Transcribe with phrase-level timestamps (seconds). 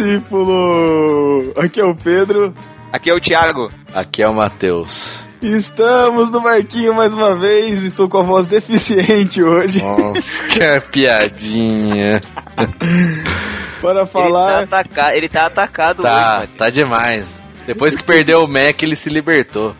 [0.00, 1.52] discípulo!
[1.56, 2.54] Aqui é o Pedro.
[2.90, 3.68] Aqui é o Thiago.
[3.94, 5.20] Aqui é o Matheus.
[5.42, 7.84] Estamos no barquinho mais uma vez.
[7.84, 9.82] Estou com a voz deficiente hoje.
[9.82, 12.20] Nossa, que piadinha.
[13.80, 14.58] Para falar.
[14.58, 15.16] Ele tá, ataca...
[15.16, 17.26] ele tá atacado tá, hoje, Tá demais.
[17.66, 19.74] Depois que perdeu o Mac, ele se libertou.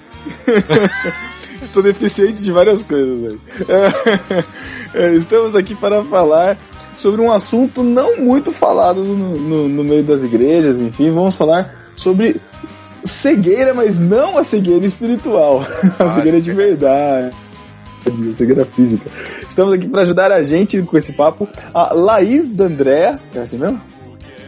[1.60, 3.40] Estou deficiente de várias coisas, velho.
[4.92, 6.58] É, estamos aqui para falar
[7.00, 11.74] sobre um assunto não muito falado no, no, no meio das igrejas, enfim, vamos falar
[11.96, 12.36] sobre
[13.02, 15.64] cegueira, mas não a cegueira espiritual,
[15.98, 17.34] a cegueira de verdade,
[18.06, 19.10] a cegueira física.
[19.48, 23.80] Estamos aqui para ajudar a gente com esse papo, a Laís D'Andrea, é assim mesmo?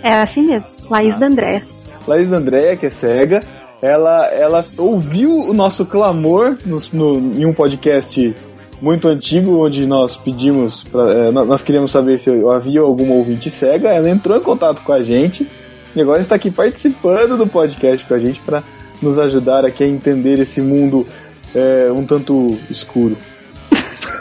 [0.03, 1.19] É assim mesmo, Laís ah.
[1.19, 1.63] D'Andrea.
[2.07, 3.43] Laís D'Andrea, que é cega,
[3.81, 8.35] ela, ela ouviu o nosso clamor no, no, em um podcast
[8.83, 13.91] muito antigo, onde nós pedimos, pra, é, nós queríamos saber se havia alguma ouvinte cega,
[13.91, 15.49] ela entrou em contato com a gente
[15.95, 18.61] e agora está aqui participando do podcast com a gente para
[19.01, 21.07] nos ajudar aqui a entender esse mundo
[21.55, 23.17] é, um tanto escuro.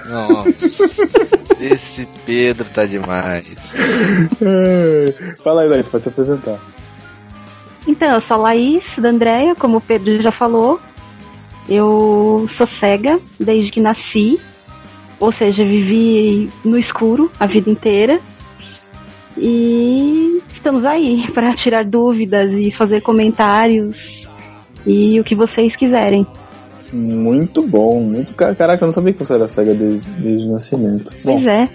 [0.08, 0.50] Nossa,
[1.60, 3.56] esse Pedro tá demais.
[4.40, 6.60] É, fala aí, Laís, pode se apresentar.
[7.88, 10.80] Então, eu sou a Laís da Andréia, como o Pedro já falou.
[11.68, 14.40] Eu sou cega desde que nasci
[15.22, 18.20] ou seja, vivi no escuro a vida inteira.
[19.38, 23.96] E estamos aí para tirar dúvidas e fazer comentários
[24.86, 26.26] e o que vocês quiserem.
[26.92, 31.14] Muito bom, muito caraca, eu não sabia que você era cega desde, desde o nascimento.
[31.24, 31.70] Bom, pois é.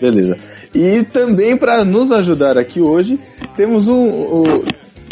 [0.00, 0.36] Beleza.
[0.74, 3.20] E também para nos ajudar aqui hoje,
[3.54, 4.62] temos um, um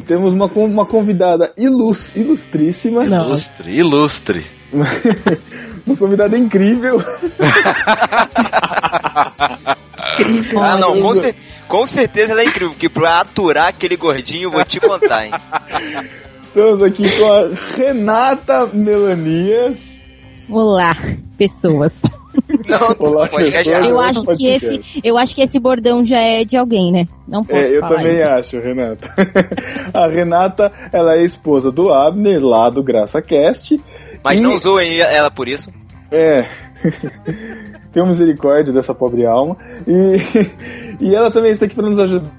[0.07, 3.05] temos uma, uma convidada ilus, ilustríssima.
[3.05, 4.60] Ilustre, ilustre.
[5.87, 7.03] uma convidada incrível.
[10.59, 11.35] ah, não, com, cer
[11.67, 15.33] com, certeza ela é incrível, porque pra aturar aquele gordinho, eu vou te contar, hein.
[16.43, 20.03] Estamos aqui com a Renata Melanias.
[20.49, 20.97] Olá,
[21.39, 22.03] pessoas.
[22.69, 26.57] Não, Olá, pessoas, eu acho que esse, eu acho que esse bordão já é de
[26.57, 27.07] alguém, né?
[27.27, 28.33] Não posso é, eu também isso.
[28.33, 29.09] acho, Renata.
[29.95, 33.81] a Renata, ela é esposa do Abner, lá do Graça Cast.
[34.23, 34.43] Mas e...
[34.43, 35.71] não zoem ela por isso.
[36.11, 36.47] É.
[37.93, 39.57] Tenha misericórdia dessa pobre alma.
[39.87, 40.17] E,
[41.05, 42.31] e ela também está aqui para nos ajudar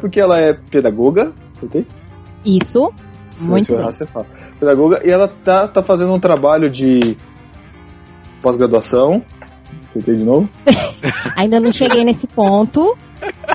[0.00, 1.32] porque ela é pedagoga.
[1.62, 1.86] Okay?
[2.44, 2.92] Isso.
[3.40, 3.84] Muito bem.
[3.84, 4.26] Você fala.
[4.58, 5.00] Pedagoga.
[5.04, 7.16] E ela tá, tá fazendo um trabalho de
[8.42, 9.22] pós-graduação.
[9.90, 10.48] Acertei de novo?
[11.36, 12.96] Ainda não cheguei nesse ponto.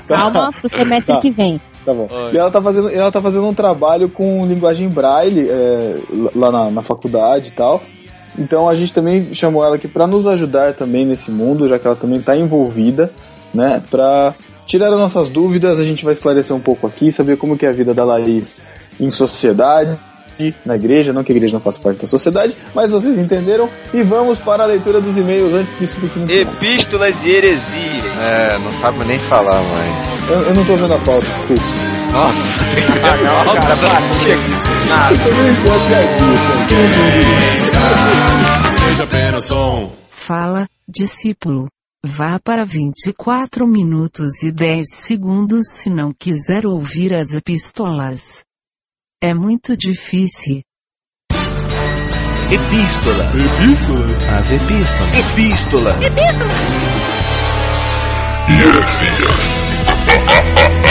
[0.06, 0.16] Tá.
[0.16, 1.20] Calma pro semestre tá.
[1.20, 1.60] que vem.
[1.84, 2.08] Tá bom.
[2.32, 5.98] E ela tá, fazendo, ela tá fazendo um trabalho com linguagem braille é,
[6.34, 7.82] lá na, na faculdade e tal.
[8.38, 11.86] Então a gente também chamou ela aqui para nos ajudar também nesse mundo, já que
[11.86, 13.10] ela também está envolvida,
[13.52, 13.82] né?
[13.90, 14.34] Para
[14.66, 17.68] tirar as nossas dúvidas, a gente vai esclarecer um pouco aqui, saber como que é
[17.68, 18.58] a vida da Laís
[18.98, 19.96] em sociedade,
[20.64, 23.68] na igreja, não que a igreja não faça parte da sociedade, mas vocês entenderam.
[23.92, 28.18] E vamos para a leitura dos e-mails antes que isso fique muito Epístolas e heresias.
[28.20, 30.30] É, não sabe nem falar mais.
[30.30, 31.62] Eu, eu não tô vendo a pauta, desculpa.
[32.12, 32.60] Nossa,
[33.04, 34.00] a pauta pra
[38.70, 39.92] Seja apenas som.
[40.08, 41.66] Fala, discípulo.
[42.06, 48.44] Vá para 24 minutos e 10 segundos se não quiser ouvir as epístolas.
[49.26, 50.60] É muito difícil.
[52.52, 53.24] Epístola.
[53.30, 54.04] Epístola.
[54.38, 55.14] As epístolas.
[55.16, 55.92] Epístola.
[56.04, 56.44] Epístola.
[60.60, 60.83] Estamos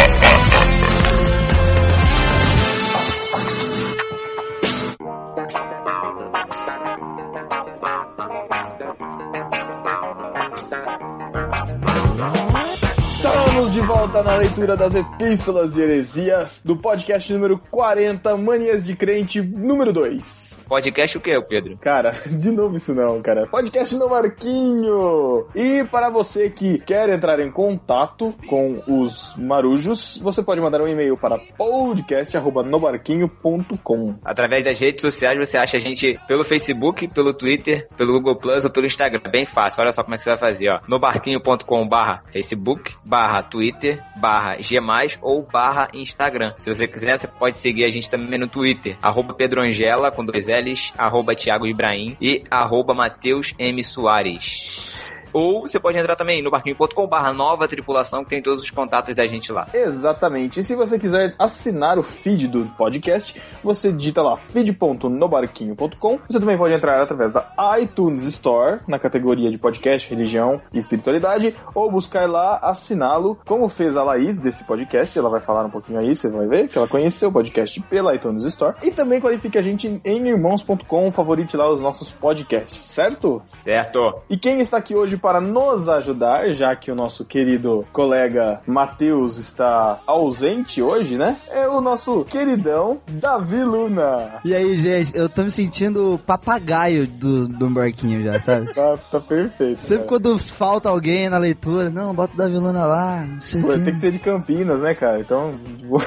[14.03, 19.93] volta na leitura das Epístolas e Heresias do podcast número 40, Manias de Crente, número
[19.93, 20.62] 2.
[20.73, 21.77] Podcast o que, Pedro?
[21.77, 23.45] Cara, de novo isso não, cara.
[23.45, 25.45] Podcast no Marquinho!
[25.53, 30.87] E para você que quer entrar em contato com os marujos, você pode mandar um
[30.87, 34.15] e-mail para podcast.nobarquinho.com.
[34.25, 38.65] Através das redes sociais você acha a gente pelo Facebook, pelo Twitter, pelo Google Plus
[38.65, 39.21] ou pelo Instagram.
[39.29, 40.79] Bem fácil, olha só como é que você vai fazer, ó.
[40.87, 44.79] Nobarquinho.com barra Facebook, barra Twitter, barra G+,
[45.21, 46.55] ou barra Instagram.
[46.59, 50.25] Se você quiser, você pode seguir a gente também no Twitter, arroba Pedro Angela, com
[50.25, 50.62] dois L
[50.97, 53.83] arroba Thiago Ibrahim e arroba Mateus M.
[53.83, 54.92] Soares.
[55.33, 59.15] Ou você pode entrar também no barquinho.com barra nova tripulação, que tem todos os contatos
[59.15, 59.67] da gente lá.
[59.73, 60.59] Exatamente.
[60.59, 66.19] E se você quiser assinar o feed do podcast, você digita lá feed.nobarquinho.com.
[66.29, 71.55] Você também pode entrar através da iTunes Store, na categoria de podcast, religião e espiritualidade,
[71.73, 75.17] ou buscar lá assiná-lo, como fez a Laís desse podcast.
[75.17, 78.15] Ela vai falar um pouquinho aí, você vai ver que ela conheceu o podcast pela
[78.15, 78.75] iTunes Store.
[78.83, 83.41] E também qualifique a gente em irmãos.com, favorite lá os nossos podcasts, certo?
[83.45, 84.21] Certo.
[84.29, 89.37] E quem está aqui hoje para nos ajudar, já que o nosso querido colega Matheus
[89.37, 91.37] está ausente hoje, né?
[91.49, 94.41] É o nosso queridão Davi Luna.
[94.43, 98.73] E aí, gente, eu tô me sentindo papagaio do, do barquinho já, sabe?
[98.73, 99.79] Tá, tá perfeito.
[99.79, 100.09] Sempre cara.
[100.09, 103.93] quando falta alguém na leitura, não, bota o Davi Luna lá, não sei Pô, tem
[103.93, 105.21] que ser de Campinas, né, cara?
[105.21, 105.53] Então.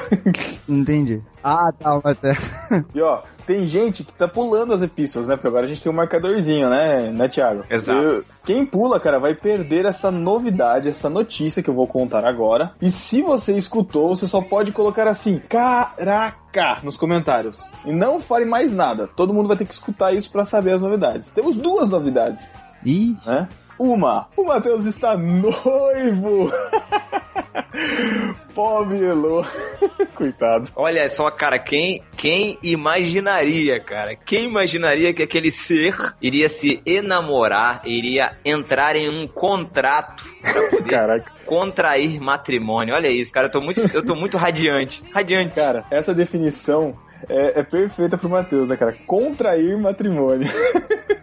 [0.69, 1.23] Entendi.
[1.43, 2.33] Ah, tá, até.
[2.93, 5.35] e ó, tem gente que tá pulando as epístolas, né?
[5.35, 7.63] Porque agora a gente tem um marcadorzinho, né, né, Thiago?
[7.69, 7.99] Exato.
[8.01, 12.71] Eu- quem pula, cara, vai perder essa novidade, essa notícia que eu vou contar agora.
[12.81, 17.69] E se você escutou, você só pode colocar assim, caraca, nos comentários.
[17.85, 19.07] E não fale mais nada.
[19.07, 21.31] Todo mundo vai ter que escutar isso pra saber as novidades.
[21.31, 23.47] Temos duas novidades, Ih, né?
[23.79, 26.51] Uma, o Matheus está noivo!
[28.53, 29.45] Pobre Elô.
[30.15, 30.69] Coitado.
[30.75, 34.15] Olha só, cara, quem, quem imaginaria, cara?
[34.15, 40.89] Quem imaginaria que aquele ser iria se enamorar, iria entrar em um contrato pra poder
[40.89, 41.31] Caraca.
[41.45, 42.95] contrair matrimônio?
[42.95, 45.03] Olha isso, cara, eu tô muito, eu tô muito radiante.
[45.13, 45.53] Radiante.
[45.53, 46.95] Cara, essa definição
[47.29, 48.95] é, é perfeita pro Matheus, né, cara?
[49.05, 50.47] Contrair matrimônio.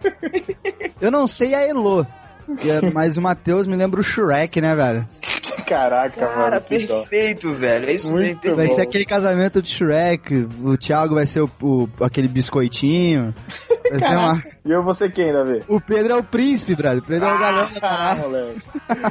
[1.01, 2.07] eu não sei a Elo.
[2.49, 5.07] É- Mas o Matheus me lembra o Shrek, né, velho?
[5.67, 6.87] Caraca, Cara, mano.
[6.87, 7.03] dó.
[7.07, 7.89] perfeito, velho.
[7.89, 8.11] É isso.
[8.13, 8.57] Muito perfeito.
[8.57, 8.75] Vai bom.
[8.75, 13.35] ser aquele casamento de Shrek, o Thiago vai ser o, o- aquele biscoitinho.
[13.91, 14.43] Vai ser uma...
[14.65, 15.63] E eu vou ser quem, Davi?
[15.69, 16.99] O Pedro é o príncipe, brother.
[17.01, 18.21] O Pedro é o galã da Ah, parada.
[18.23, 18.61] moleque.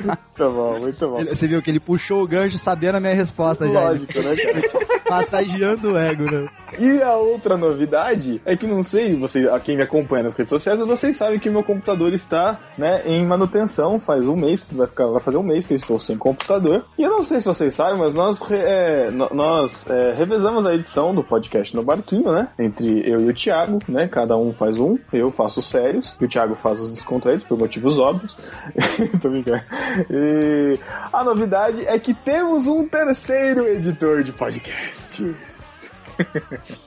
[0.08, 1.20] Muito bom, muito bom.
[1.20, 3.90] Ele- Você viu que ele puxou o gancho sabendo a minha resposta já.
[3.90, 5.04] Lógico, né, cara?
[5.10, 6.48] Massageando o ego, né?
[6.80, 10.50] E a outra novidade é que não sei, você, a quem me acompanha nas redes
[10.50, 14.00] sociais, vocês sabem que meu computador está, né, em manutenção.
[14.00, 16.84] Faz um mês vai ficar, vai fazer um mês que eu estou sem computador.
[16.98, 21.14] E eu não sei se vocês sabem, mas nós, é, nós é, revezamos a edição
[21.14, 22.48] do podcast no barquinho, né?
[22.58, 24.08] Entre eu e o Thiago, né?
[24.08, 24.98] Cada um faz um.
[25.14, 28.36] Eu faço os sérios e o Thiago faz os descontraídos por motivos óbvios.
[29.22, 29.64] Tô brincando.
[30.10, 30.80] E
[31.12, 35.22] a novidade é que temos um terceiro editor de podcasts.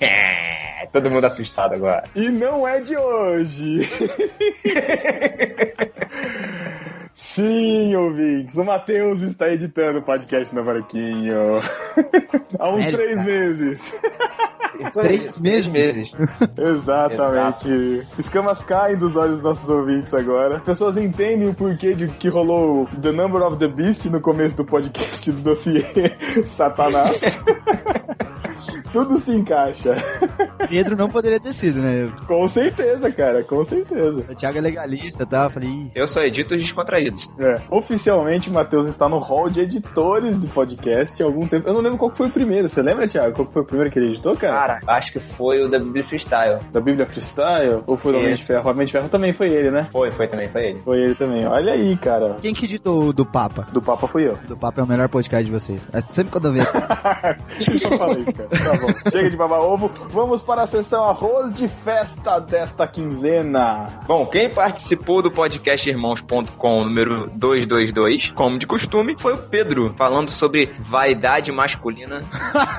[0.01, 2.05] É, todo mundo assustado agora.
[2.15, 3.89] E não é de hoje.
[7.19, 11.57] Sim, ouvintes, o Matheus está editando o podcast no Barquinho.
[12.61, 13.27] Há uns Sério, três cara?
[13.27, 14.01] meses.
[14.93, 15.73] Três meses?
[15.73, 16.13] meses.
[16.59, 18.07] Exatamente.
[18.19, 20.61] Escamas caem dos olhos dos nossos ouvintes agora.
[20.61, 24.67] Pessoas entendem o porquê de que rolou The Number of the Beast no começo do
[24.67, 25.83] podcast do dossiê
[26.45, 27.43] Satanás.
[28.93, 29.95] Tudo se encaixa.
[30.71, 32.11] Pedro não poderia ter sido, né?
[32.27, 34.25] Com certeza, cara, com certeza.
[34.31, 35.45] O Thiago é legalista, tá?
[35.45, 36.63] Eu falei, Eu só edito os
[37.11, 37.31] descontraídos.
[37.39, 37.55] É.
[37.71, 41.69] Oficialmente, o Matheus está no hall de editores de podcast há algum tempo.
[41.69, 42.69] Eu não lembro qual que foi o primeiro.
[42.69, 43.35] Você lembra, Thiago?
[43.35, 44.57] Qual que foi o primeiro que ele editou, cara?
[44.57, 46.59] Cara, acho que foi o da Bíblia Freestyle.
[46.73, 47.83] Da Bíblia Freestyle?
[47.87, 48.45] Ou foi do Homem de.
[48.45, 48.67] Ferro?
[48.67, 49.89] O Homem de Ferro também foi ele, né?
[49.91, 50.79] Foi, foi também, foi ele.
[50.81, 51.47] Foi ele também.
[51.47, 52.37] Olha aí, cara.
[52.41, 53.67] quem que editou o do Papa?
[53.73, 54.37] Do Papa fui eu.
[54.49, 55.89] Do Papa é o melhor podcast de vocês.
[55.93, 56.69] É Sempre quando eu vejo.
[57.69, 58.49] Deixa eu falar isso, cara.
[58.49, 59.11] Tá bom.
[59.11, 59.91] Chega de babar ovo.
[60.11, 63.87] Vamos para a sessão arroz de festa desta quinzena.
[64.07, 70.31] Bom, quem participou do podcast irmãos.com número 222, como de costume, foi o Pedro, falando
[70.31, 72.23] sobre vaidade masculina.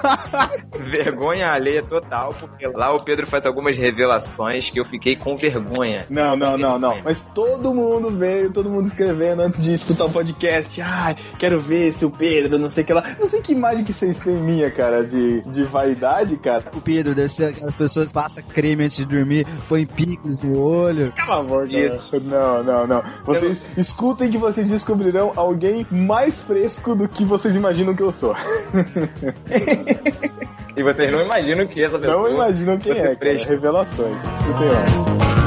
[0.79, 6.07] vergonha alheia total, porque lá o Pedro faz algumas revelações que eu fiquei com vergonha.
[6.09, 7.01] Não, não, não, não.
[7.03, 10.81] Mas todo mundo veio, todo mundo escrevendo antes de escutar o podcast.
[10.81, 13.15] Ai, quero ver se o Pedro, não sei o que lá.
[13.19, 16.71] Não sei que imagem que vocês têm minha, cara, de, de vaidade, cara.
[16.75, 20.59] O Pedro deve ser aquelas pessoas que passam creme antes de dormir, põe picos no
[20.59, 21.13] olho.
[21.13, 22.12] Pelo amor de Deus.
[22.24, 23.03] Não, não, não.
[23.24, 23.62] Vocês
[24.07, 28.33] escutem que vocês descobrirão alguém mais fresco do que vocês imaginam que eu sou.
[30.75, 32.29] E vocês não imaginam que essa pessoa.
[32.29, 33.39] Não imaginam quem é, cara.
[33.47, 34.15] Revelações.
[34.21, 35.46] Escutem lá.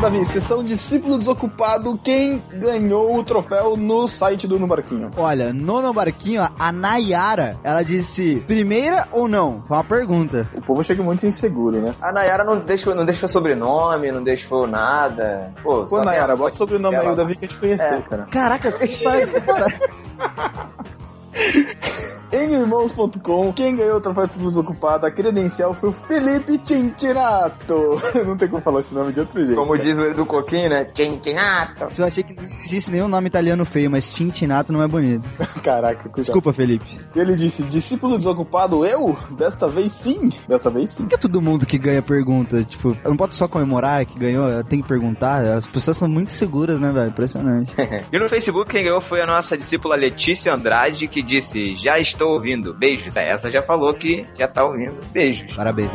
[0.00, 0.24] Davi.
[0.24, 1.98] Sessão discípulo desocupado.
[2.02, 5.10] Quem ganhou o troféu no site do No Barquinho?
[5.14, 9.62] Olha, no No Barquinho, a Nayara, ela disse primeira ou não?
[9.68, 10.48] Foi uma pergunta.
[10.54, 11.94] O povo chega muito inseguro, né?
[12.00, 15.52] A Nayara não deixou, não deixou sobrenome, não deixou nada.
[15.62, 18.26] Pô, Pô, Nayara, bota o sobrenome aí, o Davi quer te conhecer, cara.
[18.30, 19.34] Caraca, você parece...
[22.32, 28.00] Em irmãos.com, quem ganhou o troféu de desocupada, a credencial foi o Felipe Tintinato.
[28.24, 29.60] Não tem como falar esse nome de outro jeito.
[29.60, 30.84] Como diz o Edu Coquinho, né?
[30.84, 31.88] Tintinato.
[31.98, 35.28] Eu achei que não existisse nenhum nome italiano feio, mas Tintinato não é bonito.
[35.60, 36.20] Caraca, cuidado.
[36.20, 37.00] Desculpa, Felipe.
[37.16, 39.18] Ele disse: discípulo desocupado, eu?
[39.32, 40.30] Desta vez sim.
[40.46, 41.02] Desta vez sim.
[41.04, 42.62] Por que todo mundo que ganha pergunta?
[42.62, 45.44] Tipo, eu não posso só comemorar que ganhou, eu tenho que perguntar.
[45.44, 47.08] As pessoas são muito seguras, né, velho?
[47.08, 47.74] Impressionante.
[48.12, 52.32] E no Facebook, quem ganhou foi a nossa discípula Letícia Andrade, que disse: Já estou
[52.32, 52.74] ouvindo.
[52.74, 53.16] Beijos.
[53.16, 54.98] Essa já falou que já tá ouvindo.
[55.12, 55.54] Beijos.
[55.54, 55.90] Parabéns.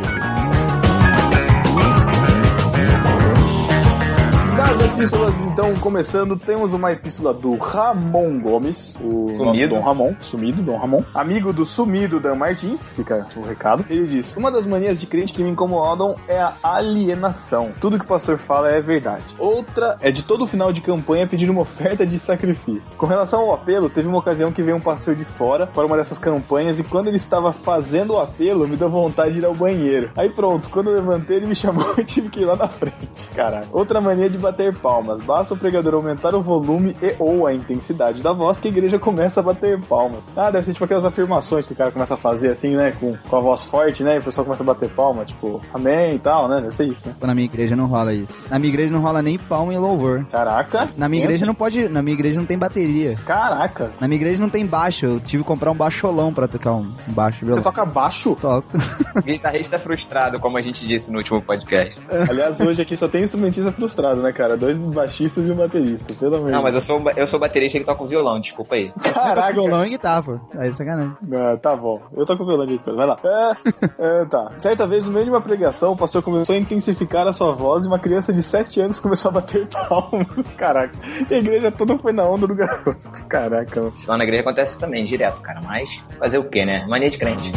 [4.83, 9.75] Epístolas, então, começando, temos uma epístola do Ramon Gomes, o nosso Sumido.
[9.75, 13.85] Dom Ramon, sumido, Dom Ramon, amigo do sumido Dan Martins, fica o recado.
[13.89, 17.71] Ele diz: Uma das manias de crente que me incomodam é a alienação.
[17.79, 19.23] Tudo que o pastor fala é verdade.
[19.37, 22.97] Outra é de todo final de campanha pedir uma oferta de sacrifício.
[22.97, 25.97] Com relação ao apelo, teve uma ocasião que veio um pastor de fora para uma
[25.97, 29.53] dessas campanhas e quando ele estava fazendo o apelo, me deu vontade de ir ao
[29.53, 30.11] banheiro.
[30.15, 33.29] Aí pronto, quando eu levantei, ele me chamou e tive que ir lá na frente.
[33.35, 33.67] Caraca.
[33.71, 35.21] Outra mania de bater palmas.
[35.21, 38.99] Basta o pregador aumentar o volume e ou a intensidade da voz que a igreja
[38.99, 40.19] começa a bater palmas.
[40.35, 42.93] Ah, deve ser tipo aquelas afirmações que o cara começa a fazer assim, né?
[42.99, 44.15] Com, com a voz forte, né?
[44.15, 46.61] E o pessoal começa a bater palma, tipo, amém e tal, né?
[46.61, 47.15] Deve ser isso, né?
[47.21, 48.47] Na minha igreja não rola isso.
[48.49, 50.25] Na minha igreja não rola nem palma e louvor.
[50.31, 50.89] Caraca.
[50.97, 51.87] Na minha igreja não pode.
[51.89, 53.17] Na minha igreja não tem bateria.
[53.25, 53.91] Caraca.
[53.99, 55.05] Na minha igreja não tem baixo.
[55.05, 58.35] Eu tive que comprar um baixolão pra tocar um baixo Você toca baixo?
[58.35, 58.67] Toco.
[59.23, 61.99] Guitarrista frustrado, como a gente disse no último podcast.
[62.29, 64.54] Aliás, hoje aqui só tem instrumentista frustrado, né, cara?
[64.57, 67.85] Dois baixistas e um baterista, pelo de Não, mas eu sou, eu sou baterista que
[67.85, 68.91] toca o violão, desculpa aí.
[69.13, 69.53] Caraca.
[69.53, 70.39] violão e guitarra, pô.
[70.57, 71.15] Aí é sacanagem.
[71.33, 72.01] Ah, tá bom.
[72.15, 72.77] Eu tô com violão de.
[72.77, 73.17] Vai lá.
[73.23, 74.51] É, é, tá.
[74.57, 77.85] Certa vez, no meio de uma pregação, o pastor começou a intensificar a sua voz
[77.85, 80.27] e uma criança de 7 anos começou a bater palmas.
[80.57, 80.95] Caraca.
[81.29, 82.97] E a igreja toda foi na onda do garoto.
[83.27, 83.93] Caraca, mano.
[83.95, 85.61] Isso lá na igreja acontece também, direto, cara.
[85.61, 86.85] Mas fazer o quê, né?
[86.87, 87.51] Mania de crente.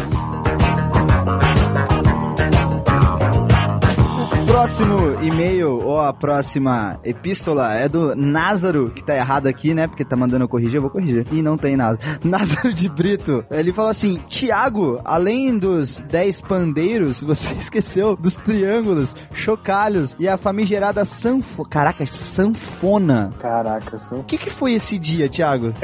[4.49, 9.87] Próximo e-mail, ou a próxima epístola, é do Názaro, que tá errado aqui, né?
[9.87, 11.27] Porque tá mandando eu corrigir, eu vou corrigir.
[11.31, 11.99] E não tem nada.
[12.25, 13.45] Názaro de Brito.
[13.51, 20.39] Ele falou assim: Tiago, além dos 10 pandeiros, você esqueceu dos triângulos, chocalhos e a
[20.39, 21.63] famigerada sanfo...
[21.69, 23.31] Caraca, sanfona.
[23.39, 24.21] Caraca, são.
[24.21, 25.75] O que, que foi esse dia, Tiago?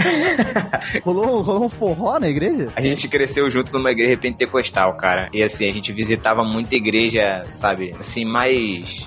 [1.04, 2.72] rolou, rolou um forró na igreja?
[2.74, 5.28] A gente cresceu junto numa igreja pentecostal, cara.
[5.34, 7.94] E assim, a gente visitava muita igreja, sabe?
[8.00, 8.53] Assim, mais.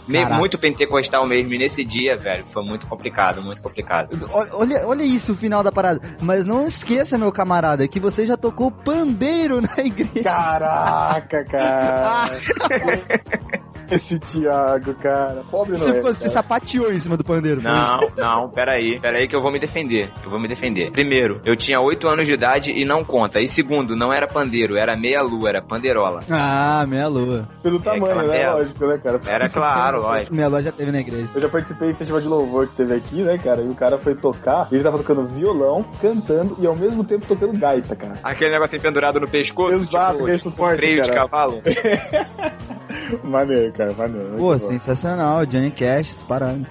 [0.08, 0.38] Me- Caraca.
[0.38, 1.54] muito pentecostal mesmo.
[1.54, 4.28] E nesse dia, velho, foi muito complicado, muito complicado.
[4.32, 6.02] Olha, olha- olha isso, o final da parada.
[6.22, 10.24] Mas não esqueça, meu camarada, que você já tocou pandeiro na igreja.
[10.24, 12.30] Caraca, cara.
[13.92, 15.44] Esse Thiago, cara.
[15.50, 16.34] Pobre Você, não é, ficou, você cara.
[16.34, 17.62] sapateou em cima do pandeiro.
[17.62, 19.00] Não, não, peraí.
[19.00, 20.12] Peraí que eu vou me defender.
[20.24, 20.92] Eu vou me defender.
[20.92, 23.40] Primeiro, eu tinha 8 anos de idade e não conta.
[23.40, 26.22] E segundo, não era pandeiro, era meia-lua, era pandeirola.
[26.30, 27.48] Ah, meia lua.
[27.64, 28.52] Pelo tamanho, aquela né?
[28.52, 29.22] Lógico, né, cara?
[29.26, 30.34] Era claro, lógico.
[30.34, 31.30] Meia lua já teve na igreja.
[31.34, 33.62] Eu já participei em festival de louvor que teve aqui, né, cara?
[33.62, 37.26] E o cara foi tocar, e ele tava tocando violão, cantando e ao mesmo tempo
[37.26, 38.20] tocando gaita, cara.
[38.24, 41.22] Aquele negocinho pendurado no pescoço, Exato, tipo, aquele tipo suporte, freio de cara.
[41.22, 41.62] cavalo.
[43.24, 45.46] maneiro, muito Pô, sensacional.
[45.46, 46.66] Johnny Cash, disparado.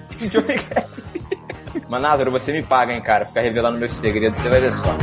[1.89, 3.25] Mas Lázaro, você me paga, hein, cara.
[3.25, 4.97] Ficar revelando meus segredos, você vai ver só.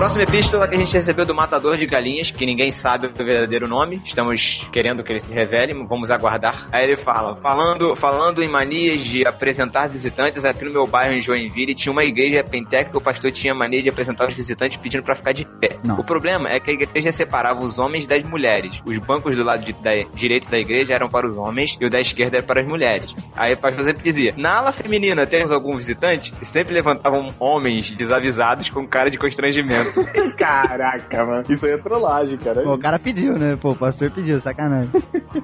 [0.00, 3.68] Próxima epístola que a gente recebeu do Matador de Galinhas, que ninguém sabe o verdadeiro
[3.68, 4.00] nome.
[4.02, 6.70] Estamos querendo que ele se revele, vamos aguardar.
[6.72, 11.20] Aí ele fala: falando, falando em manias de apresentar visitantes, aqui no meu bairro em
[11.20, 15.02] Joinville tinha uma igreja penteca que o pastor tinha mania de apresentar os visitantes pedindo
[15.02, 15.76] pra ficar de pé.
[15.84, 16.00] Não.
[16.00, 18.80] O problema é que a igreja separava os homens das mulheres.
[18.86, 21.90] Os bancos do lado de- da, direito da igreja eram para os homens e o
[21.90, 23.14] da esquerda era para as mulheres.
[23.36, 26.32] Aí o pastor sempre dizia: Na ala feminina temos algum visitante?
[26.40, 29.89] E sempre levantavam homens desavisados com cara de constrangimento.
[30.36, 31.44] Caraca, mano.
[31.48, 32.62] Isso aí é trollagem, cara.
[32.62, 33.56] Pô, o cara pediu, né?
[33.60, 34.90] Pô, o pastor pediu, sacanagem.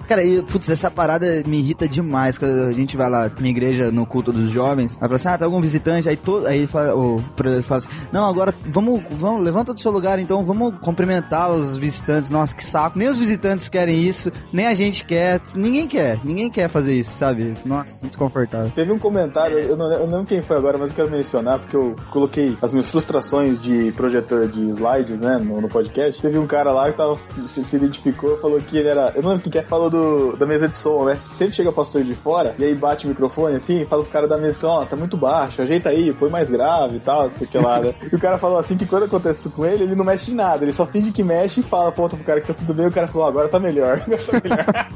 [0.06, 2.38] Cara, e, putz, essa parada me irrita demais.
[2.38, 5.38] Quando a gente vai lá na igreja, no culto dos jovens, aí fala assim, ah,
[5.38, 6.08] tá algum visitante?
[6.08, 9.90] Aí, todo, aí fala, o preletor fala assim, não, agora vamos, vamos, levanta do seu
[9.90, 12.30] lugar, então vamos cumprimentar os visitantes.
[12.30, 12.98] Nossa, que saco.
[12.98, 15.40] Nem os visitantes querem isso, nem a gente quer.
[15.54, 17.54] Ninguém quer, ninguém quer fazer isso, sabe?
[17.64, 18.70] Nossa, desconfortável.
[18.74, 21.60] Teve um comentário, eu não, eu não lembro quem foi agora, mas eu quero mencionar,
[21.60, 26.20] porque eu coloquei as minhas frustrações de projetor de slides, né, no, no podcast.
[26.20, 27.16] Teve um cara lá que tava,
[27.48, 29.12] se, se identificou, falou que ele era.
[29.14, 31.18] Eu não lembro quem que é, falou do, da mesa de som, né?
[31.32, 34.26] Sempre chega o pastor de fora, e aí bate o microfone assim, fala pro cara
[34.26, 37.32] da mesa som, ó, tá muito baixo, ajeita aí, põe mais grave e tal, não
[37.32, 37.94] sei o que lá, né?
[38.10, 40.34] E o cara falou assim que quando acontece isso com ele, ele não mexe em
[40.34, 42.86] nada, ele só finge que mexe e fala, aponta pro cara que tá tudo bem,
[42.86, 44.02] e o cara falou, agora tá melhor.
[44.06, 44.88] Agora tá melhor.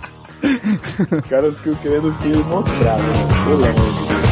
[1.82, 3.12] Querendo se mostrar, né?
[3.46, 4.29] De Deus.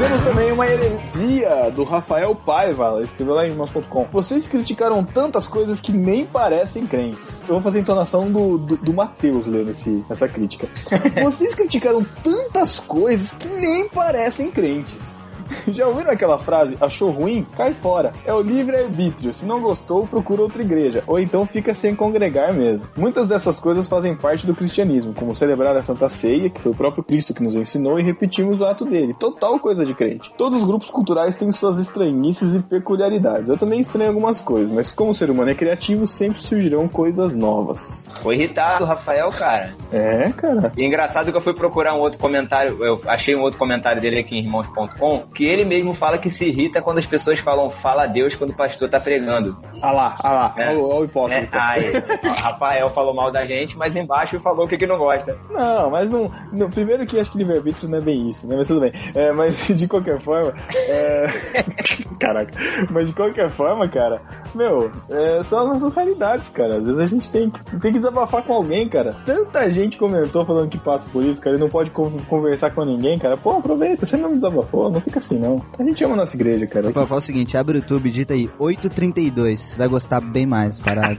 [0.00, 4.06] Temos também uma heresia do Rafael Paiva, ela escreveu lá em irmãos.com.
[4.10, 7.42] Vocês criticaram tantas coisas que nem parecem crentes.
[7.42, 10.70] Eu vou fazer a entonação do, do, do Matheus lendo esse, essa crítica.
[11.22, 15.09] Vocês criticaram tantas coisas que nem parecem crentes.
[15.68, 16.76] Já ouviram aquela frase?
[16.80, 17.46] Achou ruim?
[17.56, 18.12] Cai fora.
[18.24, 19.32] É o livre-arbítrio.
[19.32, 21.02] Se não gostou, procura outra igreja.
[21.06, 22.86] Ou então fica sem congregar mesmo.
[22.96, 26.74] Muitas dessas coisas fazem parte do cristianismo, como celebrar a Santa Ceia, que foi o
[26.74, 29.14] próprio Cristo que nos ensinou, e repetimos o ato dele.
[29.14, 30.32] Total coisa de crente.
[30.36, 33.48] Todos os grupos culturais têm suas estranhices e peculiaridades.
[33.48, 37.34] Eu também estranho algumas coisas, mas como o ser humano é criativo, sempre surgirão coisas
[37.34, 38.06] novas.
[38.22, 39.74] Foi irritado, Rafael, cara.
[39.92, 40.72] É, cara.
[40.76, 44.18] E engraçado que eu fui procurar um outro comentário, eu achei um outro comentário dele
[44.18, 48.02] aqui em irmãos.com, que ele mesmo fala que se irrita quando as pessoas falam fala
[48.02, 49.56] a Deus quando o pastor tá pregando.
[49.80, 50.54] Ah lá, ah lá.
[50.58, 50.68] É.
[50.68, 51.58] Olha o- hipócrita.
[51.58, 51.84] Aí,
[52.24, 55.38] ó, Rafael falou mal da gente, mas embaixo falou o que, que não gosta.
[55.48, 58.54] Não, mas não, não- Primeiro que acho que livre-arbítrio não é bem isso, né?
[58.54, 58.92] Mas tudo bem.
[59.14, 60.52] É, mas de qualquer forma.
[60.74, 61.24] É...
[62.20, 62.52] Caraca.
[62.90, 64.20] Mas de qualquer forma, cara,
[64.54, 66.76] meu, é, são as nossas realidades, cara.
[66.76, 69.16] Às vezes a gente tem, que- tem que desabafar com alguém, cara.
[69.24, 72.84] Tanta gente comentou falando que passa por isso, cara, e não pode con- conversar com
[72.84, 73.38] ninguém, cara.
[73.38, 75.64] Pô, aproveita, você não desabafou, não fica assim, não.
[75.78, 76.92] A gente ama a nossa igreja, cara.
[76.92, 79.76] Fala o seguinte, abre o YouTube, digita aí 832.
[79.76, 81.18] Vai gostar bem mais, parado.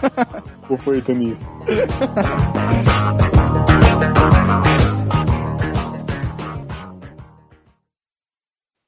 [0.66, 1.46] Conforto nisso.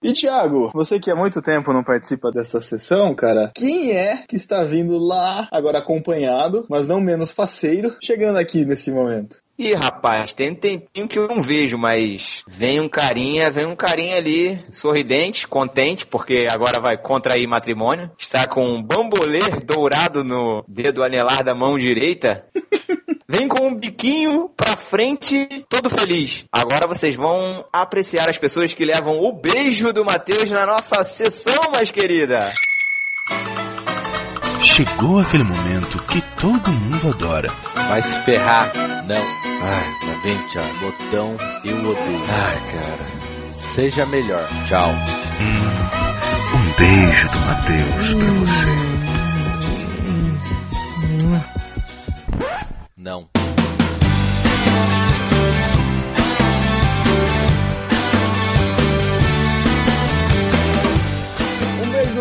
[0.02, 4.36] E Thiago, você que há muito tempo não participa dessa sessão, cara, quem é que
[4.36, 9.43] está vindo lá, agora acompanhado, mas não menos faceiro, chegando aqui nesse momento?
[9.56, 13.76] Ih, rapaz, tem um tempinho que eu não vejo, mas vem um carinha, vem um
[13.76, 18.10] carinha ali, sorridente, contente, porque agora vai contrair matrimônio.
[18.18, 22.46] Está com um bambolê dourado no dedo anelar da mão direita.
[23.26, 26.44] Vem com um biquinho pra frente, todo feliz.
[26.52, 31.72] Agora vocês vão apreciar as pessoas que levam o beijo do Matheus na nossa sessão,
[31.72, 32.52] mais querida.
[34.64, 37.48] Chegou aquele momento que todo mundo adora.
[37.88, 38.72] Vai se ferrar.
[39.06, 39.16] Não.
[39.16, 40.64] Ai, tá bem, tchau.
[40.80, 42.24] Botão, eu odeio.
[42.28, 43.06] Ai, cara.
[43.52, 44.48] Seja melhor.
[44.66, 44.90] Tchau.
[45.40, 48.74] Hum, um beijo do Matheus pra você.
[52.96, 53.33] Não.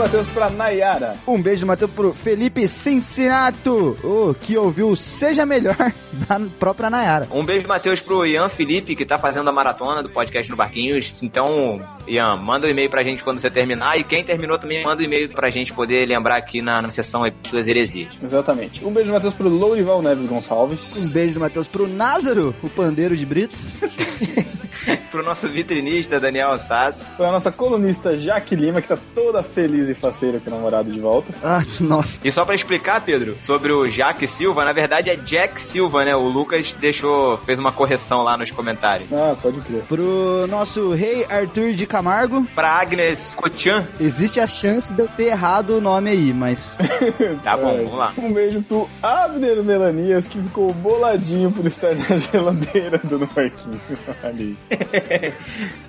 [0.04, 1.16] Matheus, pra Nayara.
[1.26, 5.78] Um beijo, Matheus, pro Felipe Cincinato, o que ouviu Seja Melhor
[6.28, 7.26] da própria Nayara.
[7.32, 11.24] Um beijo, Matheus, pro Ian Felipe, que tá fazendo a maratona do podcast no Barquinhos.
[11.24, 13.98] Então, Ian, manda um e-mail pra gente quando você terminar.
[13.98, 17.26] E quem terminou também manda um e-mail pra gente poder lembrar aqui na, na sessão
[17.26, 18.22] Epístolas Heresias.
[18.22, 18.86] Exatamente.
[18.86, 20.98] Um beijo, Matheus, pro Lourival Neves Gonçalves.
[20.98, 23.56] Um beijo Matheus pro Názaro, o pandeiro de Brito.
[25.10, 27.14] pro nosso vitrinista, Daniel Sass.
[27.16, 31.00] Pra nossa colunista Jaque Lima, que tá toda feliz e faceira com o namorado de
[31.00, 31.34] volta.
[31.44, 32.20] Ah, nossa.
[32.24, 36.16] E só pra explicar, Pedro, sobre o Jack Silva, na verdade é Jack Silva, né?
[36.16, 39.12] O Lucas deixou, fez uma correção lá nos comentários.
[39.14, 39.84] Ah, pode crer.
[39.84, 45.26] Pro nosso rei Arthur de Camargo, Pra Agnes Cotian, existe a chance de eu ter
[45.28, 46.78] errado o nome aí, mas
[47.44, 47.78] tá bom, É.
[47.78, 48.14] vamos lá.
[48.24, 53.80] Um beijo pro Abner Melanias, que ficou boladinho por estar na geladeira do no parquinho.
[54.24, 54.58] Ali.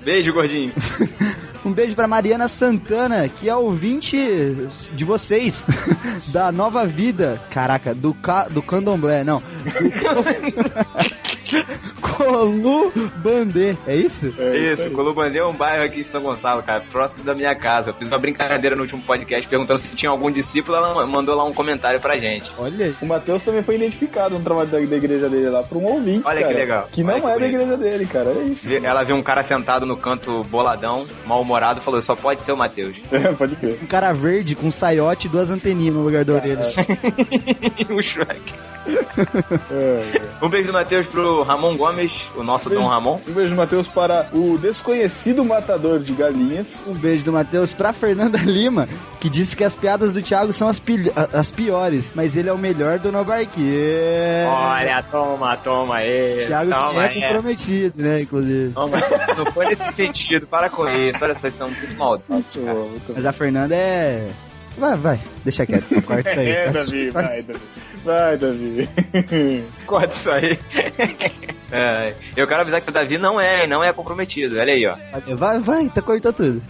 [0.05, 0.73] Beijo, gordinho.
[1.65, 5.67] um beijo pra Mariana Santana, que é ouvinte de vocês
[6.29, 7.41] da Nova Vida.
[7.51, 9.43] Caraca, do, ca, do Candomblé, não.
[12.01, 14.33] Colu Bandê, é isso?
[14.39, 17.91] É Isso, Colubandê é um bairro aqui em São Gonçalo, cara, próximo da minha casa.
[17.91, 21.45] Eu fiz uma brincadeira no último podcast perguntando se tinha algum discípulo, ela mandou lá
[21.45, 22.51] um comentário pra gente.
[22.57, 22.95] Olha aí.
[23.01, 26.23] O Matheus também foi identificado no trabalho da, da igreja dele lá por um ouvinte.
[26.25, 26.89] Olha que cara, legal.
[26.91, 28.31] Que Olha não que é da igreja dele, cara.
[28.31, 28.69] É isso.
[28.85, 32.97] Ela viu um cara sentado no canto boladão, mal-humorado, falou: só pode ser o Matheus.
[33.15, 33.79] É, pode crer.
[33.85, 36.69] Um cara verde com um saiote e duas anteninhas no lugar da orelha.
[37.95, 38.41] o Shrek.
[39.71, 40.23] É, é.
[40.45, 42.83] Um beijo do Matheus pro Ramon Gomes, o nosso Beijo.
[42.85, 43.21] Dom Ramon.
[43.27, 46.69] Um beijo, Matheus, para o desconhecido matador de galinhas.
[46.87, 48.87] Um beijo do Matheus pra Fernanda Lima,
[49.21, 50.83] que disse que as piadas do Thiago são as,
[51.17, 54.45] a- as piores, mas ele é o melhor do Nobarquê.
[54.49, 56.45] Olha, toma, toma aí.
[56.47, 57.21] Thiago que toma é essa.
[57.27, 58.73] comprometido, né, inclusive.
[58.73, 58.99] Toma,
[59.39, 61.25] não foi nesse sentido, para com isso.
[61.25, 62.45] Olha só, são muito maldosos.
[62.55, 62.75] cara.
[63.15, 64.29] Mas a Fernanda é...
[64.77, 66.49] Vai, vai, deixa quieto, corta isso aí.
[66.51, 67.43] É, corta Davi, vai.
[67.43, 67.61] Davi.
[68.05, 69.65] Vai, Davi.
[69.87, 70.59] Corta isso aí.
[71.77, 74.61] É, eu quero avisar que o Davi não é, não é comprometido.
[74.61, 74.95] Olha aí, ó.
[75.35, 76.63] Vai, vai, tá cortou tudo.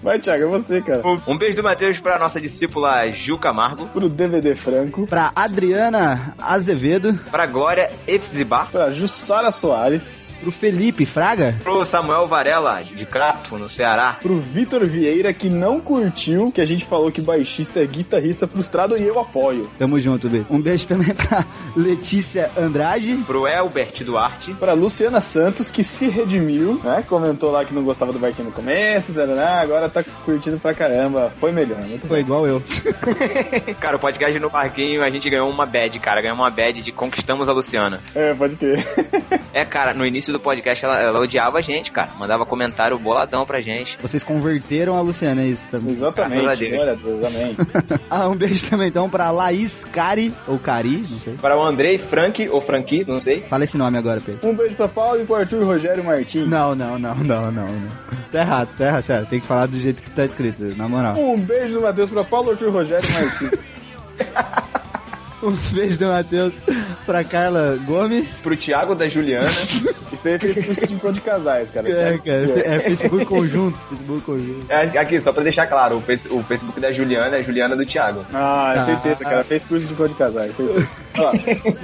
[0.00, 1.02] Vai, Thiago, é você, cara.
[1.26, 3.86] Um beijo do Matheus pra nossa discípula Gil Camargo.
[3.88, 5.08] Pro DVD Franco.
[5.08, 8.70] Pra Adriana Azevedo, Pra Glória Efzibar.
[8.70, 10.25] Pra Jussara Soares.
[10.40, 11.54] Pro Felipe Fraga.
[11.62, 14.18] Pro Samuel Varela, de Crato, no Ceará.
[14.20, 18.96] Pro Vitor Vieira, que não curtiu, que a gente falou que baixista é guitarrista frustrado
[18.96, 19.70] e eu apoio.
[19.78, 20.44] Tamo junto, B.
[20.50, 21.44] Um beijo também pra
[21.76, 23.14] Letícia Andrade.
[23.26, 24.52] Pro Elbert Duarte.
[24.54, 27.04] Pra Luciana Santos, que se redimiu, né?
[27.08, 31.30] Comentou lá que não gostava do barquinho no começo, tarará, agora tá curtindo pra caramba.
[31.30, 32.62] Foi melhor, muito Foi igual eu.
[33.80, 36.20] Cara, o podcast no Parquinho, a gente ganhou uma bad, cara.
[36.20, 38.00] Ganhou uma bad de Conquistamos a Luciana.
[38.14, 38.84] É, pode crer.
[39.52, 42.10] É, cara, no início do podcast ela, ela odiava a gente, cara.
[42.18, 43.98] Mandava comentário boladão pra gente.
[44.00, 45.92] Vocês converteram a Luciana, é isso também.
[45.94, 47.56] Exatamente, olha Deus, amém.
[48.10, 51.34] ah, um beijo também então pra Laís Cari, ou Cari, não sei.
[51.34, 53.40] Para o Andrei Frank, ou Franqui, não sei.
[53.42, 54.48] Fala esse nome agora, Pedro.
[54.48, 56.46] Um beijo pra Paulo e pro Arthur Rogério Martins.
[56.48, 57.88] Não, não, não, não, não, não.
[58.30, 59.26] Tá errado, tá errado, sério.
[59.26, 61.16] Tem que falar do jeito que tá escrito, na moral.
[61.16, 63.50] Um beijo do Matheus pra Paulo Arthur Rogério Martins.
[65.46, 66.54] Um beijo do Matheus
[67.04, 68.40] pra Carla Gomes.
[68.42, 69.46] Pro Thiago da Juliana.
[70.12, 71.88] Isso aí fez curso de encontro de casais, cara.
[71.90, 74.66] É, cara, é Facebook conjunto, Facebook conjunto.
[74.72, 77.74] É, Aqui, só pra deixar claro, o, face- o Facebook da Juliana é a Juliana
[77.76, 78.24] do Thiago.
[78.32, 78.84] Ah, é Ah.
[78.84, 79.44] certeza, cara.
[79.44, 80.56] Fez curso de encontro de casais.
[81.18, 81.32] Ó,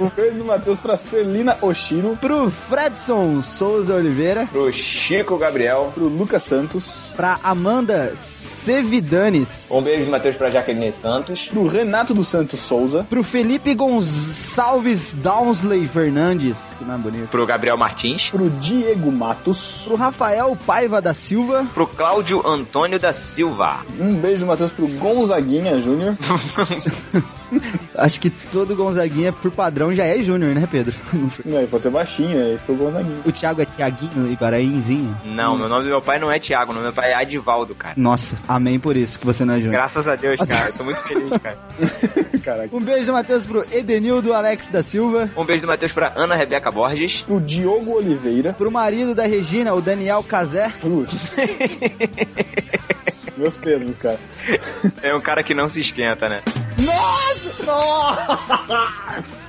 [0.05, 5.91] um beijo do Matheus pra Celina Oshiro, Pro Fredson Souza Oliveira, Pro Chico Gabriel.
[5.93, 11.49] pro Lucas Santos, pra Amanda Sevidanes, Um beijo do Matheus pra Jaqueline Santos.
[11.49, 17.45] pro Renato dos Santos Souza, pro Felipe Gonçalves Downsley Fernandes, que não é bonito, Pro
[17.45, 18.29] Gabriel Martins.
[18.29, 23.79] pro Diego Matos, pro Rafael Paiva da Silva, Pro Cláudio Antônio da Silva.
[23.99, 26.15] um beijo Matheus pro Gonzaguinha Júnior,
[27.97, 30.95] acho que todo Gonzaguinha por padrão já é Júnior, né, Pedro?
[31.11, 31.45] Não sei.
[31.47, 33.21] Não, ele pode ser baixinho, aí ficou Gonzaguinha.
[33.25, 35.17] O Thiago é Tiaguinho e Guarainzinho.
[35.25, 37.15] Não, meu nome do meu pai não é Thiago, o nome do meu pai é
[37.15, 37.93] Adivaldo, cara.
[37.97, 39.73] Nossa, amém por isso que você não é Júnior.
[39.73, 40.67] Graças a Deus, cara.
[40.69, 41.57] Eu sou muito feliz, cara.
[42.43, 42.75] Caraca.
[42.75, 46.35] Um beijo do Matheus pro Edenildo Alex da Silva, Um beijo do Matheus pra Ana
[46.35, 47.21] Rebeca Borges.
[47.21, 51.13] Pro Diogo Oliveira, pro marido da Regina, o Daniel Cazé, Putz.
[53.37, 54.19] Meus pesos, cara.
[55.01, 56.41] É um cara que não se esquenta, né?
[56.79, 57.63] Nossa!
[57.65, 59.23] Nossa!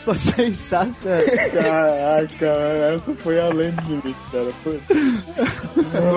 [0.00, 1.20] Ficou sensacional.
[1.52, 2.46] Caraca,
[2.94, 4.50] essa foi além de mim, cara.
[4.64, 4.80] Foi.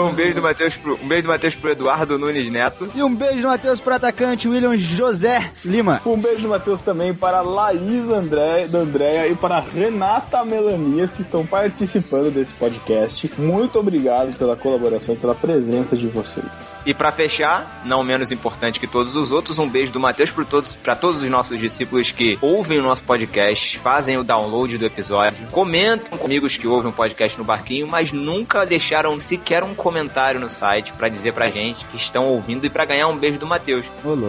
[0.07, 2.89] Um beijo do Matheus pro, um beijo do Matheus pro Eduardo Nunes Neto.
[2.95, 6.01] E um beijo do Matheus pro atacante William José Lima.
[6.05, 11.21] Um beijo do Matheus também para Laís André, da Andréia e para Renata Melanias que
[11.21, 13.29] estão participando desse podcast.
[13.37, 16.79] Muito obrigado pela colaboração e pela presença de vocês.
[16.85, 20.45] E pra fechar, não menos importante que todos os outros, um beijo do Matheus para
[20.45, 24.85] todos, pra todos os nossos discípulos que ouvem o nosso podcast, fazem o download do
[24.85, 29.73] episódio, comentam com amigos que ouvem o podcast no barquinho, mas nunca deixaram sequer um
[29.73, 33.39] comentário no site pra dizer pra gente que estão ouvindo e pra ganhar um beijo
[33.39, 33.85] do Matheus.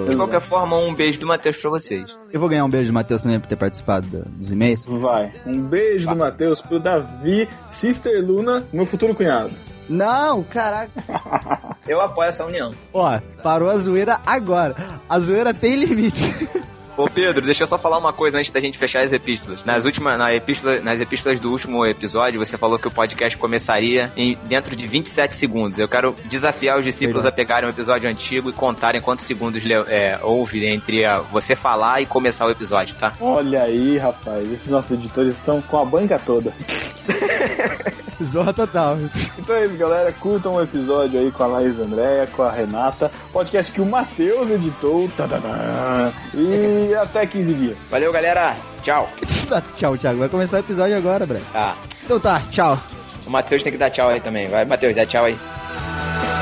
[0.08, 2.18] De qualquer forma, um beijo do Matheus pra vocês.
[2.32, 4.84] Eu vou ganhar um beijo do Matheus também por ter participado do- dos e-mails.
[4.86, 5.32] Vai.
[5.46, 9.52] Um beijo do Matheus pro Davi, Sister Luna, meu futuro cunhado.
[9.88, 10.90] Não, caraca.
[11.86, 12.72] Eu apoio essa união.
[12.92, 14.74] Ó, parou a zoeira agora.
[15.08, 16.48] A zoeira tem limite.
[16.96, 19.64] Ô Pedro, deixa eu só falar uma coisa antes da gente fechar as epístolas.
[19.64, 24.12] Nas últimas, na epístola, nas epístolas do último episódio, você falou que o podcast começaria
[24.16, 25.78] em, dentro de 27 segundos.
[25.78, 29.74] Eu quero desafiar os discípulos a pegarem um episódio antigo e contarem quantos segundos le-
[29.74, 33.12] é, houve entre a- você falar e começar o episódio, tá?
[33.20, 36.54] Olha aí, rapaz, esses nossos editores estão com a banca toda.
[38.22, 38.96] Zorra total.
[39.36, 40.12] Então é isso, galera.
[40.12, 43.10] Curtam o episódio aí com a Laís Andréia, com a Renata.
[43.32, 45.10] Podcast que o Matheus editou.
[45.16, 46.12] Tadadã.
[46.32, 47.76] E até 15 dias.
[47.90, 48.56] Valeu, galera.
[48.82, 49.08] Tchau.
[49.76, 50.18] tchau, Thiago.
[50.18, 51.46] Vai começar o episódio agora, Breno.
[51.52, 51.76] Tá.
[52.04, 52.78] Então tá, tchau.
[53.26, 54.48] O Matheus tem que dar tchau aí também.
[54.48, 55.38] Vai, Matheus, dá tchau aí.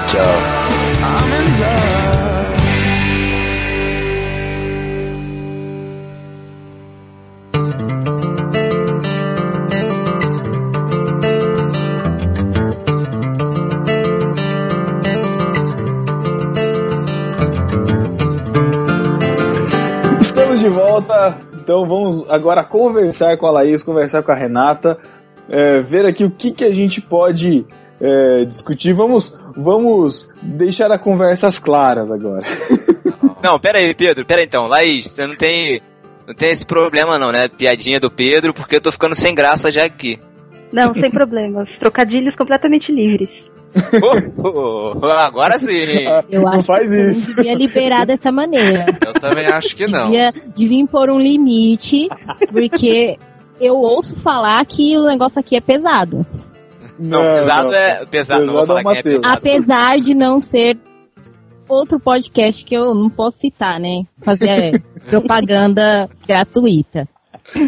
[0.08, 2.21] Estamos
[21.62, 24.98] Então vamos agora conversar com a Laís, conversar com a Renata,
[25.48, 27.64] é, ver aqui o que, que a gente pode
[28.00, 28.92] é, discutir.
[28.92, 32.44] Vamos, vamos deixar a conversas claras agora.
[33.40, 34.26] Não, pera aí, Pedro.
[34.26, 34.64] Pera aí, então.
[34.64, 35.80] Laís, você não tem,
[36.26, 37.48] não tem esse problema não, né?
[37.48, 40.16] Piadinha do Pedro, porque eu tô ficando sem graça já aqui.
[40.72, 41.68] Não, sem problemas.
[41.80, 43.28] Trocadilhos completamente livres.
[44.44, 46.04] Oh, oh, agora sim.
[46.30, 47.28] Eu Não acho faz que isso.
[47.30, 48.86] não devia liberar dessa maneira.
[49.06, 50.04] Eu também acho que não.
[50.10, 52.08] Devia, devia impor um limite,
[52.50, 53.18] porque
[53.60, 56.26] eu ouço falar que o negócio aqui é pesado.
[56.98, 58.04] Não, pesado é.
[58.06, 59.20] Pesado, não vou Pesado é falar o quem é Matheus.
[59.22, 59.38] pesado.
[59.38, 60.78] Apesar de não ser
[61.68, 64.04] outro podcast que eu não posso citar, né?
[64.22, 64.72] Fazer é,
[65.08, 67.08] propaganda gratuita.
[67.54, 67.62] É,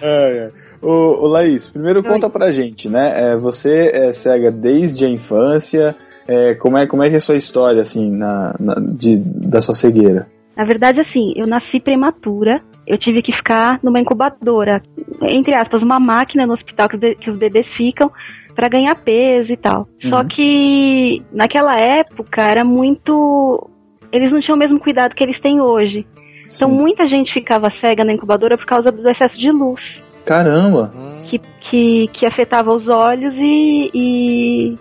[0.00, 0.50] é.
[0.82, 3.12] Ô, ô, Laís, primeiro conta pra gente, né?
[3.32, 5.94] É, você é cega desde a infância.
[6.26, 9.60] É, como, é, como é que é a sua história, assim, na, na- de, da
[9.60, 10.26] sua cegueira?
[10.56, 12.60] Na verdade, assim, eu nasci prematura.
[12.86, 14.82] Eu tive que ficar numa incubadora,
[15.22, 18.10] entre aspas, uma máquina no hospital que os, be- que os bebês ficam
[18.54, 19.86] pra ganhar peso e tal.
[20.10, 20.28] Só Uhum.
[20.28, 23.68] que naquela época era muito.
[24.12, 26.04] Eles não tinham o mesmo cuidado que eles têm hoje.
[26.44, 26.74] Então Sim.
[26.76, 29.80] muita gente ficava cega na incubadora por causa do excesso de luz
[30.24, 30.92] Caramba!
[31.28, 31.38] que,
[31.70, 34.78] que, que afetava os olhos e, e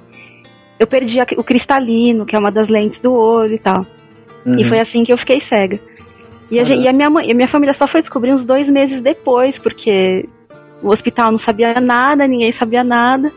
[0.79, 3.85] eu perdi a- o cristalino, que é uma das lentes do olho e tal.
[4.45, 4.69] E Uhum.
[4.69, 5.79] foi assim que eu fiquei cega.
[6.49, 8.45] E a, gente- e a minha mãe, e a minha família só foi descobrir uns
[8.45, 10.27] dois meses depois, porque
[10.83, 13.31] o hospital não sabia nada, ninguém sabia nada.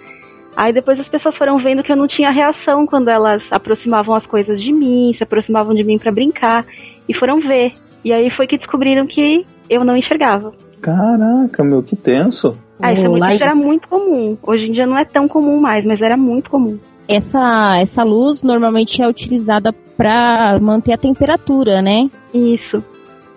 [0.57, 4.25] Aí depois as pessoas foram vendo que eu não tinha reação quando elas aproximavam as
[4.27, 6.65] coisas de mim, se aproximavam de mim pra brincar,
[7.09, 7.73] e foram ver.
[8.05, 10.53] E aí foi que descobriram que eu não enxergava.
[10.85, 12.57] Caraca, meu, que tenso.
[12.81, 14.37] Ah, isso, é muito- isso era muito comum.
[14.43, 16.77] Hoje em dia não é tão comum mais, mas era muito comum.
[17.09, 22.11] Essa, essa luz normalmente é utilizada para manter a temperatura, né?
[22.35, 22.83] Isso.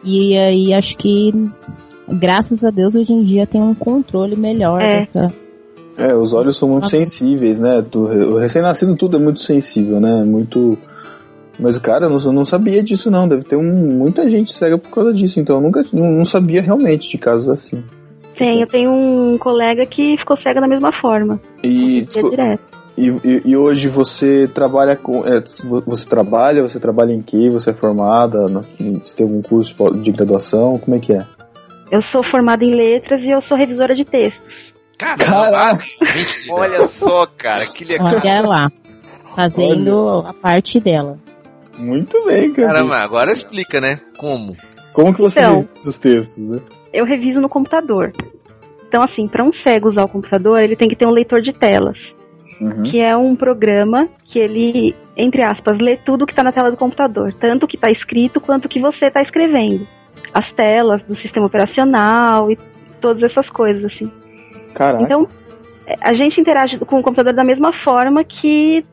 [0.03, 1.33] E aí acho que,
[2.09, 4.99] graças a Deus, hoje em dia tem um controle melhor É.
[4.99, 5.27] dessa.
[5.97, 6.89] É, os olhos são muito Ah.
[6.89, 7.81] sensíveis, né?
[7.81, 10.23] Do- O recém-nascido tudo é muito sensível, né?
[10.23, 10.77] Muito.
[11.59, 13.27] Mas, cara, eu não, eu não sabia disso, não.
[13.27, 13.63] Deve ter um-
[13.97, 15.39] muita gente cega por causa disso.
[15.39, 17.83] Então, eu nunca não, não sabia realmente de casos assim.
[18.37, 21.39] Tem, eu tenho um colega que ficou cego da mesma forma.
[21.63, 22.61] E, Ia desculpa, direto.
[22.95, 25.25] e, e- e hoje você trabalha com.
[25.25, 25.41] é,
[25.85, 26.61] você trabalha?
[26.61, 27.49] Você trabalha em quê?
[27.49, 28.45] Você é formada?
[28.47, 30.77] Você tem algum curso de graduação?
[30.77, 31.25] Como é que é?
[31.89, 34.45] Eu sou formada em letras e eu sou revisora de textos.
[34.99, 35.83] Caraca!
[36.51, 38.07] Olha só, cara, que legal.
[38.07, 38.71] Olha lá.
[39.35, 41.17] Fazendo a parte dela.
[41.77, 42.73] Muito bem, cara.
[42.73, 43.99] Caramba, agora explica, né?
[44.17, 44.55] Como?
[44.93, 45.59] Como que você Então.
[45.59, 46.59] lê esses textos, né?
[46.93, 48.11] Eu reviso no computador.
[48.87, 51.51] Então, assim, para um cego usar o computador, ele tem que ter um leitor de
[51.51, 51.97] telas,
[52.59, 52.83] Uhum.
[52.83, 56.77] que é um programa que ele, entre aspas, lê tudo que está na tela do
[56.77, 59.87] computador, tanto o que está escrito quanto o que você está escrevendo.
[60.33, 62.57] As telas do sistema operacional e
[62.99, 64.11] todas essas coisas, assim.
[64.73, 65.03] Caraca.
[65.03, 65.27] Então,
[66.01, 68.83] a gente interage com o computador da mesma forma que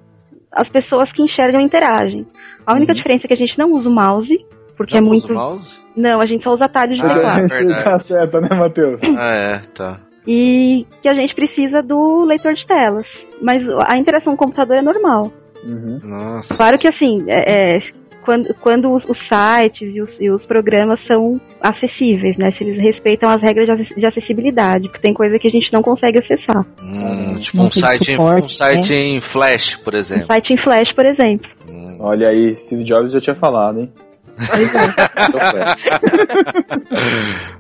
[0.55, 2.27] as pessoas que enxergam interagem.
[2.67, 2.97] A única Uhum.
[2.97, 4.35] diferença é que a gente não usa o mouse,
[4.77, 5.33] porque Não é usa muito.
[5.33, 5.79] o mouse?
[5.97, 7.41] Não, a gente só usa atalhos de Ah, teclado.
[7.41, 9.01] é tá certo, né, Matheus?
[9.17, 10.01] Ah, é, tá.
[10.27, 13.07] E que a gente precisa do leitor de telas.
[13.43, 15.31] Mas a interação com o computador é normal.
[15.65, 16.01] Uhum.
[16.03, 16.55] Nossa.
[16.55, 17.79] Claro que assim, é, é,
[18.25, 22.51] quando, quando os, os sites e os, e os programas são acessíveis, né?
[22.57, 25.73] Se eles respeitam as regras de acess- de acessibilidade, porque tem coisa que a gente
[25.73, 26.65] não consegue acessar.
[26.83, 30.27] Hum, tipo um site, em- suporte, um site em Flash, por Um exemplo.
[30.27, 31.49] site em Flash, por exemplo.
[31.71, 31.99] Hum.
[32.01, 33.93] Olha aí, Steve Jobs já tinha falado, hein?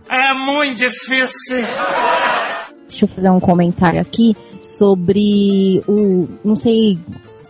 [0.08, 1.64] É muito difícil.
[2.88, 6.28] Deixa eu fazer um comentário aqui sobre o.
[6.44, 6.98] Não sei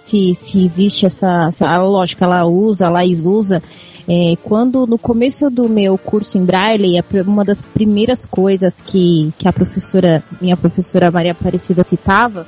[0.04, 1.76] se, se existe essa, essa.
[1.78, 3.62] Lógica, ela usa, a Laís usa.
[4.06, 9.48] É, quando no começo do meu curso em Braille, uma das primeiras coisas que, que
[9.48, 12.46] a professora, minha professora Maria Aparecida citava,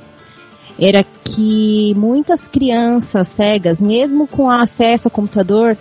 [0.79, 5.75] era que muitas crianças cegas, mesmo com acesso ao computador,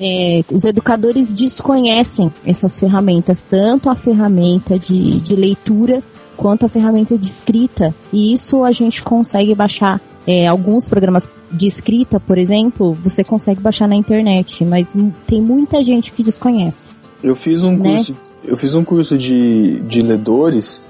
[0.00, 6.02] é, os educadores desconhecem essas ferramentas, tanto a ferramenta de, de leitura
[6.34, 7.94] quanto a ferramenta de escrita.
[8.10, 10.00] E isso a gente consegue baixar.
[10.26, 14.94] É, alguns programas de escrita, por exemplo, você consegue baixar na internet, mas
[15.26, 16.92] tem muita gente que desconhece.
[17.22, 17.90] Eu fiz um Né?
[17.94, 20.82] curso, eu fiz um curso de, de ledores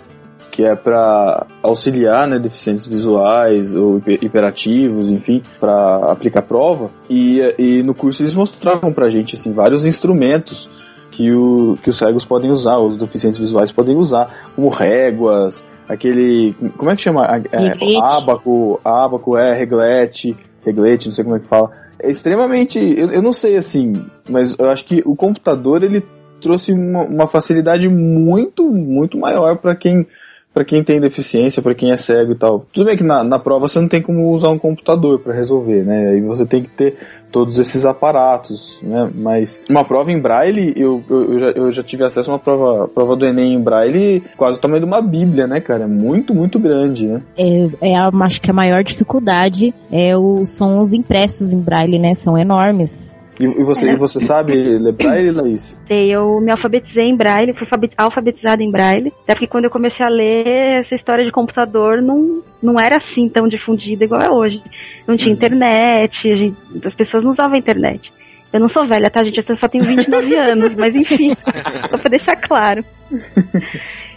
[0.50, 6.90] que é para auxiliar né, deficientes visuais ou hiper- hiperativos, enfim, para aplicar prova.
[7.08, 10.68] E, e no curso eles mostravam pra gente assim vários instrumentos
[11.12, 16.55] que, o, que os cegos podem usar, os deficientes visuais podem usar, como réguas, aquele.
[16.76, 17.26] Como é que chama?
[17.26, 21.70] É, ábaco, ábaco, é, reglete, reglete, não sei como é que fala.
[21.98, 22.79] É extremamente.
[22.79, 23.92] Eu, eu não sei assim,
[24.29, 26.03] mas eu acho que o computador ele
[26.40, 30.07] trouxe uma, uma facilidade muito, muito maior para quem
[30.52, 32.66] para quem tem deficiência, para quem é cego e tal.
[32.72, 35.84] Tudo bem que na, na prova você não tem como usar um computador para resolver,
[35.84, 36.08] né?
[36.08, 36.96] Aí você tem que ter
[37.30, 39.08] todos esses aparatos, né?
[39.14, 42.38] Mas uma prova em braille, eu, eu, eu já, eu já tive acesso a uma
[42.40, 45.84] prova, prova do Enem em braille quase o tamanho de uma bíblia, né, cara?
[45.84, 47.22] É muito, muito grande, né?
[47.38, 51.98] É, é a, acho que a maior dificuldade é o, são os impressos em braille,
[51.98, 52.14] né?
[52.14, 53.19] São enormes.
[53.40, 53.92] E, e você, É.
[53.94, 55.81] e você sabe ler braille, Laís?
[55.88, 59.12] Sei, Eu me alfabetizei em braille, fui alfabet- alfabetizada em braille.
[59.24, 60.46] Até porque quando eu comecei a ler,
[60.83, 64.62] essa história de computador não, não era assim tão difundida igual é hoje.
[65.09, 68.12] Não tinha internet, a gente- as pessoas não usavam a internet.
[68.53, 69.38] Eu não sou velha, tá, gente?
[69.48, 72.85] Eu só tenho 29 anos, mas enfim, só pra deixar claro.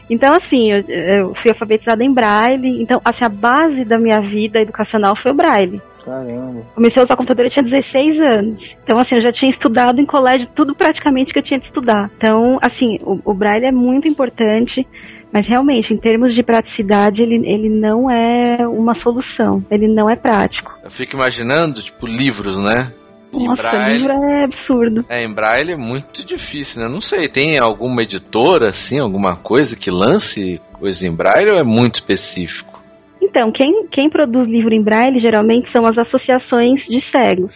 [0.09, 2.81] Então, assim, eu, eu fui alfabetizada em braille.
[2.81, 5.81] Então, assim, a base da minha vida educacional foi o braille.
[6.03, 6.63] Caramba.
[6.75, 8.75] Comecei a usar computador eu tinha 16 anos.
[8.83, 12.09] Então, assim, eu já tinha estudado em colégio tudo praticamente que eu tinha de estudar.
[12.17, 14.85] Então, assim, o, o braille é muito importante.
[15.31, 19.65] Mas realmente, em termos de praticidade, ele, ele não é uma solução.
[19.71, 20.77] Ele não é prático.
[20.83, 22.93] Eu fico imaginando, tipo, livros, né?
[23.33, 23.97] Em Nossa, braille.
[23.97, 25.05] livro é absurdo.
[25.09, 26.87] É, em braille é muito difícil, né?
[26.87, 31.63] Não sei, tem alguma editora, assim, alguma coisa que lance coisa em braille ou é
[31.63, 32.81] muito específico?
[33.21, 37.53] Então, quem, quem produz livro em braille geralmente são as associações de cegos.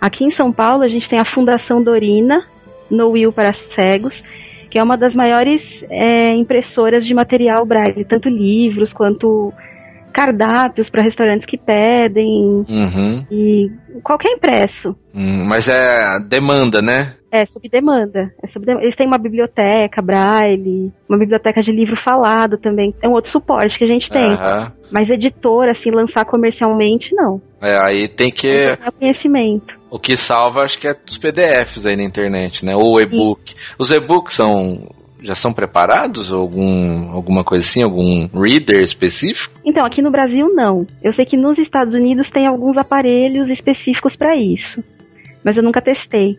[0.00, 2.44] Aqui em São Paulo, a gente tem a Fundação Dorina,
[2.90, 4.22] No Will para Cegos,
[4.70, 9.52] que é uma das maiores é, impressoras de material braille, tanto livros quanto
[10.16, 13.26] cardápios para restaurantes que pedem Uhum.
[13.30, 13.70] e
[14.02, 14.96] qualquer impresso.
[15.14, 17.14] Hum, mas é demanda, né?
[17.30, 18.30] É sob demanda.
[18.42, 18.84] É sob demanda.
[18.84, 22.94] Eles têm uma biblioteca braille, uma biblioteca de livro falado também.
[23.02, 24.24] É um outro suporte que a gente tem.
[24.32, 24.72] Aham.
[24.90, 27.42] Mas editora, assim, lançar comercialmente, não.
[27.60, 28.48] É, aí tem que.
[28.48, 29.74] É conhecimento.
[29.90, 32.74] O que salva, acho que é dos PDFs aí na internet, né?
[32.74, 33.54] Ou e-book.
[33.78, 34.88] Os e-books são.
[35.26, 36.30] Já são preparados?
[36.30, 37.82] Algum, alguma coisa assim?
[37.82, 39.58] Algum reader específico?
[39.64, 40.86] Então, aqui no Brasil, não.
[41.02, 44.84] Eu sei que nos Estados Unidos tem alguns aparelhos específicos para isso.
[45.44, 46.36] Mas eu nunca testei.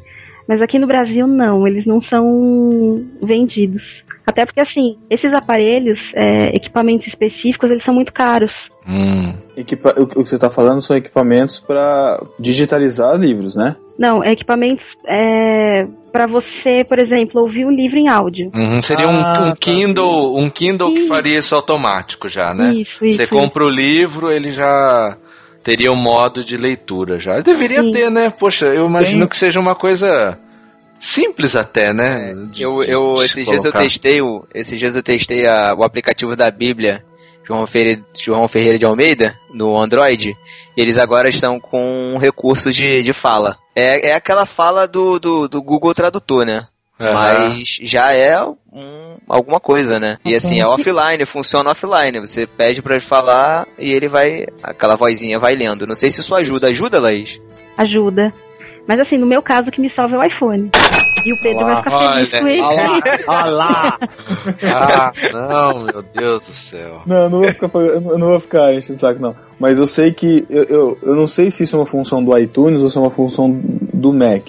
[0.48, 1.68] Mas aqui no Brasil, não.
[1.68, 3.82] Eles não são vendidos.
[4.26, 8.52] Até porque, assim, esses aparelhos, é, equipamentos específicos, eles são muito caros.
[8.86, 9.34] Hum.
[9.56, 13.76] Equipa- o, que você está falando são equipamentos para digitalizar livros, né?
[13.98, 18.52] Não, é equipamentos é, para você, por exemplo, ouvir o livro em áudio.
[18.54, 19.56] Uhum, seria um- Ah, um, tá.
[19.60, 21.08] Kindle, um Kindle que Isso.
[21.14, 22.74] faria isso automático já, né?
[22.74, 23.18] Isso, isso.
[23.18, 25.18] Você compra o livro, ele já
[25.68, 27.42] teria um modo de leitura já.
[27.42, 27.92] Deveria Sim.
[27.92, 28.30] ter, né?
[28.30, 29.28] Poxa, eu imagino Tem.
[29.28, 30.40] que seja uma coisa
[30.98, 32.34] simples até, né?
[32.54, 35.76] De- Eu, de- eu de esses dias eu testei o, esses dias eu testei a-
[35.78, 37.04] o aplicativo da Bíblia
[37.46, 40.38] João Ferreira, João Ferreira de Almeida no Android.
[40.78, 43.58] E eles agora estão com um recurso de, de fala.
[43.76, 46.66] É, é aquela fala do, do, do Google Tradutor, né?
[47.00, 47.14] Aham.
[47.14, 50.18] Mas já é um, alguma coisa, né?
[50.26, 52.20] E assim, é offline, funciona offline.
[52.20, 54.46] Você pede pra ele falar e ele vai.
[54.64, 55.86] Aquela vozinha vai lendo.
[55.86, 56.68] Não sei se isso ajuda.
[56.68, 57.38] Ajuda, Laís?
[57.78, 58.32] Ajuda.
[58.88, 60.72] Mas assim, no meu caso, o que me salva é o iPhone.
[61.26, 63.24] E o Pedro vai ficar feliz olha, com ele.
[63.28, 63.98] Olha lá!
[64.64, 67.02] Ah, não, meu Deus do céu.
[67.06, 69.36] Não, eu não vou ficar, eu não- eu não vou ficar enchendo o saco, não.
[69.60, 70.46] Mas eu sei que.
[70.50, 73.02] Eu, eu, eu não sei se isso é uma função do iTunes ou se é
[73.02, 74.48] uma função do Mac.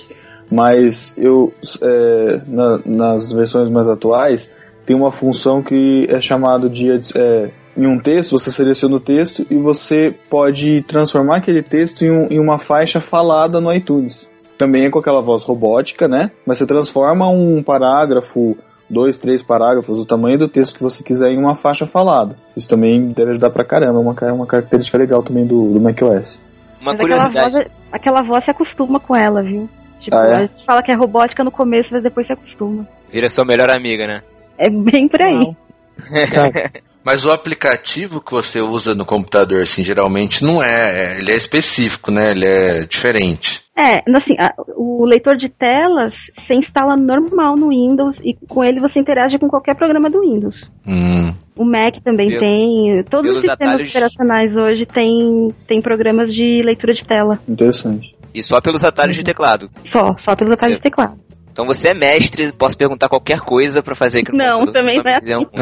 [0.51, 1.53] Mas eu.
[1.83, 4.51] é, na- nas versões mais atuais,
[4.87, 6.91] tem uma função que é chamada de.
[7.15, 12.11] é, em um texto, você seleciona o texto e você pode transformar aquele texto em,
[12.11, 14.29] um- em uma faixa falada no iTunes.
[14.57, 16.33] Também é com aquela voz robótica, né?
[16.45, 18.57] Mas você transforma um parágrafo
[18.91, 22.35] dois, três parágrafos, o tamanho do texto que você quiser em uma faixa falada.
[22.57, 25.79] Isso também deve ajudar pra caramba, é uma, ca- uma característica legal também do, do
[25.81, 26.41] macOS.
[26.81, 27.53] Uma Mas aquela curiosidade.
[27.55, 29.69] voz, aquela voz se acostuma com ela, viu?
[30.01, 30.35] Tipo, Ah, é?
[30.35, 32.87] a gente fala que é robótica no começo, mas depois se acostuma.
[33.13, 34.23] Vira sua melhor amiga, né?
[34.59, 35.57] É bem por aí.
[37.05, 41.15] Mas o aplicativo que você usa no computador, assim, geralmente não é.
[41.15, 42.33] é- Ele é específico, né?
[42.33, 43.63] Ele é diferente.
[43.75, 46.13] É, assim, a- o leitor de telas
[46.47, 50.57] você instala normal no Windows e com ele você interage com qualquer programa do Windows.
[50.87, 51.33] Hum.
[51.57, 53.05] O Mac também Pelo- tem.
[53.09, 57.39] Todos os sistemas atalhos- operacionais hoje têm tem programas de leitura de tela.
[57.49, 58.15] Interessante.
[58.39, 59.69] E só pelos atalhos de teclado.
[59.93, 61.19] Só, só pelos atalhos de teclado.
[61.51, 65.11] Então você é mestre, posso perguntar qualquer coisa pra fazer aqui no Não, também não
[65.11, 65.47] é um-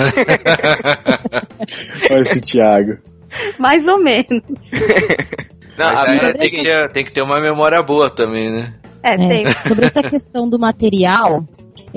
[2.11, 2.99] Olha esse Thiago.
[3.59, 4.43] Mais ou menos.
[5.79, 8.73] Não, Mas é tem, que ter, tem que ter uma memória boa também, né?
[9.03, 9.45] É, É, tem.
[9.69, 11.47] sobre essa questão do material,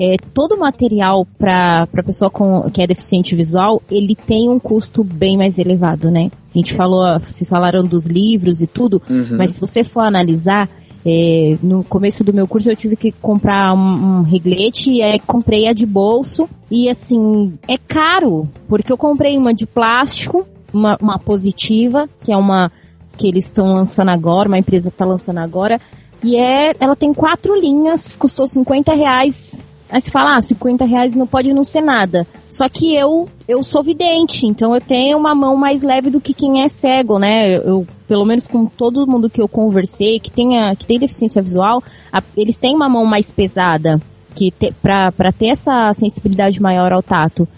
[0.00, 5.04] é, todo material para a pessoa com, que é deficiente visual, ele tem um custo
[5.04, 6.30] bem mais elevado, né?
[6.54, 9.36] A gente falou, vocês falaram dos livros e tudo, Uhum.
[9.36, 10.70] mas se você for analisar,
[11.04, 15.18] é, no começo do meu curso eu tive que comprar um, um reglete e aí
[15.18, 20.96] comprei a de bolso e assim, é caro, porque eu comprei uma de plástico, uma,
[21.00, 22.72] uma positiva, que é uma
[23.18, 25.78] que eles estão lançando agora, uma empresa está lançando agora,
[26.24, 29.68] e é, ela tem quatro linhas, custou 50 reais.
[29.90, 32.26] Aí você fala, ah, 50 reais não pode não ser nada.
[32.48, 36.32] Só que eu, eu sou vidente, então eu tenho uma mão mais leve do que
[36.32, 37.56] quem é cego, né?
[37.56, 41.82] Eu, pelo menos com todo mundo que eu conversei, que, tenha, que tem deficiência visual,
[42.12, 44.00] a- eles têm uma mão mais pesada,
[44.34, 47.48] que te, pra, pra ter essa sensibilidade maior ao tato.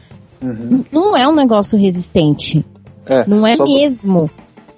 [0.42, 0.84] Uhum.
[0.90, 2.64] Não é um negócio resistente.
[3.06, 4.30] É, Não é só, mesmo.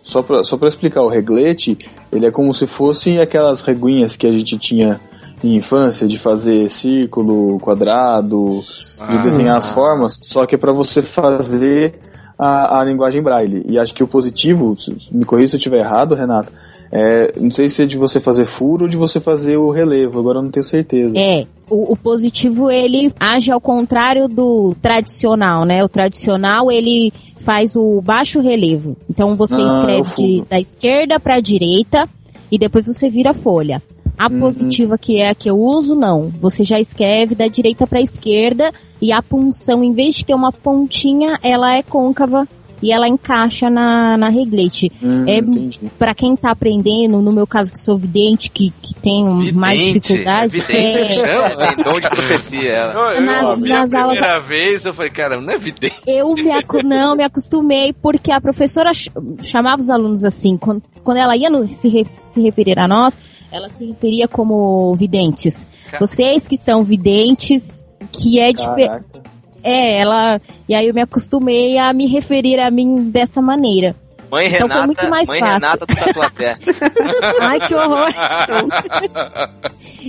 [0.02, 1.78] só, pra, só pra explicar, o reglete,
[2.10, 5.00] ele é como se fossem aquelas reguinhas que a gente tinha
[5.42, 8.62] em infância, de fazer círculo, quadrado,
[9.10, 11.94] de desenhar as formas, só que é para você fazer
[12.38, 13.64] a, a linguagem braille.
[13.68, 16.50] E acho que o positivo, se- me corrija se eu estiver errado, Renato,
[16.92, 20.20] é, não sei se é de você fazer furo ou de você fazer o relevo,
[20.20, 21.16] agora eu não tenho certeza.
[21.18, 25.82] É, o, o positivo ele age ao contrário do tradicional, né?
[25.82, 28.96] O tradicional ele faz o baixo relevo.
[29.10, 32.08] Então você Ah, escreve de- da esquerda para a direita
[32.50, 33.82] e depois você vira a folha.
[34.16, 34.40] A Uhum.
[34.40, 36.32] positiva que é a que eu uso, não.
[36.40, 38.70] Você já escreve da direita para a esquerda
[39.02, 42.46] e a punção, em vez de ter uma pontinha, ela é côncava
[42.82, 44.92] e ela encaixa na, na reglete.
[45.02, 45.40] Hum, é.
[45.98, 50.00] Pra quem tá aprendendo, no meu caso que sou vidente, que, que tem mais Vidente,
[50.00, 51.56] dificuldade, vidente é, chama?
[51.74, 52.92] Tem dom de profecia, ela.
[52.92, 55.96] Eu, eu Nas- vi nas aulas- primeira vez, eu falei, cara, não é vidente.
[56.06, 59.10] eu me, acu- não, me acostumei porque a professora ch-
[59.42, 63.16] chamava os alunos assim, quando, quando ela ia no- se, re- se referir a nós,
[63.54, 65.64] ela se referia como videntes.
[66.00, 69.04] Vocês que são videntes, que é diferente.
[69.62, 70.40] É, ela.
[70.68, 73.94] E aí eu me acostumei a me referir a mim dessa maneira.
[74.28, 75.54] Mãe Então foi Renata, muito mais mãe fácil.
[75.54, 76.58] Renata do Tatuapé.
[77.40, 78.12] Ai, que horror!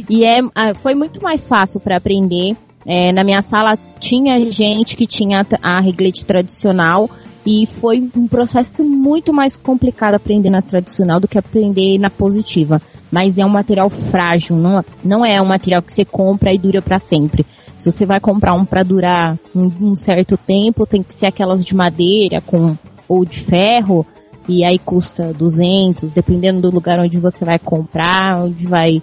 [0.09, 2.57] E é, ah, foi muito mais fácil para aprender.
[2.83, 7.09] É, na minha sala tinha gente que tinha a reglete tradicional
[7.45, 12.81] e foi um processo muito mais complicado aprender na tradicional do que aprender na positiva.
[13.15, 16.81] Mas é um material frágil, não, não é um material que você compra e dura
[16.81, 17.45] para sempre.
[17.77, 21.65] Se você vai comprar um para durar um, um certo tempo, tem que ser aquelas
[21.65, 24.05] de madeira com ou de ferro
[24.49, 29.01] e aí custa 200, dependendo do lugar onde você vai comprar, onde vai,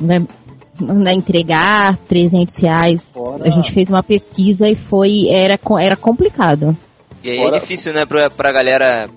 [0.00, 0.26] vai,
[0.80, 3.10] vai entregar 300 reais.
[3.12, 6.74] Fora- A gente fez uma pesquisa e foi era era complicado.
[7.22, 9.10] E aí Fora- é difícil, né, pra, pra galera,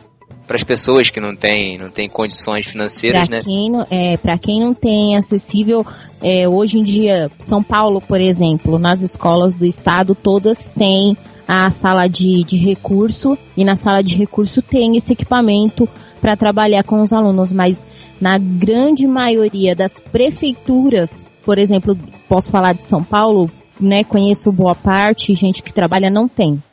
[0.47, 3.41] pras pessoas que não têm não tem condições financeiras, Para né?
[3.43, 5.85] quem não é para quem não tem acessível
[6.21, 11.17] é, hoje em dia São Paulo, por exemplo, nas escolas do estado todas têm
[11.47, 15.87] a sala de, de recurso e na sala de recurso tem esse equipamento
[16.21, 17.85] para trabalhar com os alunos, mas
[18.19, 24.05] na grande maioria das prefeituras, por exemplo, posso falar de São Paulo, né?
[24.05, 26.63] Conheço boa parte, gente que trabalha não tem.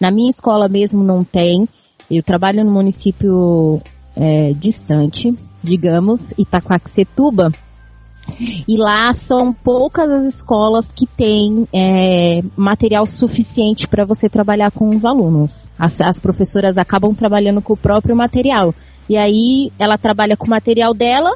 [0.00, 1.68] Na minha escola mesmo não tem.
[2.10, 3.80] Eu trabalho no município
[4.16, 7.50] é, distante, digamos, Itaquaquecetuba.
[8.68, 14.88] E lá são poucas as escolas que têm é, material suficiente para você trabalhar com
[14.90, 15.68] os alunos.
[15.78, 18.74] As, as professoras acabam trabalhando com o próprio material.
[19.08, 21.34] E aí ela trabalha com o material dela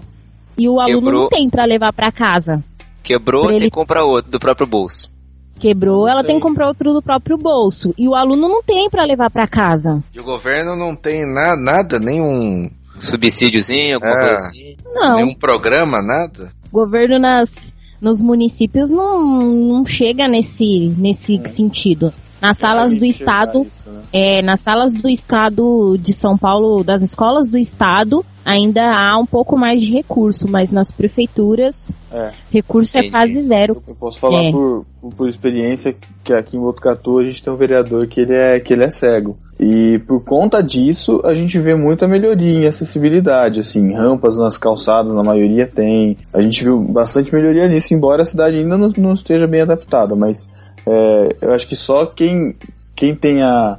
[0.56, 1.22] e o aluno Quebrou.
[1.22, 2.62] não tem para levar para casa.
[3.02, 5.13] Quebrou, Pra tem ele- que comprar outro do próprio bolso.
[5.58, 6.40] Quebrou, ela tem tem.
[6.40, 7.94] que comprar outro do próprio bolso.
[7.96, 10.02] E o aluno não tem para levar para casa.
[10.12, 12.68] E o governo não tem na, nada, nenhum,
[13.00, 14.20] Subsídiozinho, alguma É.
[14.20, 14.76] coisa assim.
[14.92, 15.16] Não.
[15.16, 16.50] nenhum programa, nada.
[16.70, 22.12] O governo nas, nos municípios não, não chega nesse, nesse sentido.
[22.48, 24.00] Nas salas do estado, chegar isso, né?
[24.12, 29.24] é, nas salas do estado de São Paulo, das escolas do estado, ainda há um
[29.24, 32.32] pouco mais de recurso, mas nas prefeituras, É.
[32.50, 33.12] recurso é Entendi.
[33.12, 33.82] quase zero.
[33.88, 34.50] Eu posso falar É.
[34.52, 38.34] por, por, por experiência que aqui em Botucatu a gente tem um vereador que ele
[38.34, 39.36] é, que ele é cego.
[39.58, 45.14] E por conta disso, a gente vê muita melhoria em acessibilidade, assim, rampas nas calçadas,
[45.14, 46.16] na maioria tem.
[46.32, 50.14] A gente viu bastante melhoria nisso, embora a cidade ainda não, não esteja bem adaptada,
[50.16, 50.46] mas
[50.86, 52.54] é, eu acho que só quem,
[52.94, 53.78] quem tem a.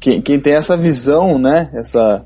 [0.00, 1.70] Quem, quem tem essa visão, né?
[1.74, 2.24] Essa.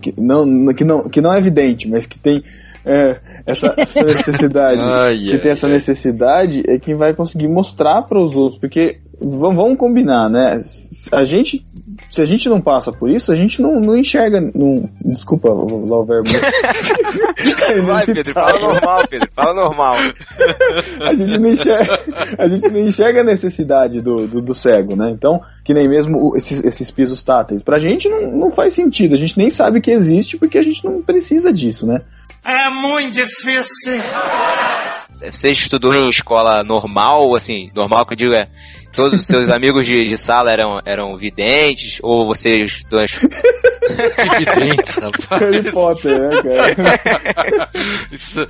[0.00, 2.42] Que não, que, não, que não é evidente, mas que tem
[2.84, 5.72] é, essa, essa necessidade Ai, que ai, tem essa ai.
[5.72, 10.58] necessidade é quem vai conseguir mostrar para os outros, porque vamos, vamos combinar, né?
[11.12, 11.64] A gente,
[12.10, 15.82] se a gente não passa por isso, a gente não, não enxerga, não, desculpa, vou
[15.82, 16.28] usar o verbo.
[17.68, 19.96] É Vai, Pedro, fala normal, Pedro, fala normal.
[21.02, 22.00] a gente não enxerga,
[22.38, 25.10] a gente não enxerga a necessidade do, do, do cego, né?
[25.10, 27.62] Então, que nem mesmo esses, esses pisos táteis.
[27.62, 30.84] Pra gente não, não faz sentido, a gente nem sabe que existe porque a gente
[30.84, 32.00] não precisa disso, né?
[32.44, 34.00] É muito difícil.
[35.20, 38.48] Você estudou em escola normal, assim, normal que eu digo é.
[38.94, 41.98] Todos os seus amigos de, de sala eram, eram videntes?
[42.02, 45.40] Ou você estudou em Que vidente, rapaz.
[45.42, 47.70] Harry Potter, né, cara?
[48.12, 48.46] Isso-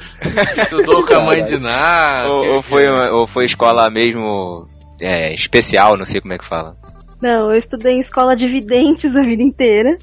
[0.57, 2.31] Estudou com a mãe de nada.
[2.33, 4.66] ou, ou foi, ou foi escola mesmo
[5.01, 6.75] é, especial, não sei como é que fala.
[7.21, 9.99] Não, eu estudei em escola de videntes a vida inteira.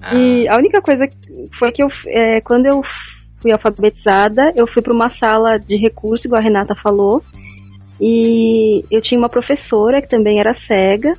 [0.00, 1.04] Ah, E a única coisa
[1.58, 2.80] foi que eu, é, quando eu
[3.40, 7.22] fui alfabetizada, eu fui para uma sala de recurso, igual a Renata falou.
[8.00, 11.12] E eu tinha uma professora que também era cega.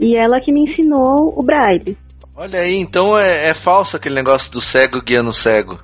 [0.00, 1.96] E ela que me ensinou o braille.
[2.36, 5.78] Olha aí, então é, é falso aquele negócio do cego guiando o cego.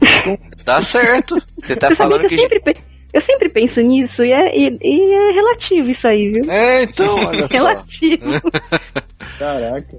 [0.64, 1.36] Tá certo.
[1.60, 2.76] Você tá Você falando que sempre, pe-
[3.12, 6.48] Eu sempre penso nisso e é, e, e é relativo isso aí, viu?
[6.50, 7.54] É, então, olha só.
[7.66, 8.40] relativo.
[9.38, 9.98] Caraca.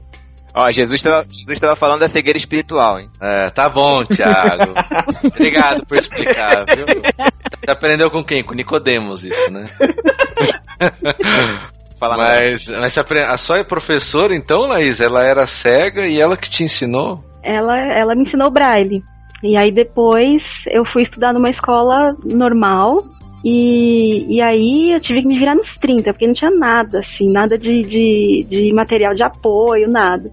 [0.55, 3.09] Ó, Jesus tava, Jesus tava falando da cegueira espiritual, hein?
[3.21, 4.73] É, tá bom, Thiago.
[5.25, 6.85] Obrigado por explicar, viu?
[6.85, 8.43] Você aprendeu com quem?
[8.43, 9.65] Com Nicodemos isso, né?
[11.99, 16.63] Fala Mas, mas a sua professora, então, Laís, ela era cega e ela que te
[16.63, 17.23] ensinou?
[17.43, 19.03] ela, ela me ensinou braille.
[19.43, 23.03] E aí depois eu fui estudar numa escola normal.
[23.43, 27.29] E, e aí eu tive que me virar nos 30, porque não tinha nada, assim,
[27.29, 30.31] nada de, de, de material de apoio, nada.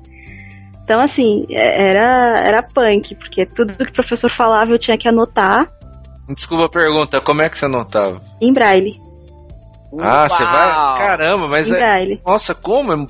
[0.85, 5.09] Então, assim, é- era, era punk, porque tudo que o professor falava eu tinha que
[5.09, 5.69] anotar
[6.29, 8.21] Desculpa a pergunta, como é que você anotava?
[8.41, 9.01] em braille.
[9.99, 10.69] Ah, você vai.
[10.69, 10.99] Uau!
[10.99, 11.79] Caramba, mas em é.
[11.79, 12.21] braille.
[12.25, 12.93] Nossa, como?
[12.93, 13.07] É-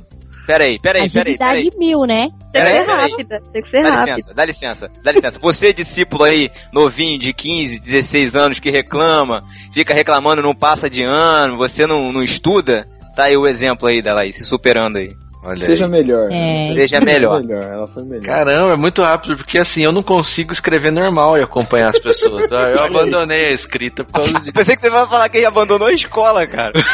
[0.50, 1.32] Peraí, peraí, peraí.
[1.32, 2.28] Agilidade mil, né?
[2.52, 5.38] Tem que ser rápida, tem que ser Dá licença, dá licença, dá licença.
[5.38, 9.38] Você, discípulo aí, novinho, de 15, 16 anos, que reclama,
[9.72, 14.02] fica reclamando, não passa de ano, você não, não estuda, tá aí o exemplo aí
[14.02, 15.10] da Laís, se superando aí.
[15.42, 15.90] Olha Seja aí.
[15.90, 16.28] melhor.
[16.30, 16.74] É.
[16.74, 17.40] Seja melhor.
[17.42, 17.62] melhor.
[17.62, 18.22] Ela foi melhor.
[18.22, 22.46] Caramba, é muito rápido, porque assim, eu não consigo escrever normal e acompanhar as pessoas.
[22.46, 22.68] tá?
[22.70, 24.52] Eu abandonei a escrita por causa disso.
[24.52, 26.72] Pensei que você vai falar que ele abandonou a escola, cara.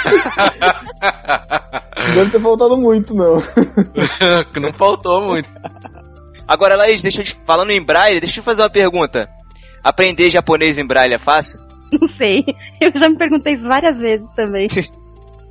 [2.09, 3.41] Não deve ter faltado muito, não.
[4.53, 5.49] Que não faltou muito.
[6.47, 9.29] Agora, Laís, deixa eu te, falando em braille, deixa eu te fazer uma pergunta.
[9.83, 11.59] Aprender japonês em braille é fácil?
[11.93, 12.45] Não sei.
[12.81, 14.69] Eu já me perguntei várias vezes também.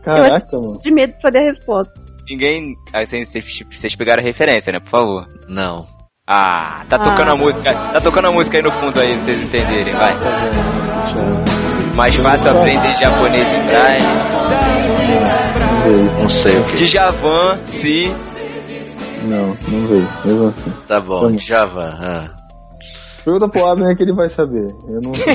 [0.03, 0.79] Caraca, mano.
[0.81, 1.93] De medo de saber a resposta.
[2.27, 2.75] Ninguém.
[2.93, 3.31] Aí vocês,
[3.71, 4.79] vocês pegaram a referência, né?
[4.79, 5.25] Por favor.
[5.47, 5.85] Não.
[6.27, 7.71] Ah, tá tocando a música.
[7.73, 10.13] Tá tocando a música aí no fundo aí, pra vocês entenderem, vai.
[11.95, 14.05] Mais fácil aprender japonês em braille.
[16.19, 16.83] Não sei o que.
[16.83, 18.11] Djavan, se.
[19.23, 20.07] Não, não veio.
[20.25, 20.73] Mesmo assim.
[20.87, 21.43] Tá bom, Vamos.
[21.43, 21.97] Djavan.
[22.01, 22.29] ah.
[23.23, 24.75] Pergunta pro Abner que ele vai saber.
[24.87, 25.11] Eu não.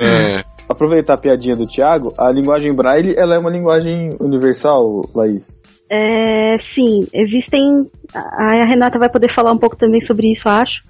[0.00, 0.44] É.
[0.68, 5.60] Aproveitar a piadinha do Thiago, a linguagem Braille ela é uma linguagem universal, Laís.
[5.90, 7.90] É, sim, existem.
[8.14, 10.80] A Renata vai poder falar um pouco também sobre isso, acho.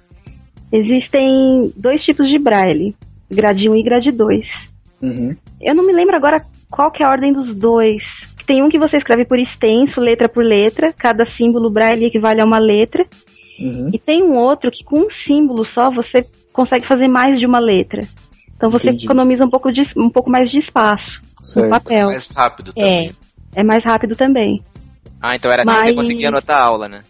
[0.71, 2.95] Existem dois tipos de braille,
[3.29, 4.45] grade 1 e grade 2.
[5.01, 5.35] Uhum.
[5.61, 6.37] Eu não me lembro agora
[6.71, 8.01] qual que é a ordem dos dois.
[8.47, 12.45] Tem um que você escreve por extenso, letra por letra, cada símbolo braille equivale a
[12.45, 13.05] uma letra.
[13.59, 13.89] Uhum.
[13.93, 17.59] E tem um outro que com um símbolo só você consegue fazer mais de uma
[17.59, 18.01] letra.
[18.63, 19.03] Então você Entendi.
[19.05, 21.69] economiza um pouco, de, um pouco mais de espaço no Certo.
[21.69, 22.07] papel.
[22.07, 22.81] Mais rápido É.
[22.81, 23.11] também.
[23.53, 24.63] É mais rápido também.
[25.21, 27.01] Ah, então era assim que você Mas- conseguia anotar a aula, né?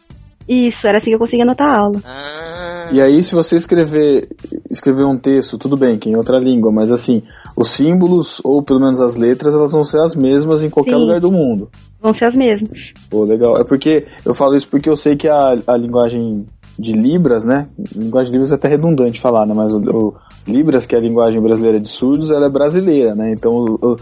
[0.49, 2.01] Isso, era assim que eu conseguia anotar a aula.
[2.03, 2.89] Ah.
[2.91, 4.29] E aí, se você escrever,
[4.69, 7.21] escrever um texto, tudo bem, que é em outra língua, mas assim,
[7.55, 11.01] os símbolos, ou pelo menos as letras, elas vão ser as mesmas em qualquer Sim.
[11.01, 11.69] lugar do mundo.
[12.01, 12.79] Vão ser as mesmas.
[13.11, 13.57] Pô, legal.
[13.59, 16.47] É porque eu falo isso porque eu sei que a, a linguagem
[16.78, 17.67] de Libras, né?
[17.95, 19.53] Linguagem de Libras é até redundante falar, né?
[19.53, 20.13] Mas o, o
[20.47, 23.32] Libras, que é a linguagem brasileira de surdos, ela é brasileira, né?
[23.32, 23.95] Então, o- o-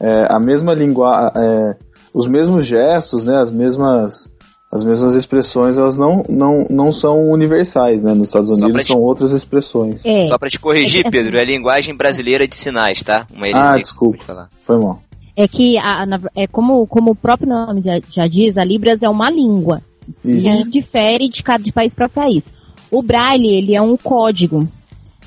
[0.00, 1.76] é, a mesma língua, é,
[2.12, 3.36] os mesmos gestos, né?
[3.36, 4.34] As mesmas
[4.70, 8.12] as mesmas expressões, elas não, não, não são universais, né?
[8.12, 10.04] Nos Estados Unidos te- são outras expressões.
[10.04, 10.26] É.
[10.26, 13.26] Só pra te corrigir, É que, assim- Pedro, é linguagem brasileira de sinais, tá?
[13.32, 14.48] Uma Ah, desculpa.
[14.60, 15.00] Foi mal.
[15.36, 19.02] É que, a, na- é como, como o próprio nome já, já diz, a Libras
[19.04, 19.80] é uma língua.
[20.24, 20.48] Isso.
[20.48, 22.50] E difere de cada de país para país.
[22.90, 24.68] O Braille, ele é um código.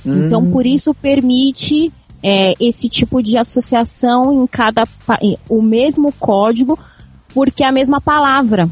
[0.06, 0.52] Então, Hum.
[0.52, 1.92] por isso permite
[2.24, 4.86] é, esse tipo de associação em cada
[5.50, 6.78] o mesmo código,
[7.34, 8.70] porque é a mesma palavra.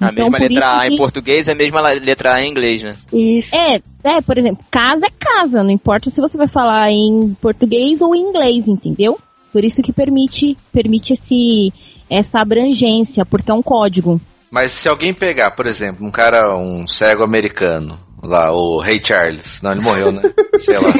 [0.00, 2.82] A então, mesma letra A em que- português é a mesma letra A em inglês,
[2.82, 2.90] né?
[3.12, 3.48] Isso.
[3.54, 8.02] É, é, por exemplo, casa é casa, não importa se você vai falar em português
[8.02, 9.18] ou em inglês, entendeu?
[9.52, 11.72] Por isso que permite, permite esse,
[12.10, 14.20] essa abrangência, porque é um código.
[14.52, 19.62] Mas se alguém pegar, por exemplo, um cara, um cego americano, lá, o Ray Charles,
[19.62, 20.20] não, ele morreu, né?
[20.60, 20.92] Sei lá.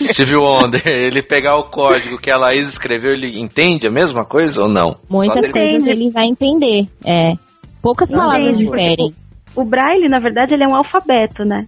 [0.00, 4.62] Steve Wonder, ele pegar o código que a Laís escreveu, ele entende a mesma coisa
[4.62, 4.98] ou não?
[5.08, 6.88] Muitas coisas ele vai entender.
[7.04, 7.34] É.
[7.80, 9.14] Poucas Não palavras entende, diferem.
[9.54, 11.60] O braille, na verdade, ele é um alfabeto, né?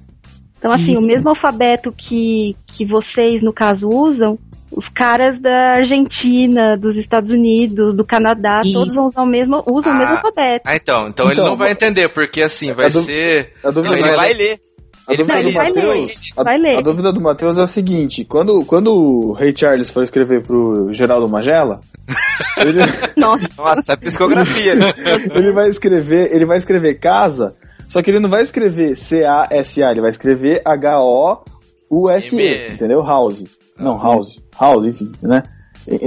[0.59, 1.05] Então, assim, Isso.
[1.05, 4.37] o mesmo alfabeto que, que vocês, no caso, usam,
[4.75, 8.73] os caras da Argentina, dos Estados Unidos, do Canadá, Isso.
[8.73, 10.17] todos vão usar o mesmo, usam o mesmo Ah.
[10.17, 10.63] alfabeto.
[10.67, 13.53] Ah, então, então, ele Então, não vai entender, porque assim, vai a ser.
[13.63, 14.59] A dúvida, Não, do ele vai ler.
[15.07, 16.77] a Ele dúvida do Matheus, a, vai ler.
[16.77, 20.93] a dúvida do Matheus é o seguinte, quando, quando o Ray Charles for escrever pro
[20.93, 21.81] Geraldo Magela,
[22.65, 22.81] ele,
[23.17, 24.75] Nossa, Nossa, psicografia.
[24.75, 24.87] né?
[25.35, 27.55] ele vai escrever, ele vai escrever casa,
[27.89, 33.03] só que ele não vai escrever C-A-S-A, ele vai escrever H-O-U-S-E, entendeu?
[33.05, 33.45] House.
[33.79, 34.41] Não, House.
[34.59, 35.43] House, enfim, né?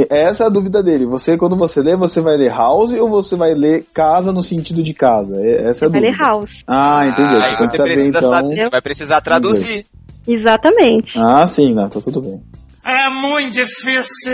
[0.09, 1.05] Essa é a dúvida dele.
[1.05, 4.81] Você, quando você lê, você vai ler house ou você vai ler casa no sentido
[4.81, 5.35] de casa?
[5.41, 6.17] E- Essa é a vai dúvida.
[6.17, 6.51] ler house.
[6.65, 7.41] Ah, entendeu.
[7.41, 8.29] Aí você tem que você saber, precisa então.
[8.29, 9.85] saber, você vai precisar traduzir.
[10.25, 11.11] Exatamente.
[11.17, 12.41] Ah, sim, não, tá tudo bem.
[12.85, 14.33] É muito difícil.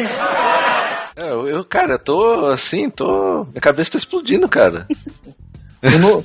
[1.15, 3.45] É, Eu, eu, cara, eu tô assim, tô.
[3.45, 4.85] Minha cabeça tá explodindo, cara.
[5.99, 6.23] No-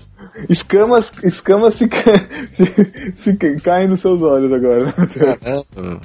[0.50, 2.02] Escamas, escamas se, ca-
[2.50, 2.66] se,
[3.14, 4.92] se ca- caem nos seus olhos agora.
[4.92, 6.00] Caramba.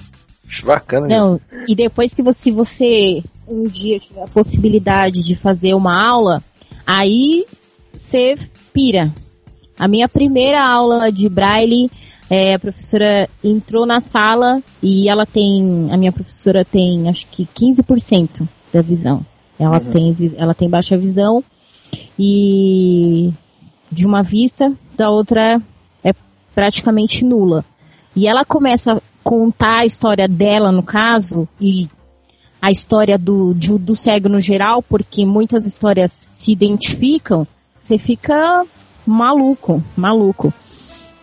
[0.63, 1.07] Bacana.
[1.07, 6.01] Não, e depois que você, se você um dia tiver a possibilidade de fazer uma
[6.05, 6.43] aula,
[6.85, 7.45] aí
[7.93, 8.37] você
[8.73, 9.13] pira.
[9.77, 11.89] A minha primeira aula de braille,
[12.29, 17.45] é, a professora entrou na sala e ela tem, a minha professora tem acho que
[17.45, 19.25] 15% da visão.
[19.59, 21.43] Ela, tem, vi- ela tem baixa visão
[22.17, 23.31] e
[23.91, 25.61] de uma vista, da outra
[26.03, 26.13] é
[26.55, 27.65] praticamente nula.
[28.15, 31.87] E ela começa contar a história dela, no caso, e
[32.61, 37.47] a história do, de- do cego no geral, porque muitas histórias se identificam,
[37.77, 38.63] você fica
[39.05, 40.53] maluco, maluco.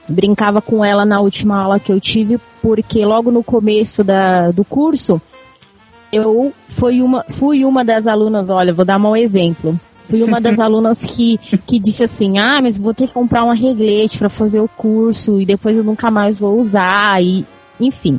[0.08, 4.64] Brincava com ela na última aula que eu tive, porque logo no começo da, do
[4.64, 5.20] curso,
[6.10, 9.78] eu fui uma, fui uma das alunas, olha, vou dar um exemplo.
[10.02, 11.36] Fui uma das alunas que,
[11.66, 15.38] que disse assim, ah, mas vou ter que comprar uma reglete para fazer o curso
[15.40, 17.46] e depois eu nunca mais vou usar e,
[17.80, 18.18] enfim.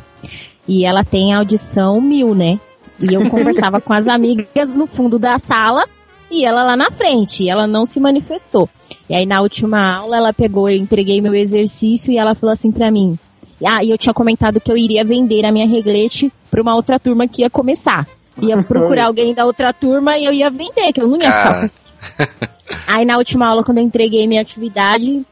[0.66, 2.58] E ela tem audição mil, né?
[3.00, 5.84] E eu conversava com as amigas no fundo da sala
[6.30, 8.68] e ela lá na frente, e ela não se manifestou.
[9.08, 12.70] E aí na última aula ela pegou, eu entreguei meu exercício e ela falou assim
[12.70, 13.18] pra mim:
[13.64, 17.00] "Ah, e eu tinha comentado que eu iria vender a minha reglete pra uma outra
[17.00, 18.06] turma que ia começar.
[18.40, 21.70] Ia procurar alguém da outra turma e eu ia vender, que eu não ia ficar
[22.86, 25.24] Aí na última aula, quando eu entreguei minha atividade,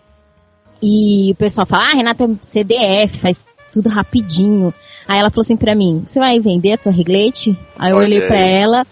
[0.83, 3.47] e o pessoal fala, ah, Renata é CDF, faz
[3.83, 4.73] tudo rapidinho.
[5.07, 7.57] Aí ela falou assim pra mim, você vai vender a sua reglete?
[7.79, 8.87] Aí eu Olha olhei pra ela,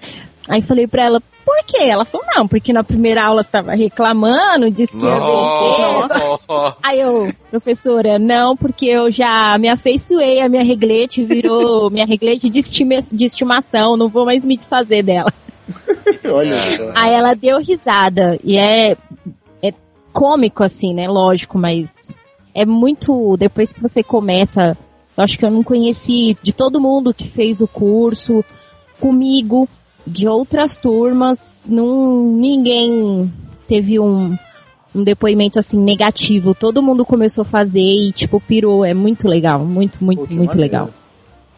[0.49, 1.84] aí falei pra ela, por quê?
[1.84, 6.76] Ela falou, não, porque na primeira aula você tava reclamando, disse que ia vender.
[6.82, 12.49] Aí eu, professora, não, porque eu já me afeiçoei, a minha reglete virou minha reglete
[12.49, 15.32] de, estima- de estimação, não vou mais me desfazer dela.
[16.24, 16.57] Olha,
[16.95, 18.39] Aí ela deu risada.
[18.43, 18.97] E é,
[19.62, 19.72] é
[20.12, 21.07] cômico, assim, né?
[21.09, 22.16] Lógico, mas
[22.57, 23.37] é muito.
[23.37, 24.77] Depois que você começa.
[25.17, 28.45] Eu acho que eu não conheci de todo mundo que fez o curso
[28.99, 29.69] comigo,
[30.07, 31.65] de outras turmas.
[31.69, 33.33] Não, ninguém
[33.69, 34.37] teve um,
[34.95, 36.55] um depoimento assim negativo.
[36.55, 38.85] Todo mundo começou a fazer e, tipo, pirou.
[38.85, 39.61] É muito legal.
[39.65, 40.61] Muito, muito, Pô, muito maneiro.
[40.61, 40.91] legal.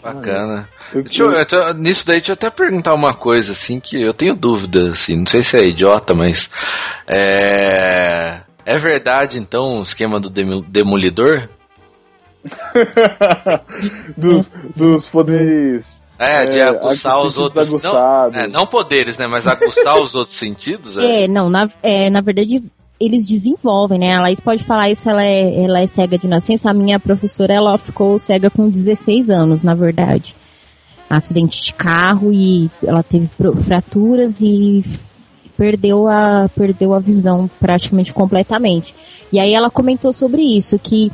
[0.03, 0.69] Bacana.
[0.95, 4.15] eu- Deixa eu, eu nisso daí, deixa eu até perguntar uma coisa, assim, que eu
[4.15, 6.49] tenho dúvida, assim, não sei se é idiota, mas.
[7.07, 8.43] É.
[8.69, 11.49] É verdade, então, o esquema do demo- demolidor?
[14.15, 16.03] dos, dos poderes.
[16.19, 17.83] É, de É, aguçar os outros.
[17.83, 17.97] Não,
[18.35, 19.27] é, não poderes, né?
[19.27, 20.99] Mas aguçar os outros sentidos?
[20.99, 21.23] É.
[21.23, 22.63] É, não, na, é, na verdade,
[23.01, 24.17] eles desenvolvem, né?
[24.17, 26.69] A Laís pode falar isso, ela é, ela é cega de nascença.
[26.69, 30.37] A minha professora, ela ficou cega com 16 anos, na verdade.
[31.09, 33.31] Acidente de carro e ela teve
[33.65, 34.85] fraturas e
[35.59, 38.95] perdeu a, perdeu a visão praticamente completamente.
[39.33, 41.11] E aí ela comentou sobre isso, que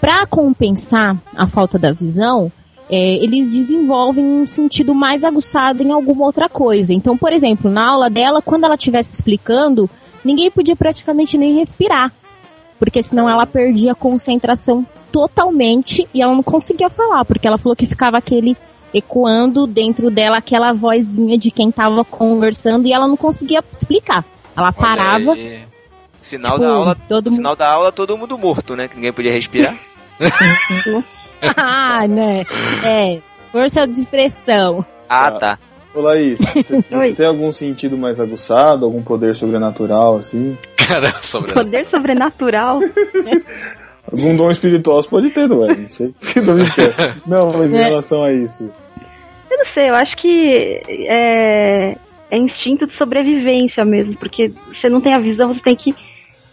[0.00, 2.50] para compensar a falta da visão,
[2.90, 6.94] é, eles desenvolvem um sentido mais aguçado em alguma outra coisa.
[6.94, 9.88] Então, por exemplo, na aula dela, quando ela estivesse explicando,
[10.24, 12.10] ninguém podia praticamente nem respirar.
[12.78, 17.76] Porque senão ela perdia a concentração totalmente e ela não conseguia falar, porque ela falou
[17.76, 18.56] que ficava aquele
[18.94, 24.24] ecoando dentro dela aquela vozinha de quem tava conversando e ela não conseguia explicar.
[24.56, 25.64] Ela Olha parava, aí.
[26.20, 28.88] Final tipo, da aula, todo no mundo final da aula, todo mundo morto, né?
[28.88, 29.76] Que ninguém podia respirar.
[31.56, 32.44] ah, né?
[32.84, 33.20] É,
[33.50, 34.84] força de expressão.
[35.08, 35.38] Ah, Tá.
[35.38, 35.58] tá.
[35.94, 40.56] Ô Laís, você, você tem algum sentido mais aguçado, algum poder sobrenatural, assim?
[40.76, 41.52] Caramba, sobre...
[41.52, 42.80] Poder sobrenatural.
[44.50, 45.76] Espiritual você pode ter, não é?
[45.76, 46.14] Não sei.
[47.26, 47.84] Não, mas em É.
[47.84, 48.70] relação a isso.
[49.50, 51.96] Eu não sei, eu acho que é,
[52.30, 55.94] é instinto de sobrevivência mesmo, porque você não tem a visão, você tem que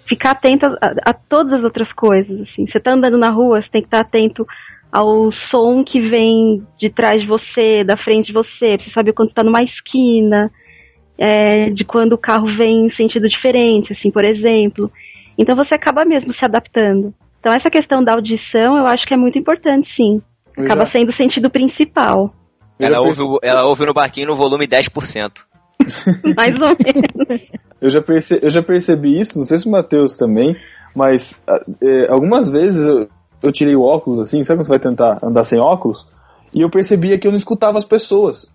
[0.08, 2.42] ficar atento a, a- a todas as outras coisas.
[2.42, 2.68] Assim.
[2.68, 4.46] Você tá andando na rua, você tem que estar atento
[4.92, 9.14] ao som que vem de trás de você, da frente de você, pra você saber
[9.14, 10.52] quando tá numa esquina,
[11.18, 14.92] é, de quando o carro vem em sentido diferente, assim, por exemplo.
[15.38, 17.14] Então você acaba mesmo se adaptando.
[17.40, 20.22] Então essa questão da audição eu acho que é muito importante, sim.
[20.58, 22.34] Eu Acaba já- sendo o sentido principal.
[22.80, 25.46] eu Ela já ouve, ela ouve no barquinho no volume 10%.
[26.36, 27.42] Mais ou menos.
[27.82, 30.56] Eu já, perce- eu já percebi isso, não sei se o Matheus também,
[30.94, 31.42] mas
[31.82, 33.10] é, algumas vezes eu,
[33.42, 36.06] eu tirei o óculos, assim, sabe quando você vai tentar andar sem óculos?
[36.54, 38.52] E eu percebia que eu não escutava as pessoas.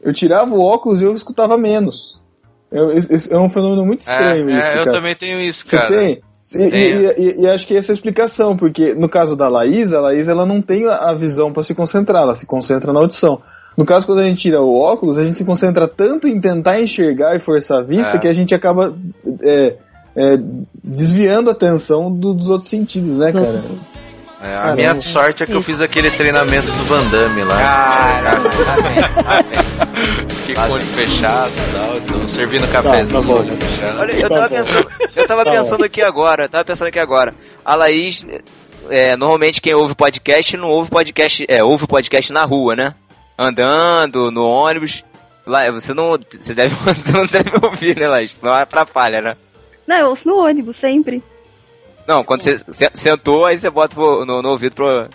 [0.00, 2.22] Eu tirava o óculos e eu escutava menos.
[2.70, 4.90] Eu- esse é um fenômeno muito estranho É, isso, é, eu cara.
[4.92, 5.88] também tenho isso, Você cara.
[5.88, 6.20] tem?
[6.54, 9.92] E, e- e- e acho que essa é a explicação, porque no caso da Laís,
[9.92, 13.40] a Laís ela não tem a visão para se concentrar, ela se concentra na audição.
[13.76, 16.80] No caso, quando a gente tira o óculos, a gente se concentra tanto em tentar
[16.80, 18.20] enxergar e forçar a vista É.
[18.20, 18.94] que a gente acaba
[19.42, 19.76] é,
[20.14, 20.38] é,
[20.82, 23.62] desviando a atenção do- dos outros sentidos, né, cara?
[24.42, 24.74] É, a Caramba.
[24.76, 28.40] minha sorte é que eu fiz aquele treinamento do Van Damme lá.
[28.42, 29.83] Fiquei
[30.54, 33.32] com o olho fechado e tal, então servindo cafezinho tá com bom.
[33.34, 34.00] o olho fechado.
[34.00, 36.98] Olha, eu Tá tava pensando, eu tava Tá pensando aqui agora, eu tava pensando aqui
[36.98, 37.34] agora.
[37.64, 38.24] A Laís,
[38.90, 42.94] é, normalmente quem ouve podcast não ouve podcast, é, ouve podcast na rua, né?
[43.38, 45.02] Andando, no ônibus.
[45.46, 48.34] Lá, você não, você deve, você não deve ouvir, né, Laís?
[48.34, 49.34] Senão atrapalha, né?
[49.86, 51.22] Não, eu ouço no ônibus, sempre.
[52.06, 55.08] Não, quando você se- sentou, aí você bota no, no ouvido pra,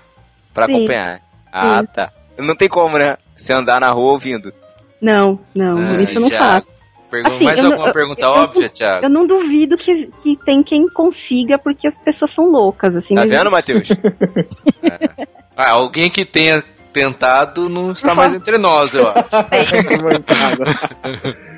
[0.54, 0.76] pra Sim.
[0.76, 1.20] acompanhar.
[1.52, 1.86] Ah, Sim.
[1.94, 2.12] tá.
[2.38, 3.18] Não tem como, né?
[3.36, 4.54] Você andar na rua ouvindo.
[5.02, 6.66] Não, não, Ah, isso eu não Thiago.
[6.66, 6.80] faço.
[7.10, 9.06] Pergun- Assim, mais eu não- alguma eu- pergunta eu- óbvia, Thiago?
[9.06, 13.16] Eu não duvido que, que tem quem consiga, porque as pessoas são loucas, assim.
[13.16, 13.88] Tá mas- vendo, Matheus?
[15.62, 19.30] Ah, alguém que tenha tentado não está mais entre nós, eu acho.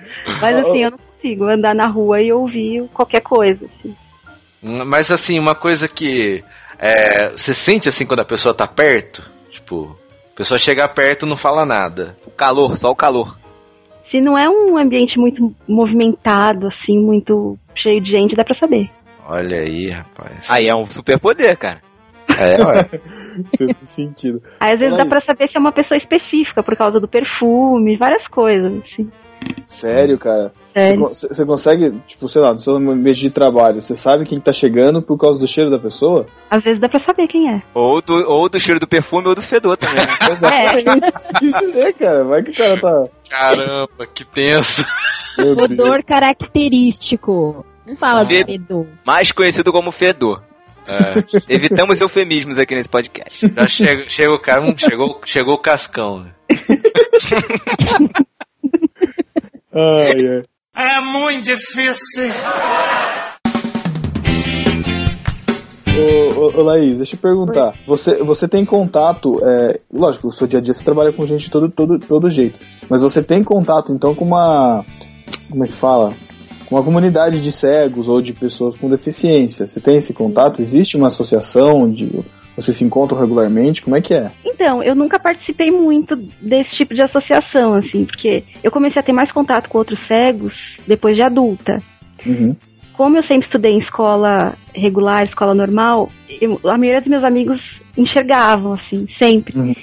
[0.41, 3.65] Mas assim, eu não consigo andar na rua e ouvir qualquer coisa.
[3.65, 3.95] assim.
[4.61, 6.43] Mas assim, uma coisa que
[6.79, 9.97] é, você sente assim quando a pessoa tá perto, tipo,
[10.33, 12.15] a pessoa chega perto e não fala nada.
[12.25, 13.37] O calor, só o calor.
[14.09, 18.89] Se não é um ambiente muito movimentado, assim, muito cheio de gente, dá pra saber.
[19.25, 20.49] Olha aí, rapaz.
[20.49, 21.81] Aí é um superpoder, cara.
[22.37, 22.89] É, ué.
[23.55, 24.43] Sexto sentido.
[24.59, 27.07] Aí às vezes Olha dá pra saber se é uma pessoa específica, por causa do
[27.07, 29.09] perfume, várias coisas, assim.
[29.65, 30.51] Sério, cara.
[30.73, 30.99] Você Sério.
[31.01, 34.51] con- Você consegue, tipo, sei lá, no seu ambiente de trabalho, você sabe quem tá
[34.51, 36.25] chegando por causa do cheiro da pessoa?
[36.49, 37.61] Às vezes dá pra saber quem é.
[37.73, 39.95] Ou do, ou do cheiro do perfume ou do fedor também.
[39.95, 40.03] né?
[40.31, 42.23] Exatamente isso dizer, cara.
[42.25, 43.05] Vai que o cara tá.
[43.29, 44.85] Caramba, que tenso.
[45.39, 47.65] Odor característico.
[47.87, 48.85] Não fala do Fe- fedor.
[49.05, 50.43] Mais conhecido como fedor.
[50.87, 51.23] É,
[51.53, 53.47] Evitamos eufemismos aqui nesse podcast.
[53.55, 56.25] já chega, chega o cara, hum, chegou, chegou o cascão.
[59.73, 60.43] Ai, ai.
[60.75, 62.33] É muito difícil.
[65.97, 67.73] Ô, ô, ô, Laís, deixa eu te perguntar.
[67.87, 71.45] Você, você tem contato, é, lógico, no seu dia a dia você trabalha com gente
[71.45, 72.59] de todo, todo, todo jeito,
[72.89, 74.85] mas você tem contato então com uma.
[75.49, 76.13] Como é que fala?
[76.67, 79.67] Com uma comunidade de cegos ou de pessoas com deficiência.
[79.67, 80.61] Você tem esse contato?
[80.61, 82.23] Existe uma associação onde
[82.55, 83.81] vocês se encontram regularmente?
[83.81, 84.31] Como é que é?
[84.45, 89.13] Então, eu nunca participei muito desse tipo de associação, assim, porque eu comecei a ter
[89.13, 90.53] mais contato com outros cegos
[90.87, 91.81] depois de adulta.
[92.25, 92.55] Uhum.
[92.93, 96.09] Como eu sempre estudei em escola regular, escola normal,
[96.41, 97.61] eu- a maioria dos meus amigos
[97.97, 99.57] enxergavam, assim, sempre.
[99.57, 99.73] Uhum.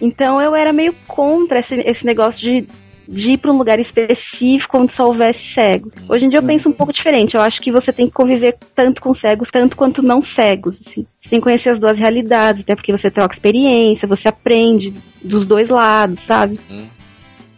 [0.00, 2.66] Então eu era meio contra esse, esse negócio de,
[3.08, 5.92] de ir para um lugar específico onde só houvesse cegos.
[6.08, 7.34] Hoje em dia eu penso um pouco diferente.
[7.34, 10.76] Eu acho que você tem que conviver tanto com cegos, tanto quanto não cegos.
[10.86, 11.06] Assim.
[11.22, 14.92] Você tem que conhecer as duas realidades, até porque você troca experiência, você aprende
[15.22, 16.60] dos dois lados, sabe?
[16.70, 16.86] Hum.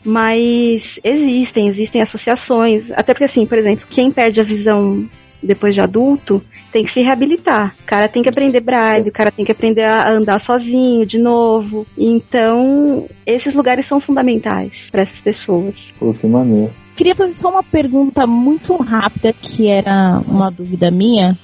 [0.04, 2.88] Mas existem, existem associações.
[2.92, 5.04] Até porque, assim, por exemplo, quem perde a visão
[5.42, 7.74] depois de adulto tem que se reabilitar.
[7.82, 11.18] O cara tem que aprender braille, o cara tem que aprender a andar sozinho de
[11.18, 11.86] novo.
[11.98, 15.74] Então, esses lugares são fundamentais para essas pessoas.
[15.98, 16.72] Pô, que maneiro.
[16.96, 21.36] Queria fazer só uma pergunta muito rápida, que era uma dúvida minha,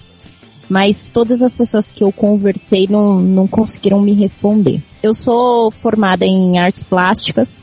[0.69, 4.83] mas todas as pessoas que eu conversei não, não conseguiram me responder.
[5.03, 7.59] Eu sou formada em artes plásticas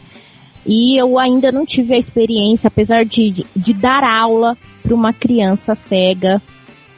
[0.66, 5.14] e eu ainda não tive a experiência, apesar de, de, de dar aula para uma
[5.14, 6.42] criança cega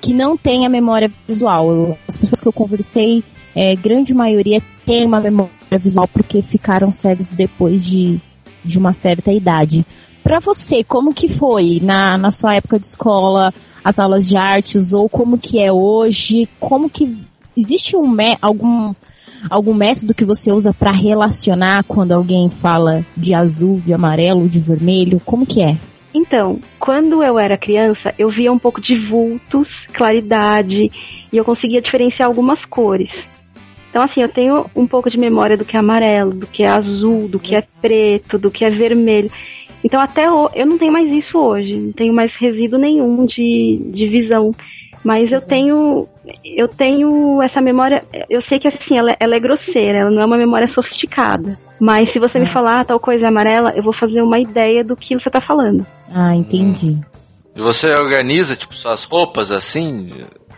[0.01, 1.97] que não tem a memória visual.
[2.07, 3.23] As pessoas que eu conversei,
[3.55, 8.19] é, grande maioria tem uma memória visual porque ficaram cegos depois de,
[8.63, 9.85] de uma certa idade.
[10.21, 14.91] Pra você, como que foi na, na sua época de escola, as aulas de artes,
[14.91, 16.49] ou como que é hoje?
[16.59, 17.17] Como que
[17.55, 18.93] existe um algum
[19.49, 24.59] algum método que você usa pra relacionar quando alguém fala de azul, de amarelo, de
[24.59, 25.21] vermelho?
[25.23, 25.77] Como que é?
[26.15, 30.89] Então, quando eu era criança, eu via um pouco de vultos, claridade,
[31.29, 33.11] e eu conseguia diferenciar algumas cores.
[33.89, 36.67] Então, assim, eu tenho um pouco de memória do que é amarelo, do que é
[36.67, 39.29] azul, do que é preto, do que é vermelho.
[39.83, 44.07] Então, até eu não tenho mais isso hoje, não tenho mais resíduo nenhum de, de
[44.07, 44.55] visão.
[45.05, 46.07] Mas eu tenho,
[46.43, 50.25] eu tenho essa memória, eu sei que assim, ela, ela é grosseira, ela não é
[50.25, 51.55] uma memória sofisticada.
[51.79, 54.83] Mas se você me falar ah, tal coisa é amarela, eu vou fazer uma ideia
[54.83, 55.85] do que você tá falando.
[56.11, 56.97] Ah, entendi.
[57.55, 60.09] E você organiza, tipo, suas roupas assim,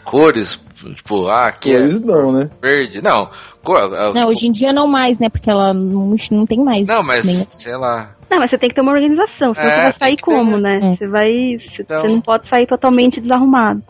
[0.05, 0.59] cores,
[0.95, 2.49] tipo, ah, aqui é Cores não, né?
[2.61, 3.01] verde.
[3.01, 3.29] Não,
[3.61, 5.27] cor, ah, Não, hoje em dia não mais, né?
[5.29, 6.87] Porque ela não, não tem mais.
[6.87, 8.11] não, mas nem- sei lá.
[8.31, 10.31] Não, mas você tem que ter uma organização, senão É, você vai sair que ter,
[10.31, 10.79] como, né?
[10.81, 10.95] É.
[10.95, 11.57] Você vai.
[11.57, 13.81] Você Então- você não pode sair totalmente desarrumado.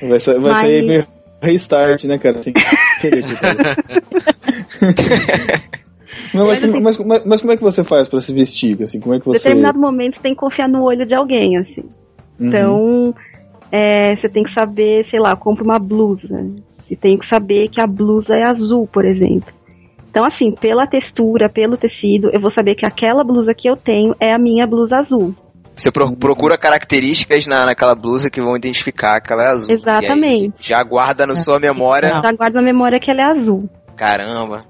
[0.00, 1.06] Vai, vai Mas- sair meio
[1.42, 2.40] restart, né, cara?
[3.00, 3.24] Querer.
[6.34, 8.80] Não, mas, como- mas, mas, mas como é que você faz pra se vestir?
[8.82, 9.48] Assim, como é que Em você.
[9.48, 11.82] determinado momento você tem que confiar no olho de alguém, assim.
[12.38, 12.46] Uhum.
[12.46, 13.14] Então,
[13.72, 16.28] é, você tem que saber, sei lá, compra uma blusa.
[16.88, 19.52] E tem que saber que a blusa é azul, por exemplo.
[20.10, 24.14] Então, assim, pela textura, pelo tecido, eu vou saber que aquela blusa que eu tenho
[24.20, 25.34] é a minha blusa azul.
[25.80, 29.68] Você pro- procura características na, naquela blusa que vão identificar que ela é azul.
[29.76, 30.54] Exatamente.
[30.60, 32.20] Já guarda na sua memória.
[32.22, 33.68] Já guardo na memória que ela é azul.
[33.96, 34.64] Caramba.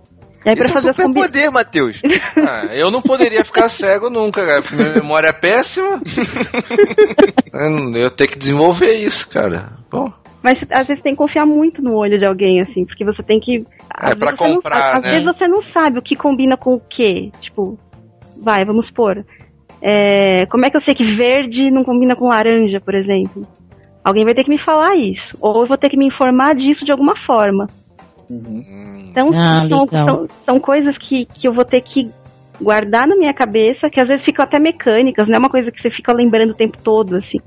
[0.46, 2.00] Aí, pra Isso é um fazer as combi- superpoder, Matheus.
[2.38, 4.62] Ah, eu não poderia ficar cego nunca, cara.
[4.72, 6.00] Minha memória é péssima.
[7.94, 9.72] Eu, tenho que desenvolver isso, cara.
[9.90, 10.10] Bom,
[10.42, 13.38] Mas às vezes tem que confiar muito no olho de alguém, assim, porque você tem
[13.40, 13.66] que.
[13.92, 15.10] às É, pra vezes você não comprar, sabe- Às né?
[15.10, 17.30] vezes você não sabe o que combina com o quê.
[17.40, 17.78] Tipo,
[18.42, 19.24] vai, vamos supor.
[19.82, 23.46] É, como é que eu sei que verde não combina com laranja, por exemplo?
[24.04, 25.36] Alguém vai ter que me falar isso.
[25.40, 27.68] Ou eu vou ter que me informar disso de alguma forma.
[28.28, 29.08] Uhum.
[29.10, 32.10] Então, Ah, são, são, são coisas que, que eu vou ter que
[32.60, 35.80] guardar na minha cabeça, que às vezes ficam até mecânicas, não é uma coisa que
[35.80, 37.38] você fica lembrando o tempo todo, assim.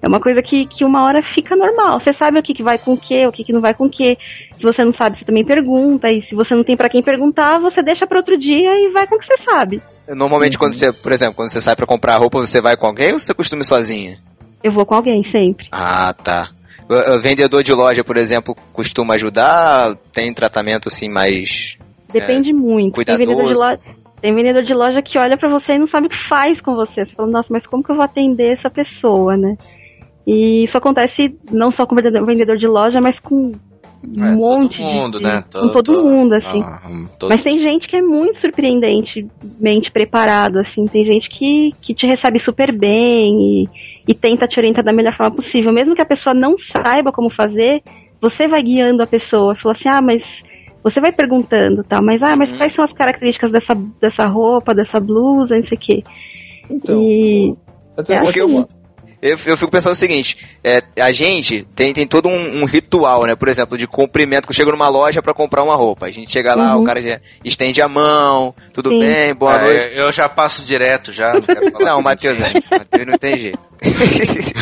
[0.00, 1.98] É uma coisa que, que uma hora fica normal.
[1.98, 3.86] Você sabe o que, que vai com o que, o que, que não vai com
[3.86, 4.16] o que.
[4.56, 6.08] Se você não sabe, você também pergunta.
[6.08, 9.08] E se você não tem pra quem perguntar, você deixa para outro dia e vai
[9.08, 9.82] com o que você sabe.
[10.14, 13.12] Normalmente, quando você, por exemplo, quando você sai pra comprar roupa, você vai com alguém
[13.12, 14.18] ou você costuma sozinha?
[14.62, 15.66] Eu vou com alguém sempre.
[15.70, 16.48] Ah, tá.
[16.88, 19.94] O- o vendedor de loja, por exemplo, costuma ajudar?
[20.12, 21.76] Tem tratamento assim mais.
[22.12, 22.94] Depende muito.
[23.04, 23.60] Tem vendedor, de cuidadoso.
[23.60, 23.80] loja,
[24.22, 26.74] tem vendedor de loja que olha pra você e não sabe o que faz com
[26.74, 27.04] você.
[27.04, 29.56] Você fala, nossa, mas como que eu vou atender essa pessoa, né?
[30.26, 33.52] E isso acontece não só com vendedor de loja, mas com
[34.06, 35.44] um é, monte todo mundo, de, né?
[35.52, 36.60] com todo mundo, assim.
[36.62, 36.80] Ah,
[37.18, 40.84] todo- Mas tem gente que é muito surpreendentemente preparado, assim.
[40.86, 43.68] Tem gente que, que te recebe super bem e,
[44.06, 45.72] e tenta te orientar da melhor forma possível.
[45.72, 47.82] Mesmo que a pessoa não saiba como fazer,
[48.20, 49.56] você vai guiando a pessoa.
[49.56, 50.22] Fala assim, ah, mas
[50.82, 55.00] você vai perguntando, tal, mas ah, mas quais são as características dessa, dessa roupa, dessa
[55.00, 56.04] blusa, não sei o quê.
[56.70, 57.54] Então, E
[57.96, 58.64] até é porque assim.
[59.20, 63.24] Eu, eu fico pensando o seguinte, é, a gente tem, tem todo um, um ritual,
[63.26, 63.34] né?
[63.34, 66.06] Por exemplo, de cumprimento, que eu chego numa loja pra comprar uma roupa.
[66.06, 66.82] A gente chega lá, Uhum.
[66.82, 69.00] o cara já estende a mão, tudo Sim.
[69.00, 69.90] bem, boa Ah, noite.
[69.96, 71.32] eu, já passo direto já,
[71.80, 73.58] não Matheus, é, Matheus não tem jeito.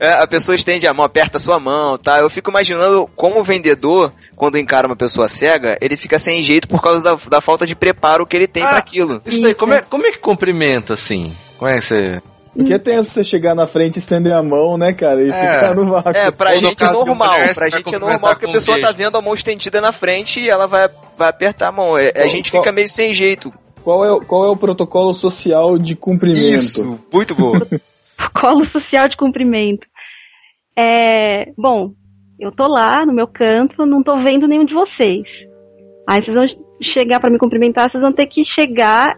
[0.00, 2.18] É, a pessoa estende a mão, aperta a sua mão, tá?
[2.18, 6.66] Eu fico imaginando como o vendedor, quando encara uma pessoa cega, ele fica sem jeito
[6.66, 9.22] por causa da, da falta de preparo que ele tem Ah, pra aquilo.
[9.24, 11.32] Isso daí, como é, como é que cumprimenta assim?
[11.56, 12.20] Como é que você.
[12.54, 15.32] Porque é tenso você chegar na frente, estender a mão, né, cara, e É.
[15.32, 16.10] ficar no vácuo.
[16.14, 17.32] É, pra Ou no gente é normal.
[17.32, 19.90] mulher, Pra gente é normal porque a um pessoa tá vendo a mão estendida na
[19.92, 21.96] frente e ela vai, vai apertar a mão.
[21.96, 23.50] É, A gente qual- fica meio sem jeito.
[23.82, 27.00] Qual, é, o- qual é o protocolo social de cumprimento?
[27.12, 27.52] muito bom.
[28.40, 29.86] colo social de cumprimento.
[30.78, 31.90] É, bom,
[32.38, 35.22] eu tô lá no meu canto, não tô vendo nenhum de vocês.
[36.08, 36.46] Aí vocês vão
[36.94, 39.08] chegar pra me cumprimentar, vocês vão ter que chegar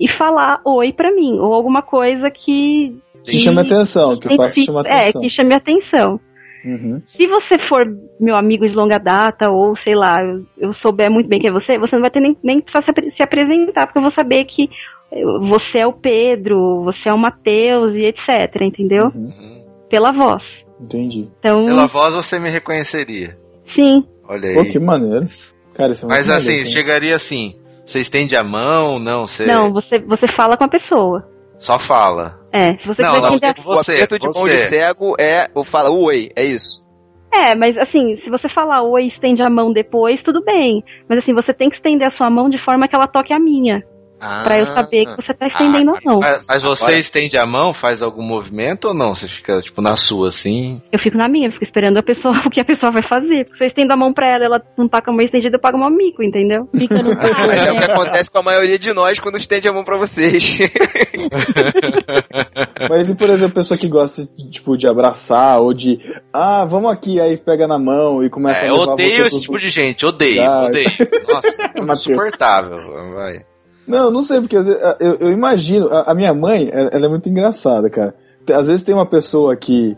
[0.00, 4.86] e falar oi pra mim, ou alguma coisa que Que chame atenção, que faça chamar
[4.86, 5.20] é, atenção.
[5.22, 6.20] que chame atenção.
[6.64, 7.00] Uhum.
[7.16, 7.86] Se você for
[8.18, 11.52] meu amigo de longa data, ou sei lá, eu, eu souber muito bem quem é
[11.52, 14.44] você, você não vai ter nem, nem precisar se, se apresentar, porque eu vou saber
[14.46, 14.68] que
[15.12, 19.12] eh, você é o Pedro, você é o Matheus e etc, entendeu?
[19.14, 19.64] Uhum.
[19.88, 20.42] Pela voz.
[20.80, 21.28] Entendi.
[21.38, 23.36] Então, Pela voz você me reconheceria.
[23.74, 24.54] sim, Olha aí.
[24.56, 25.28] Pô, que maneiro.
[25.74, 26.64] Cara, isso é muito Mas assim, hein?
[26.64, 27.54] chegaria assim.
[27.86, 31.24] Você estende a mão, não, você não, você, você fala com a pessoa.
[31.56, 32.40] só fala.
[32.52, 34.50] É, se você Não, quiser não, entender- tipo você, o aperto de mão você.
[34.50, 36.84] de cego é o fala oi, é isso.
[37.32, 40.82] É, mas assim, se você falar oi e estende a mão depois, tudo bem.
[41.08, 43.38] Mas assim, você tem que estender a sua mão de forma que ela toque a
[43.38, 43.82] minha.
[44.18, 46.20] Pra eu saber que você tá estendendo a mão.
[46.20, 49.14] Mas, mas você Agora- estende a mão, faz algum movimento ou não?
[49.14, 50.80] Você fica, tipo, na sua, assim?
[50.90, 53.44] Eu fico na minha, eu fico esperando a pessoa, o que a pessoa vai fazer.
[53.44, 55.56] Porque se eu estendo a mão pra ela, ela não tá com a mão estendida,
[55.56, 56.68] eu pago um mico, entendeu?
[56.76, 57.10] Fica no
[57.46, 59.98] Mas é o que acontece com a maioria de nós quando estende a mão pra
[59.98, 60.58] vocês.
[62.88, 65.98] Mas e, por exemplo, a pessoa que gosta, tipo, de abraçar, ou de,
[66.32, 69.22] ah, vamos aqui, aí pega na mão e começa É, a eu levar odeio você
[69.22, 70.88] esse pro- tipo de gente, odeio, Ah, odeio.
[71.28, 72.78] Nossa, é insuportável.
[73.14, 73.44] Vai.
[73.86, 77.08] Não, não sei, porque vezes, eu, eu imagino, a, a minha mãe, ela ela é
[77.08, 78.14] muito engraçada, cara.
[78.52, 79.96] Às vezes tem uma pessoa que.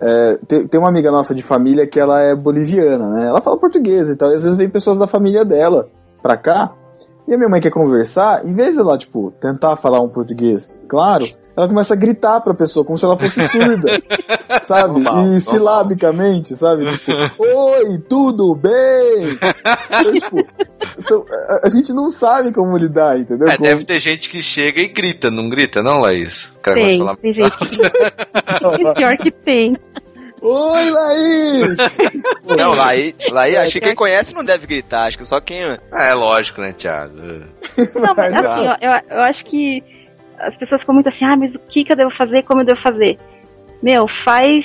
[0.00, 3.26] é, tem, tem uma amiga nossa de família que ela é boliviana, né?
[3.26, 5.88] Ela fala português e tal, e às vezes vem pessoas da família dela
[6.22, 6.72] pra cá,
[7.26, 11.26] e a minha mãe quer conversar, em vez de tipo, tentar falar um português claro,
[11.60, 13.98] ela começa a gritar pra pessoa, como se ela fosse surda,
[14.66, 15.00] sabe?
[15.00, 16.86] Normal, e silabicamente, sabe?
[16.96, 19.38] Tipo, oi, tudo bem?
[19.90, 20.36] Então, tipo,
[20.98, 23.48] são- a, a gente não sabe como lidar, entendeu?
[23.48, 26.46] É, Com- deve ter gente que chega e grita, não grita, não, Laís?
[26.56, 27.78] O cara Tem, de tem gente que...
[28.94, 29.76] Pior que tem.
[30.42, 31.76] Oi, Laís!
[32.56, 35.60] Não, Laí, Laí, acho que quem conhece não deve gritar, acho que só quem.
[35.92, 37.14] É lógico, né, Thiago?
[37.14, 39.82] Não, mas assim, ó, eu, eu acho que
[40.40, 42.66] as pessoas ficam muito assim, ah, mas o que, que eu devo fazer, como eu
[42.66, 43.18] devo fazer?
[43.82, 44.64] Meu, faz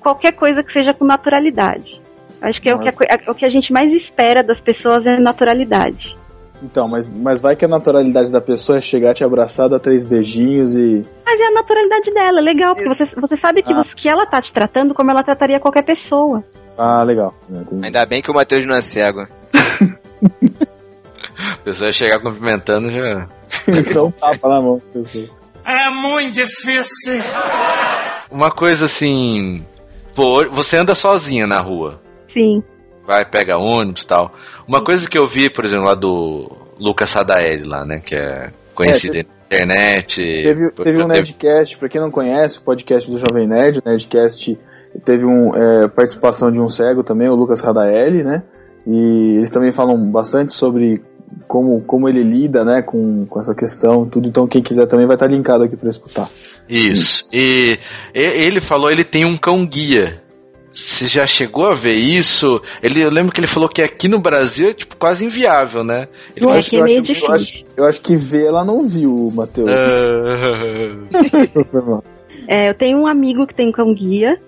[0.00, 2.00] qualquer coisa que seja com naturalidade.
[2.40, 2.92] Acho que é o que, a,
[3.26, 6.16] é o que a gente mais espera das pessoas é naturalidade.
[6.62, 10.04] Então, mas, mas vai que a naturalidade da pessoa é chegar te abraçar, dar três
[10.04, 11.02] beijinhos e.
[11.24, 13.04] Mas é a naturalidade dela, é legal, porque Isso.
[13.06, 13.82] você, você sabe que, Ah.
[13.82, 16.42] você- que ela tá te tratando como ela trataria qualquer pessoa.
[16.78, 17.34] Ah, legal.
[17.82, 19.26] Ainda bem que o Matheus não é cego.
[21.38, 23.28] A pessoa ia chegar cumprimentando já.
[23.68, 25.28] então tapa na mão, pessoa.
[25.64, 27.20] É muito difícil.
[28.30, 29.64] Uma coisa assim.
[30.14, 32.00] Pô, você anda sozinha na rua.
[32.32, 32.62] Sim.
[33.04, 34.32] Vai, pega ônibus e tal.
[34.66, 38.00] Uma coisa que eu vi, por exemplo, lá do Lucas Sadaeli lá, né?
[38.04, 40.16] Que é conhecido na internet.
[40.16, 44.58] Teve, teve um Nerdcast, pra quem não conhece, o podcast do Jovem Nerd, o Nerdcast
[45.04, 48.42] teve um, é, participação de um cego também, o Lucas Radaeli, né?
[48.86, 51.02] E eles também falam bastante sobre
[51.46, 54.28] como, como ele lida, né, com, com essa questão, tudo.
[54.28, 56.28] Então quem quiser também vai estar linkado aqui pra escutar.
[56.68, 57.28] Isso.
[57.32, 57.78] E
[58.14, 60.22] e- ele falou, ele tem um cão guia.
[60.72, 62.60] Você já chegou a ver isso?
[62.82, 66.06] Ele, eu lembro que ele falou que aqui no Brasil é tipo quase inviável, né?
[66.36, 68.86] Ele Eu É acho, que eu, acho, eu, acho, eu acho que ver ela não
[68.86, 69.70] viu, Matheus.
[71.72, 72.04] Mal.
[72.46, 74.38] É, eu tenho um amigo que tem cão guia.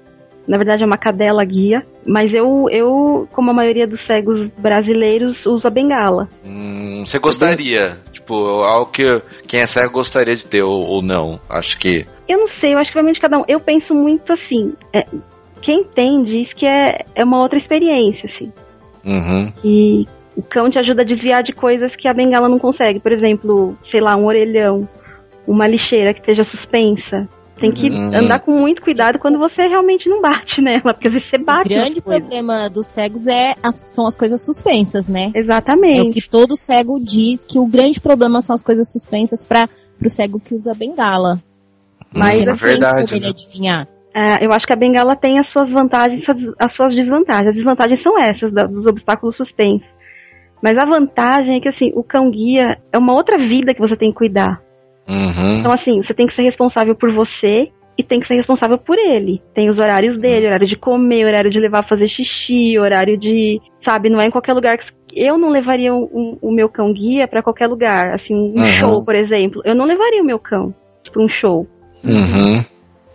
[0.49, 1.85] Na verdade é uma cadela guia.
[2.05, 6.27] Mas eu, eu como a maioria dos cegos brasileiros, uso a bengala.
[6.45, 7.99] hum, você gostaria?
[8.13, 9.05] Tipo, algo que
[9.47, 11.39] quem é cego gostaria de ter ou, ou não?
[11.49, 12.07] Acho que.
[12.27, 13.45] Eu não sei, eu acho que realmente cada um.
[13.47, 14.73] Eu penso muito assim.
[14.93, 15.05] é,
[15.63, 18.53] quem tem diz que é, é uma outra experiência, assim.
[19.05, 19.53] Uhum.
[19.63, 23.01] que o cão te ajuda a desviar de coisas que a bengala não consegue.
[23.01, 24.89] Por exemplo, sei lá, um orelhão,
[25.47, 27.29] uma lixeira que esteja suspensa.
[27.59, 28.15] Tem que Uhum.
[28.15, 31.45] andar com muito cuidado quando você realmente não bate nela, porque às vezes você O
[31.45, 31.69] bate.
[31.75, 35.33] nas grande problema dos cegos é as- são as coisas suspensas, né?
[35.35, 36.21] É o Exatamente.
[36.21, 39.69] que todo cego diz que o grande problema são as coisas suspensas para
[40.05, 41.39] o cego que usa bengala.
[42.15, 43.11] Mas, não é verdade.
[43.13, 43.29] como né?
[43.29, 43.89] adivinhar.
[44.15, 47.49] É, eu acho que a bengala tem as suas vantagens e suas- as suas desvantagens.
[47.49, 49.87] As desvantagens são essas, da- dos obstáculos suspensos.
[50.63, 54.11] Mas a vantagem é que, assim, o cão-guia é uma outra vida que você tem
[54.11, 54.61] que cuidar.
[55.09, 55.59] Uhum.
[55.61, 58.97] Então, assim, você tem que ser responsável por você e tem que ser responsável por
[58.99, 59.41] ele.
[59.55, 63.61] Tem os horários dele, horário de comer, horário de levar a fazer xixi, horário de.
[63.85, 64.87] Sabe, não é em qualquer lugar que.
[65.17, 68.15] Eu não levaria o, o meu cão guia pra qualquer lugar.
[68.15, 68.65] Assim, um Uhum.
[68.79, 69.63] show, por exemplo.
[69.65, 70.75] Eu não levaria o meu cão
[71.11, 71.67] pra um show.
[72.05, 72.63] Uhum.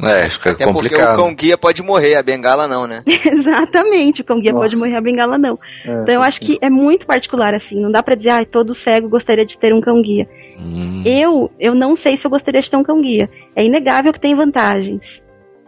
[0.05, 1.15] É, fica Até porque o complicado.
[1.15, 3.03] cão guia pode morrer, a bengala não, né?
[3.07, 4.63] Exatamente, o cão guia Nossa.
[4.63, 5.57] pode morrer, a bengala não.
[5.85, 7.79] É, Então eu acho que é muito particular, assim.
[7.79, 10.27] Não dá pra dizer, ah, todo cego gostaria de ter um cão guia.
[10.57, 13.29] Hum, Eu, eu não sei se eu gostaria de ter um cão guia.
[13.55, 15.01] É inegável que tem vantagens.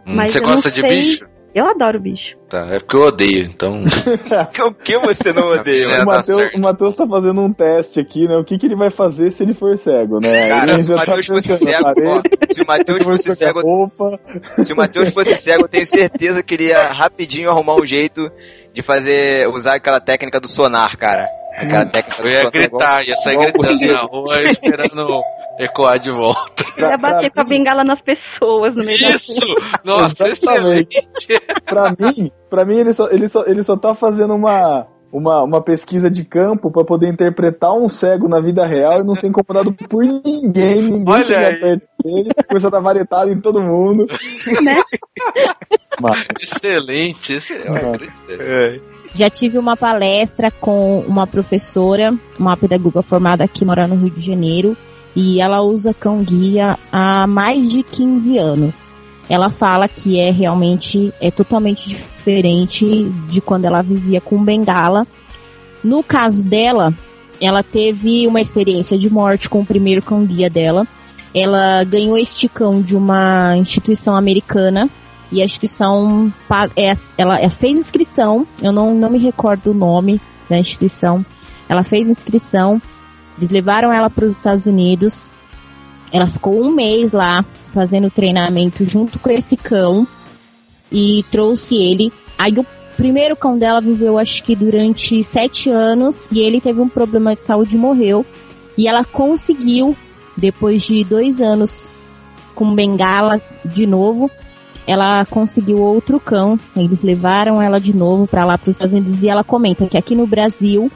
[0.06, 0.14] hum.
[0.14, 1.36] mas Você gosta de sei- bicho?
[1.54, 2.36] Eu adoro bicho.
[2.50, 3.82] Tá, é porque eu odeio, então.
[4.68, 5.86] o que você não odeia?
[5.86, 8.36] O tá Matheus, o Matheus tá fazendo um teste aqui, né?
[8.36, 10.48] O que, que ele vai fazer se ele for cego, né?
[10.50, 12.20] Cara, ele se o já tá Matheus fosse cego, ó,
[12.52, 14.20] se o Matheus fosse cego, roupa.
[14.66, 18.30] se o Matheus fosse cego, eu tenho certeza que ele ia rapidinho arrumar um jeito
[18.74, 21.26] de fazer, usar aquela técnica do sonar, cara.
[21.56, 25.22] Aquela técnica do Eu ia gritar, ia sair igual gritando na rua esperando
[25.58, 26.64] ecoar de volta.
[26.76, 29.56] Ele ia bater com a bengala nas pessoas no meio da Isso!
[29.84, 30.88] Nossa, Exatamente.
[30.98, 31.42] excelente!
[31.66, 35.64] Pra mim, pra mim ele, só, ele, só, ele só tá fazendo uma, uma, uma
[35.64, 39.72] pesquisa de campo pra poder interpretar um cego na vida real e não ser incomodado
[39.72, 41.60] por ninguém, ninguém Olha chegar aí.
[41.60, 44.06] perto dele, começar a dar varetado em todo mundo.
[44.62, 44.80] né?
[46.00, 48.08] Mas, Excelente, excelente.
[48.28, 48.32] Ah.
[48.38, 48.80] É.
[49.16, 54.20] Já tive uma palestra com uma professora, uma pedagoga formada aqui, mora no Rio de
[54.20, 54.76] Janeiro,
[55.14, 58.86] e ela usa cão guia há mais de 15 anos.
[59.26, 65.06] Ela fala que é realmente é totalmente diferente de quando ela vivia com bengala.
[65.82, 66.92] No caso dela,
[67.40, 70.86] ela teve uma experiência de morte com o primeiro cão guia dela.
[71.34, 74.90] Ela ganhou este cão de uma instituição americana
[75.30, 76.32] e a instituição
[76.76, 81.24] é, ela fez inscrição, eu não, não me recordo o nome da instituição.
[81.68, 82.80] Ela fez inscrição,
[83.36, 85.30] eles levaram ela para os Estados Unidos.
[86.12, 90.06] Ela ficou um mês lá fazendo treinamento junto com esse cão
[90.90, 92.12] e trouxe ele.
[92.38, 92.66] Aí o
[92.96, 97.42] primeiro cão dela viveu acho que durante sete anos e ele teve um problema de
[97.42, 98.24] saúde e morreu.
[98.78, 99.96] E ela conseguiu,
[100.36, 101.90] depois de dois anos
[102.54, 104.30] com bengala de novo,
[104.86, 106.58] ela conseguiu outro cão.
[106.76, 109.98] Eles levaram ela de novo para lá para os Estados Unidos e ela comenta que
[109.98, 110.90] aqui no Brasil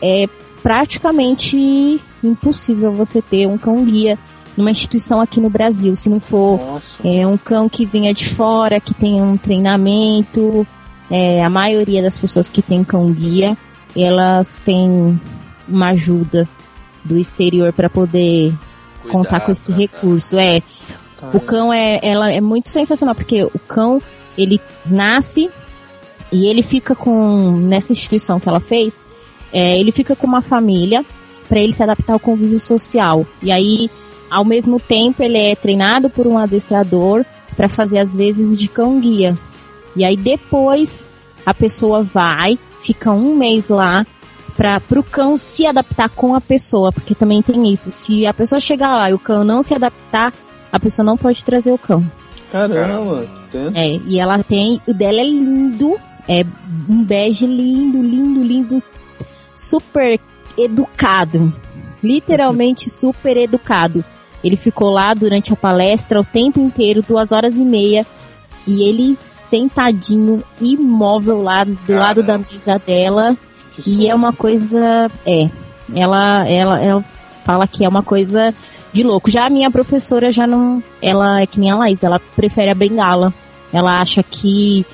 [0.00, 0.28] é
[0.62, 4.18] praticamente impossível você ter um cão guia
[4.56, 5.94] numa instituição aqui no Brasil.
[5.94, 7.06] Se não for Nossa.
[7.06, 10.66] é, um cão que venha de fora, que tenha um treinamento,
[11.10, 13.56] é, a maioria das pessoas que tem cão guia,
[13.94, 15.20] elas têm
[15.68, 16.48] uma ajuda
[17.04, 18.54] do exterior para poder
[19.10, 19.78] contar com esse tá, tá.
[19.78, 20.38] recurso.
[20.38, 20.60] É,
[21.32, 24.00] o cão é, ela é muito sensacional porque o cão
[24.36, 25.50] ele nasce
[26.32, 29.04] e ele fica com nessa instituição que ela fez,
[29.52, 31.04] é, ele fica com uma família
[31.48, 33.26] para ele se adaptar ao convívio social.
[33.40, 33.90] E aí,
[34.30, 37.24] ao mesmo tempo, ele é treinado por um adestrador
[37.56, 39.38] para fazer as vezes de cão guia.
[39.94, 41.08] E aí depois
[41.46, 44.04] a pessoa vai, fica um mês lá
[44.56, 47.90] para o cão se adaptar com a pessoa, porque também tem isso.
[47.90, 50.32] Se a pessoa chegar lá e o cão não se adaptar,
[50.74, 52.04] a pessoa não pode trazer o cão.
[52.50, 54.80] Caramba, tem- É, e ela tem.
[54.88, 55.96] O dela é lindo.
[56.28, 56.44] É
[56.88, 58.82] um bege lindo, lindo, lindo.
[59.56, 60.18] Super
[60.58, 61.52] educado.
[62.02, 64.04] Literalmente super educado.
[64.42, 68.06] Ele ficou lá durante a palestra o tempo inteiro, duas horas e meia.
[68.66, 72.04] E ele sentadinho, imóvel lá do Caramba.
[72.06, 73.36] lado da mesa dela.
[73.76, 75.10] que E é uma coisa.
[75.26, 75.48] É.
[75.94, 77.04] Ela, ela, ela
[77.44, 78.54] fala que é uma coisa
[78.92, 79.30] de louco.
[79.30, 80.82] Já a minha professora já não.
[81.00, 83.32] Ela é que nem a Laís, ela prefere a bengala.
[83.72, 84.84] Ela acha que.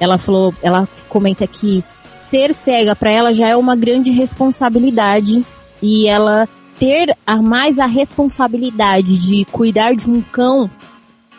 [0.00, 0.54] Ela falou.
[0.62, 5.44] Ela comenta que ser cega para ela já é uma grande responsabilidade.
[5.80, 6.48] E ela
[6.78, 10.70] ter a, mais a responsabilidade de cuidar de um cão,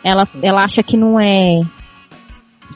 [0.04, 1.62] ela, ela acha que não é.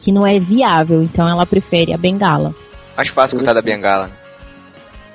[0.02, 1.02] Que não é viável.
[1.02, 2.54] Então ela prefere a bengala.
[2.96, 4.10] Mais fácil cuidar da bengala.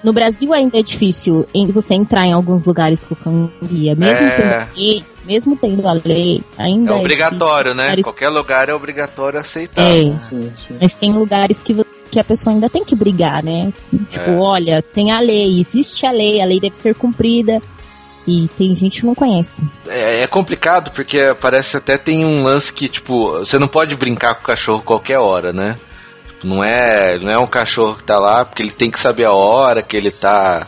[0.04, 3.96] No Brasil ainda é difícil em você entrar em alguns lugares com cão guia.
[3.96, 4.30] Mesmo, É.
[4.36, 7.76] tendo lei, mesmo tendo a lei, ainda É é obrigatório, difícil.
[7.76, 7.84] né?
[7.84, 9.82] Lugares- Qualquer lugar é obrigatório aceitar.
[9.82, 10.78] É, Sim, sim.
[10.80, 11.76] mas tem lugares que,
[12.10, 13.74] que a pessoa ainda tem que brigar, né?
[14.10, 14.38] Tipo, É.
[14.38, 17.62] olha, tem a lei, existe a lei, a lei deve ser cumprida.
[18.28, 19.68] E tem gente que não conhece.
[19.88, 24.36] É, é complicado porque parece até tem um lance que, tipo, você não pode brincar
[24.36, 25.78] com o cachorro qualquer hora, né?
[26.44, 29.34] Não é, não é um cachorro que tá lá porque ele tem que saber a
[29.34, 30.66] hora que ele tá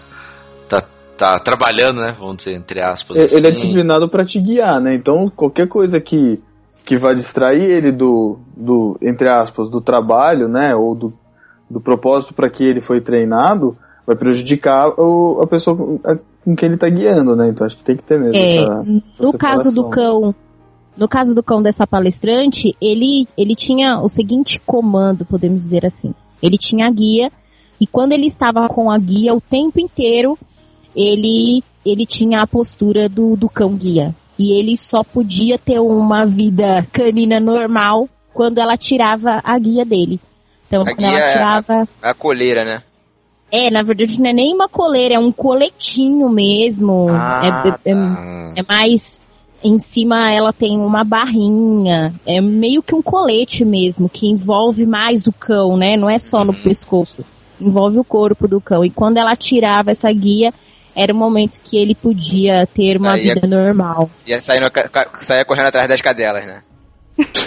[0.67, 0.83] tá,
[1.17, 2.15] tá trabalhando, né?
[2.19, 3.15] Vamos dizer, entre aspas.
[3.17, 3.53] É, Ele é assim.
[3.53, 4.93] disciplinado pra te guiar, né?
[4.95, 6.41] Então qualquer coisa que,
[6.85, 10.75] que vai distrair ele do, do, entre aspas, do trabalho, né?
[10.75, 11.13] Ou do,
[11.69, 15.99] do propósito para que ele foi treinado, vai prejudicar o, a pessoa com-
[16.57, 17.47] quem ele tá guiando, né?
[17.49, 20.21] Então acho que tem que ter mesmo É, essa, no essa caso do separação.
[20.21, 20.35] cão,
[20.97, 26.13] no caso do cão dessa palestrante, ele, ele tinha o seguinte comando, podemos dizer assim.
[26.41, 27.31] Ele tinha a guia,
[27.79, 30.37] e quando ele estava com a guia o tempo inteiro,
[30.95, 34.13] ele, ele tinha a postura do, do cão guia.
[34.37, 40.19] E ele só podia ter uma vida canina normal quando ela tirava a guia dele.
[40.67, 41.87] Então, A quando ela é- tirava.
[42.01, 42.83] A coleira, né?
[43.51, 47.07] É, na verdade não é nem uma coleira, é um coletinho mesmo.
[47.09, 48.53] Ah, é, é- é- Hum.
[48.55, 49.21] é mais.
[49.63, 52.13] Em cima ela tem uma barrinha.
[52.25, 55.95] É meio que um colete mesmo, que envolve mais o cão, né?
[55.95, 57.23] Não é só no pescoço.
[57.59, 58.83] Envolve o corpo do cão.
[58.83, 60.51] E quando ela tirava essa guia,
[60.95, 64.09] era o momento que ele podia ter uma Saía- vida normal.
[64.25, 64.61] Ia sair
[65.19, 66.63] saía correndo atrás das cadelas, né?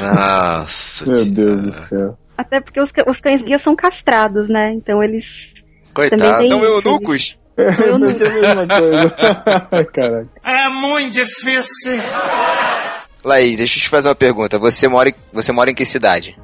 [0.00, 1.06] Nossa.
[1.10, 2.18] Meu Deus do céu.
[2.36, 4.72] Até porque os, os cães guia são castrados, né?
[4.74, 5.24] Então eles.
[5.92, 6.20] Coitado.
[6.22, 7.36] Também tem- São eunucos.
[7.56, 9.84] Eu pensei a mesma coisa.
[9.92, 10.28] Caraca.
[10.44, 11.92] É muito difícil.
[13.24, 14.58] Laís, deixa eu te fazer uma pergunta.
[14.58, 16.36] Você mora, em- você mora em que cidade?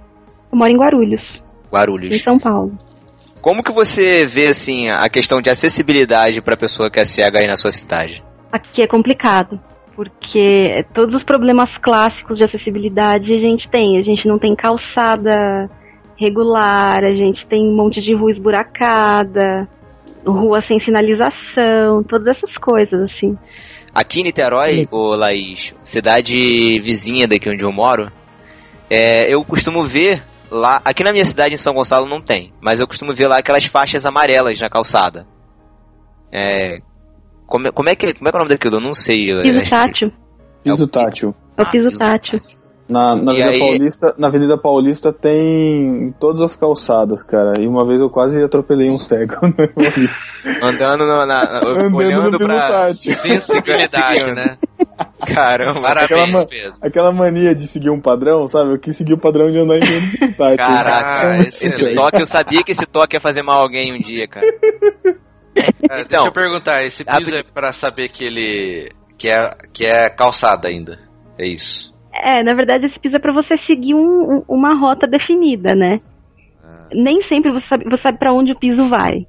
[0.52, 2.20] Eu moro em Guarulhos, em Guarulhos.
[2.22, 2.76] São Paulo.
[3.42, 7.46] Como que você vê, assim, a questão de acessibilidade pra pessoa que é cega aí
[7.46, 8.22] na sua cidade?
[8.52, 9.58] Aqui é complicado,
[9.96, 13.98] porque todos os problemas clássicos de acessibilidade a gente tem.
[13.98, 15.68] A gente não tem calçada
[16.18, 19.66] regular, a gente tem um monte de rua esburacada,
[20.26, 23.36] rua sem sinalização, todas essas coisas, assim.
[23.94, 28.10] Aqui em Niterói, ô Laís, cidade vizinha daqui onde eu moro,
[28.88, 30.80] é, eu costumo ver lá.
[30.84, 33.64] Aqui na minha cidade, em São Gonçalo, não tem, mas eu costumo ver lá aquelas
[33.64, 35.26] faixas amarelas na calçada.
[36.32, 36.78] É.
[37.46, 38.76] Como, é- como é que como é que é o nome daquilo?
[38.76, 39.26] Eu não sei.
[39.42, 40.12] Piso tátil.
[40.62, 41.34] Piso É tátil.
[41.56, 42.40] É o Ah, piso piso tátil.
[42.90, 47.60] Na, na, Avenida aí- Paulista, na Avenida Paulista tem em todas as calçadas, cara.
[47.60, 49.34] E uma vez eu quase atropelei um cego.
[50.62, 52.92] Andando na, na- Andando olhando pra.
[52.94, 54.56] Sensibilidade, né?
[55.26, 55.88] Caramba.
[55.88, 56.74] Aquela Parabéns, ma- Pedro.
[56.80, 58.72] Aquela mania de seguir um padrão, sabe?
[58.72, 60.56] Eu quis seguir o padrão de andar em tátil.
[60.56, 61.94] Caraca, Ah, esse excelente.
[61.96, 64.46] toque, eu sabia que esse toque ia fazer mal a alguém um dia, cara.
[64.46, 66.04] É, Então.
[66.08, 68.90] deixa eu perguntar, esse piso Rapid- é pra saber que ele.
[69.18, 70.98] que é, que é calçada ainda.
[71.38, 71.92] É isso.
[72.12, 76.00] É, na verdade, esse piso é pra você seguir um- um- uma rota definida, né?
[76.92, 79.26] Nem sempre você sabe, você sabe para onde o piso vai.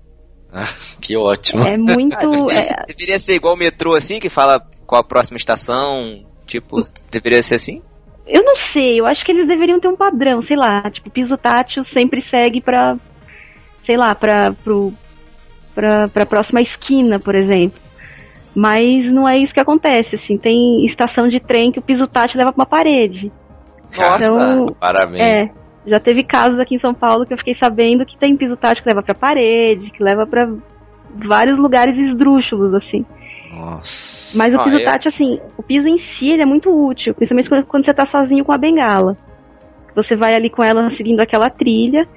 [1.02, 1.64] Que ótimo.
[1.64, 2.14] É muito.
[2.16, 6.24] Ah, deveria, é, deveria ser igual o metrô, assim, que fala qual a próxima estação?
[6.46, 7.82] Tipo, deveria ser assim?
[8.28, 11.38] Eu não sei, eu acho que eles deveriam ter um padrão, sei lá, tipo, piso
[11.38, 12.98] tátil sempre segue pra,
[13.86, 14.94] sei lá, pra, pro,
[15.74, 17.80] pra, pra próxima esquina, por exemplo.
[18.56, 22.38] Mas não é isso que acontece, assim, tem estação de trem que o piso tátil
[22.38, 23.32] leva pra uma parede.
[23.98, 25.22] Nossa, Então, Parabéns.
[25.22, 25.50] É,
[25.88, 28.84] já teve casos aqui em São Paulo que eu fiquei sabendo que tem piso tátil
[28.84, 30.50] que leva pra parede, que leva pra
[31.28, 33.06] vários lugares esdrúxulos, assim.
[33.54, 34.38] Nossa.
[34.38, 34.84] Mas o Ah, piso é?
[34.84, 38.06] tátil, assim, o piso em si, ele é muito útil, principalmente quando, quando você tá
[38.08, 39.18] sozinho com a bengala.
[39.96, 42.08] Você vai ali com ela seguindo aquela trilha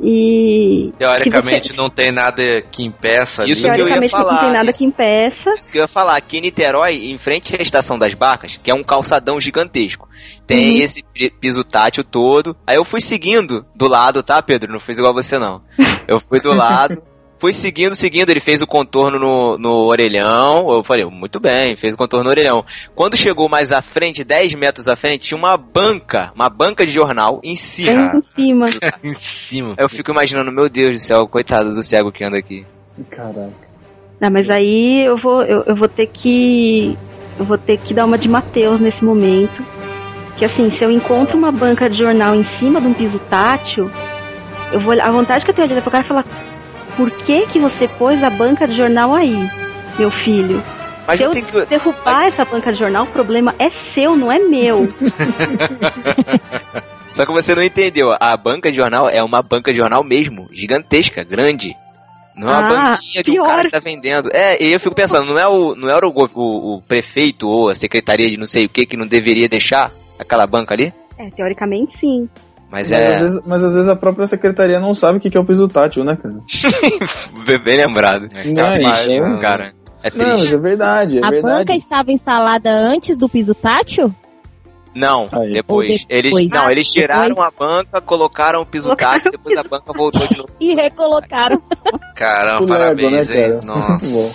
[0.00, 0.92] e...
[0.98, 3.76] Teoricamente não tem nada que impeça Isso ali.
[3.76, 4.78] que eu ia Teoricamente não falar, tem nada isso.
[4.78, 5.50] que impeça.
[5.58, 8.70] Isso que eu ia falar, aqui em Niterói, em frente à estação das barcas, que
[8.70, 10.08] é um calçadão gigantesco,
[10.46, 10.84] tem Uhum.
[10.84, 12.56] esse pi- piso tátil todo.
[12.66, 14.72] Aí eu fui seguindo do lado, tá, Pedro?
[14.72, 15.62] Não fiz igual você, não.
[16.08, 17.00] Eu fui do lado,
[17.42, 18.30] fui seguindo, seguindo.
[18.30, 20.70] Ele fez o contorno no, no orelhão.
[20.70, 22.64] Eu falei, muito bem, fez o contorno no orelhão.
[22.94, 26.92] Quando chegou mais à frente, 10 metros à frente, tinha uma banca, uma banca de
[26.92, 28.12] jornal em cima.
[28.14, 28.66] em cima.
[29.02, 29.74] em cima.
[29.76, 32.64] Eu fico imaginando, meu Deus do céu, coitado do cego que anda aqui.
[33.10, 33.72] Caraca.
[34.20, 36.96] Não, mas aí eu vou, eu, eu vou ter que.
[37.36, 39.64] Eu vou ter que dar uma de Mateus nesse momento.
[40.36, 43.90] Que assim, se eu encontro uma banca de jornal em cima de um piso tátil,
[44.70, 44.92] eu vou.
[44.92, 46.24] A vontade que eu tenho de olhar pro cara e falar,
[46.96, 49.48] por que que você pôs a banca de jornal aí,
[49.98, 50.62] meu filho?
[51.06, 51.66] Mas se eu tem que.
[51.66, 54.88] derrubar essa banca de jornal, o problema é seu, não é meu.
[57.12, 58.16] Só que você não entendeu.
[58.18, 61.76] A banca de jornal é uma banca de jornal mesmo, gigantesca, grande.
[62.34, 63.46] Não é uma Ah, banquinha de um pior.
[63.46, 64.30] cara que tá vendendo.
[64.32, 67.68] É, e eu fico pensando, não é o, não era o, o, o prefeito ou
[67.68, 70.92] a secretaria de não sei o que que não deveria deixar aquela banca ali?
[71.18, 72.26] É, teoricamente sim.
[72.72, 75.28] Mas Mas, é às vezes, mas às vezes a própria secretaria não sabe o que
[75.28, 76.36] que é o piso tátil, né, cara?
[77.62, 78.28] bem lembrado.
[78.32, 79.74] É Não, é cara.
[80.02, 80.54] É Não, mas triste.
[80.54, 81.58] é verdade, é a verdade.
[81.58, 84.12] banca estava instalada antes do piso tátil?
[84.94, 85.52] Não, Aí.
[85.52, 86.04] depois.
[86.08, 86.48] Eles, depois.
[86.50, 87.54] não, eles tiraram Depois.
[87.54, 90.48] a banca, colocaram o piso Colocaram tátil, depois a banca voltou de novo.
[90.60, 91.60] E recolocaram.
[92.16, 93.42] Caramba, O Lego, parabéns, né, hein?
[93.60, 93.60] cara?
[93.64, 94.06] Nossa.
[94.06, 94.30] Muito bom.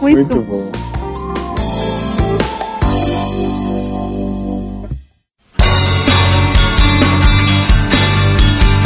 [0.00, 0.95] Muito, Muito bom.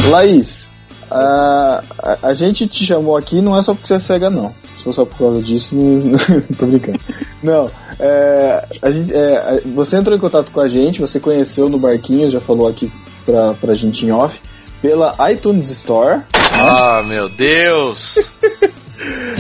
[0.09, 0.71] Laís,
[1.11, 4.53] a, a, a gente te chamou aqui não é só porque você é cega, não.
[4.79, 6.19] Se for só por causa disso, não,
[6.57, 7.01] tô brincando.
[7.43, 11.79] Não, é, a gente, é, você entrou em contato com a gente, você conheceu no
[11.79, 12.91] Barquinho, já falou aqui
[13.27, 14.41] pra, pra gente em off,
[14.81, 16.23] pela iTunes Store.
[16.55, 18.19] Ah, meu Deus!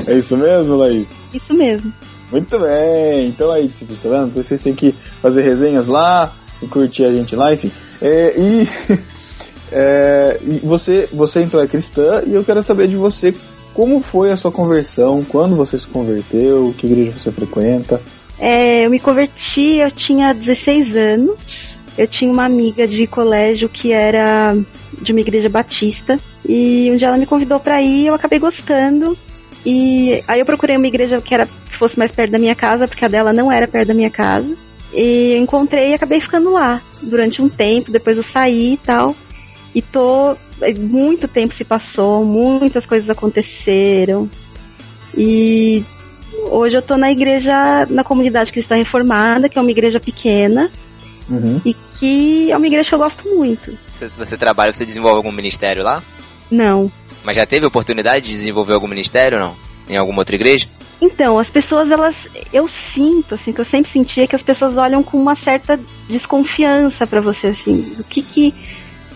[0.06, 1.28] É isso mesmo, Laís?
[1.32, 1.92] Isso mesmo.
[2.32, 4.32] Muito bem, então aí, se tá vendo?
[4.34, 6.32] Vocês têm que fazer resenhas lá,
[6.62, 7.72] e curtir a gente lá, enfim.
[8.00, 8.68] É, e
[9.72, 13.34] é, você, você então é cristã e eu quero saber de você
[13.74, 18.00] como foi a sua conversão, quando você se converteu, que igreja você frequenta.
[18.38, 21.38] É, eu me converti, eu tinha 16 anos.
[21.96, 24.56] Eu tinha uma amiga de colégio que era
[25.00, 26.18] de uma igreja batista.
[26.48, 29.16] E um dia ela me convidou pra ir, eu acabei gostando.
[29.64, 32.88] E aí eu procurei uma igreja que era que fosse mais perto da minha casa,
[32.88, 34.54] porque a dela não era perto da minha casa.
[34.92, 39.14] E encontrei e acabei ficando lá durante um tempo, depois eu saí e tal.
[39.74, 40.36] E tô.
[40.78, 44.28] Muito tempo se passou, muitas coisas aconteceram.
[45.16, 45.82] E
[46.50, 50.70] hoje eu tô na igreja, na comunidade cristã reformada, que é uma igreja pequena
[51.28, 51.60] Uhum.
[51.64, 53.78] e que é uma igreja que eu gosto muito.
[53.94, 56.02] Você, você trabalha, você desenvolve algum ministério lá?
[56.50, 56.90] Não.
[57.22, 59.56] Mas já teve oportunidade de desenvolver algum ministério ou não?
[59.88, 60.66] Em alguma outra igreja?
[61.00, 62.14] Então, as pessoas, elas.
[62.52, 65.78] Eu sinto, assim, que eu sempre sentia que as pessoas olham com uma certa
[66.08, 67.94] desconfiança pra você, assim.
[67.98, 68.54] O que que.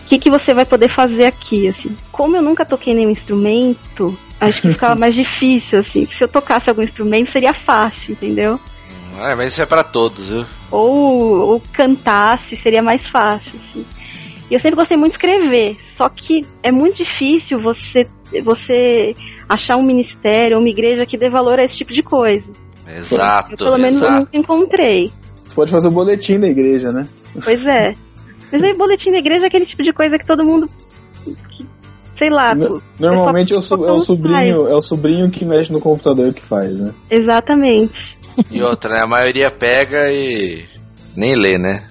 [0.05, 1.95] O que, que você vai poder fazer aqui, assim?
[2.11, 6.05] Como eu nunca toquei nenhum instrumento, acho que ficava mais difícil, assim.
[6.05, 8.59] Se eu tocasse algum instrumento, seria fácil, entendeu?
[9.17, 10.45] Ah, mas isso é pra todos, viu?
[10.69, 13.59] ou, ou cantasse, seria mais fácil.
[13.69, 13.85] Assim.
[14.49, 18.01] E eu sempre gostei muito de escrever, só que é muito difícil você,
[18.43, 19.15] você
[19.49, 22.45] achar um ministério ou uma igreja que dê valor a esse tipo de coisa.
[22.87, 24.19] Exato, Eu, pelo menos eu exato.
[24.19, 25.11] nunca encontrei.
[25.45, 27.07] Você pode fazer o boletim da igreja, né?
[27.43, 27.95] Pois é.
[28.51, 30.67] Mas aí, boletim da igreja é aquele tipo de coisa que todo mundo.
[31.25, 31.65] que,
[32.17, 32.53] sei lá.
[32.55, 36.41] No- Normalmente é o, é o sobrinho, é o sobrinho que mexe no computador que
[36.41, 36.93] faz, né?
[37.09, 37.93] Exatamente.
[38.51, 39.01] E outra, né?
[39.03, 40.65] A maioria pega e
[41.15, 41.83] nem lê, né?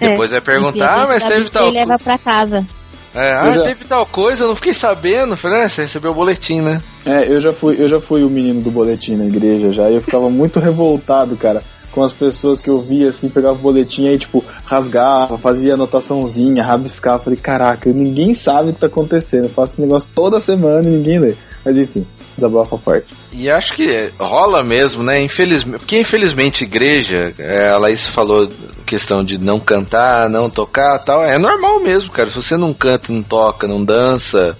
[0.00, 0.08] É.
[0.10, 2.66] Depois vai perguntar, ah, mas teve tal e leva pra casa.
[3.14, 5.36] É, ah, já- teve tal coisa, eu não fiquei sabendo.
[5.36, 6.80] Falei, ah, você recebeu o boletim, né?
[7.04, 9.94] É, eu já fui, eu já fui o menino do boletim na igreja já, e
[9.94, 11.62] eu ficava muito revoltado, cara,
[11.92, 16.64] com as pessoas que eu via assim, pegava o boletim aí, tipo, rasgava, fazia anotaçãozinha,
[16.64, 20.88] rabiscava, falei, caraca, ninguém sabe o que tá acontecendo, eu faço esse negócio toda semana
[20.88, 21.34] e ninguém lê.
[21.64, 22.04] Mas enfim.
[22.34, 23.14] desabafo à parte.
[23.32, 25.20] E acho que rola mesmo, né?
[25.22, 28.48] Infelizmente, porque infelizmente igreja, é, a Laís falou
[28.84, 32.30] questão de não cantar, não tocar, tal, é normal mesmo, cara.
[32.30, 34.56] Se você não canta, não toca, não dança,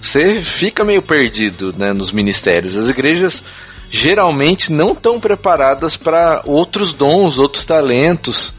[0.00, 2.76] você fica meio perdido, né, nos ministérios.
[2.76, 3.42] As igrejas
[3.90, 8.52] geralmente não estão preparadas para outros dons, outros talentos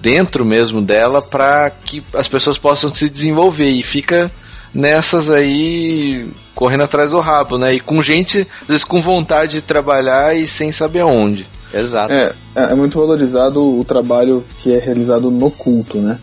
[0.00, 4.30] dentro mesmo dela para que as pessoas possam se desenvolver e fica
[4.74, 7.74] nessas aí correndo atrás do rabo, né?
[7.74, 11.46] E com gente, às vezes com vontade de trabalhar e sem saber aonde.
[11.72, 12.12] Exato.
[12.12, 16.18] É, é muito valorizado o trabalho que é realizado no culto, né?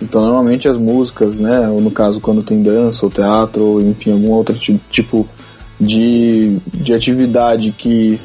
[0.00, 1.68] Então, normalmente as músicas, né?
[1.68, 5.26] Ou no caso, quando tem dança ou teatro, ou enfim, algum outro ti- tipo
[5.80, 8.16] de, de atividade que,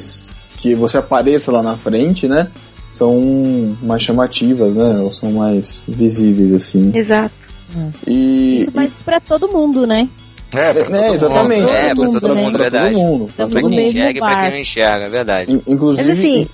[0.58, 2.48] que você apareça lá na frente, né?
[2.88, 4.98] São mais chamativas, né?
[5.00, 6.92] Ou são mais visíveis, assim.
[6.94, 7.34] Exato.
[8.06, 10.08] E, Isso faz pra todo mundo, né?
[10.52, 11.14] É, pra todo é, mundo.
[11.14, 11.70] exatamente.
[11.70, 12.42] É, pra todo mundo, né?
[12.42, 12.94] mundo, Pra verdade.
[12.94, 13.30] todo mundo.
[13.34, 13.70] Pra todo mundo.
[13.74, 15.52] mesmo Enxerga e pra quem não enxerga, é verdade.
[15.52, 16.08] In- Inclusive.
[16.08, 16.48] Mas assim-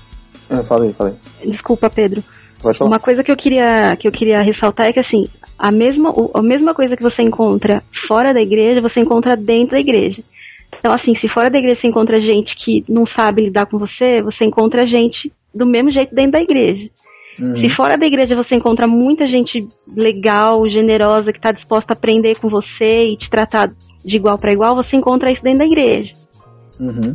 [0.50, 1.14] É, falei, falei.
[1.44, 2.22] Desculpa, Pedro.
[2.62, 2.90] Pode falar.
[2.90, 5.26] Uma coisa que eu queria que eu queria ressaltar é que assim,
[5.58, 9.80] a mesma a mesma coisa que você encontra fora da igreja, você encontra dentro da
[9.80, 10.22] igreja.
[10.88, 14.22] Então assim, se fora da igreja você encontra gente que não sabe lidar com você,
[14.22, 16.88] você encontra gente do mesmo jeito dentro da igreja.
[17.38, 17.56] Uhum.
[17.60, 22.38] Se fora da igreja você encontra muita gente legal, generosa, que está disposta a aprender
[22.38, 23.70] com você e te tratar
[24.02, 26.10] de igual para igual, você encontra isso dentro da igreja.
[26.80, 27.14] Uhum.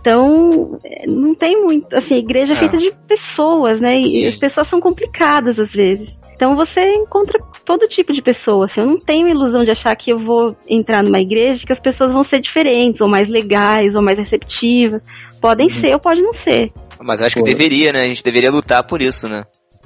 [0.00, 1.94] Então, é, não tem muito.
[1.94, 2.60] Assim, a igreja é Ah.
[2.60, 3.98] feita de pessoas, né?
[4.00, 4.26] E Sim.
[4.28, 6.10] as pessoas são complicadas às vezes.
[6.40, 8.64] Então você encontra todo tipo de pessoa.
[8.64, 11.78] Assim, eu não tenho ilusão de achar que eu vou entrar numa igreja que as
[11.80, 15.02] pessoas vão ser diferentes, ou mais legais, ou mais receptivas.
[15.38, 15.80] Podem Uhum.
[15.82, 16.72] ser ou podem não ser.
[16.98, 17.46] Mas eu acho que Pô.
[17.46, 18.04] deveria, né?
[18.04, 19.44] A gente deveria lutar por isso, né?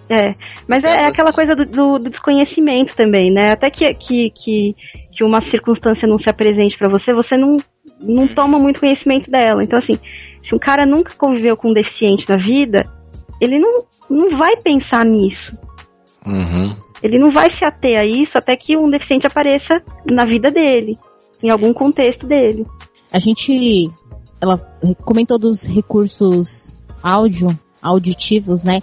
[0.09, 0.33] É,
[0.69, 3.51] mas é, é aquela coisa do, do- do desconhecimento também, né?
[3.51, 4.77] Até que, que, que,
[5.17, 7.57] que uma circunstância não se apresente pra você, você não,
[8.01, 9.65] não toma muito conhecimento dela.
[9.65, 9.95] Então, assim,
[10.49, 12.87] se um cara nunca conviveu com um deficiente na vida,
[13.41, 15.65] ele não, não vai pensar nisso.
[16.27, 16.77] Uhum.
[17.03, 20.99] Ele não vai se ater a isso até que um deficiente apareça na vida dele,
[21.43, 22.67] em algum contexto dele.
[23.13, 23.91] A gente,
[24.41, 24.57] ela
[25.05, 28.81] comentou dos recursos áudio, auditivos, né?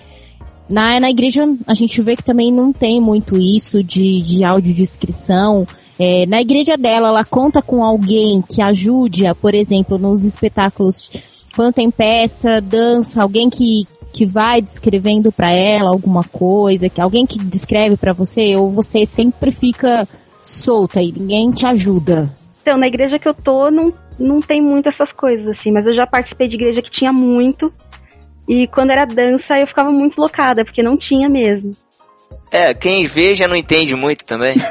[0.69, 5.67] Na, na igreja a gente vê que também não tem muito isso de, de audiodescrição.
[5.99, 11.73] É, na igreja dela, ela conta com alguém que ajude, por exemplo, nos espetáculos, quando
[11.73, 17.39] tem peça, dança, alguém que, que vai descrevendo para ela alguma coisa, que alguém que
[17.39, 20.07] descreve para você, ou você sempre fica
[20.41, 22.33] solta e ninguém te ajuda.
[22.61, 25.93] Então, na igreja que eu tô, não, não tem muito essas coisas, assim, mas eu
[25.93, 27.71] já participei de igreja que tinha muito.
[28.47, 31.71] E quando era dança, eu ficava muito locada, porque não tinha mesmo.
[32.51, 34.57] É, quem vê já não entende muito também.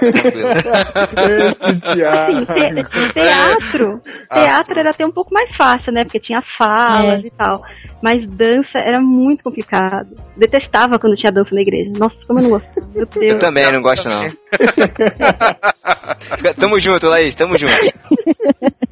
[1.49, 2.47] Esse Assim, Thiago.
[2.47, 6.05] te- teatro, teatro era até um pouco mais fácil, né?
[6.05, 7.27] Porque tinha falas É.
[7.27, 7.63] e tal.
[8.03, 10.09] Mas dança era muito complicado.
[10.37, 11.91] Detestava quando tinha dança na igreja.
[11.99, 12.87] Nossa, como eu não gostava.
[12.95, 13.41] Meu Eu Deus.
[13.41, 14.27] também não gosto, não.
[16.59, 17.77] tamo junto, Laís, tamo junto.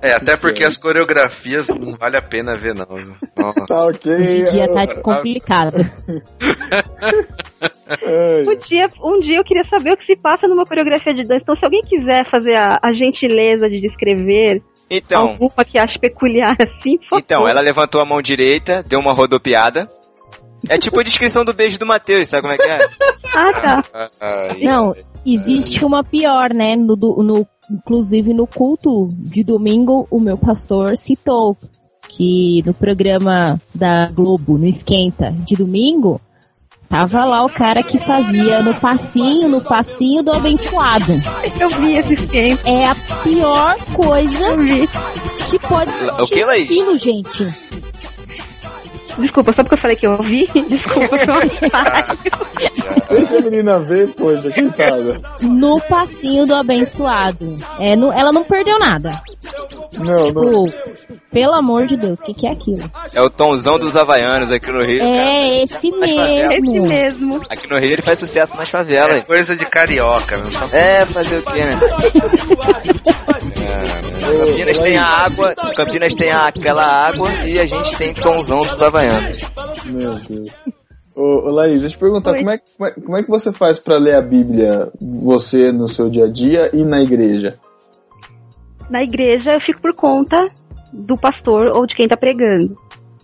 [0.00, 2.86] É, até porque as coreografias não vale a pena ver, não.
[2.86, 3.16] viu?
[3.36, 3.66] Nossa.
[3.66, 4.14] Tá ok.
[4.14, 5.78] Hoje em dia tá complicado.
[8.46, 11.40] Um dia, um dia eu queria saber o que se passa numa coreografia de dança.
[11.42, 16.56] Então, se alguém quiser fazer a, a gentileza de descrever Então, alguma que ache peculiar
[16.60, 19.88] assim, por então, ela levantou a mão direita, deu uma rodopiada.
[20.68, 22.78] É tipo a descrição do beijo do Matheus, sabe como é que é?
[23.36, 24.10] Ah, tá.
[24.62, 24.94] Não,
[25.24, 26.74] existe uma pior, né?
[26.74, 31.56] No, no- inclusive no culto de domingo, o meu pastor citou
[32.08, 36.20] que no programa da Globo, no Esquenta, de domingo,
[36.88, 41.12] tava lá o cara que fazia no passinho, no passinho do abençoado.
[41.60, 42.58] Eu vi esse esquema.
[42.64, 44.56] É a pior coisa
[45.50, 46.64] que pode O existir que, Laís?
[46.70, 47.54] aquilo, gente.
[49.18, 50.46] Desculpa, só porque eu falei que eu vi.
[50.68, 51.16] Desculpa,
[51.66, 52.18] ensaio.
[53.10, 55.20] Deixa a menina ver, poxa, coitada.
[55.42, 57.56] No passinho do abençoado.
[57.80, 59.20] É, não- ela não perdeu nada.
[59.98, 60.72] Não, não.
[61.30, 62.90] Pelo amor de Deus, o que, que é aquilo?
[63.14, 64.98] É o tomzão dos havaianos aqui no Rio.
[65.00, 65.10] cara.
[65.10, 66.54] É esse Mas favela.
[66.54, 66.88] Esse mesmo.
[66.88, 67.40] mesmo.
[67.50, 69.24] Aqui no Rio ele faz sucesso nas É favelas.
[69.24, 70.46] coisa de carioca, meu.
[70.72, 71.78] É, fazer o quê, né?
[74.38, 78.82] Campinas tem a água, Campinas tem a- aquela água e a gente tem tomzão dos
[78.82, 79.42] havaianos.
[79.84, 80.48] Meu Deus.
[81.14, 82.38] Ô, ô Laís, deixa eu te perguntar, Oi.
[82.38, 85.88] como é, como, é, como é que você faz pra ler a Bíblia, você no
[85.88, 87.58] seu dia a dia e na igreja?
[88.88, 90.36] Na igreja eu fico por conta
[90.92, 92.74] do pastor ou de quem tá pregando.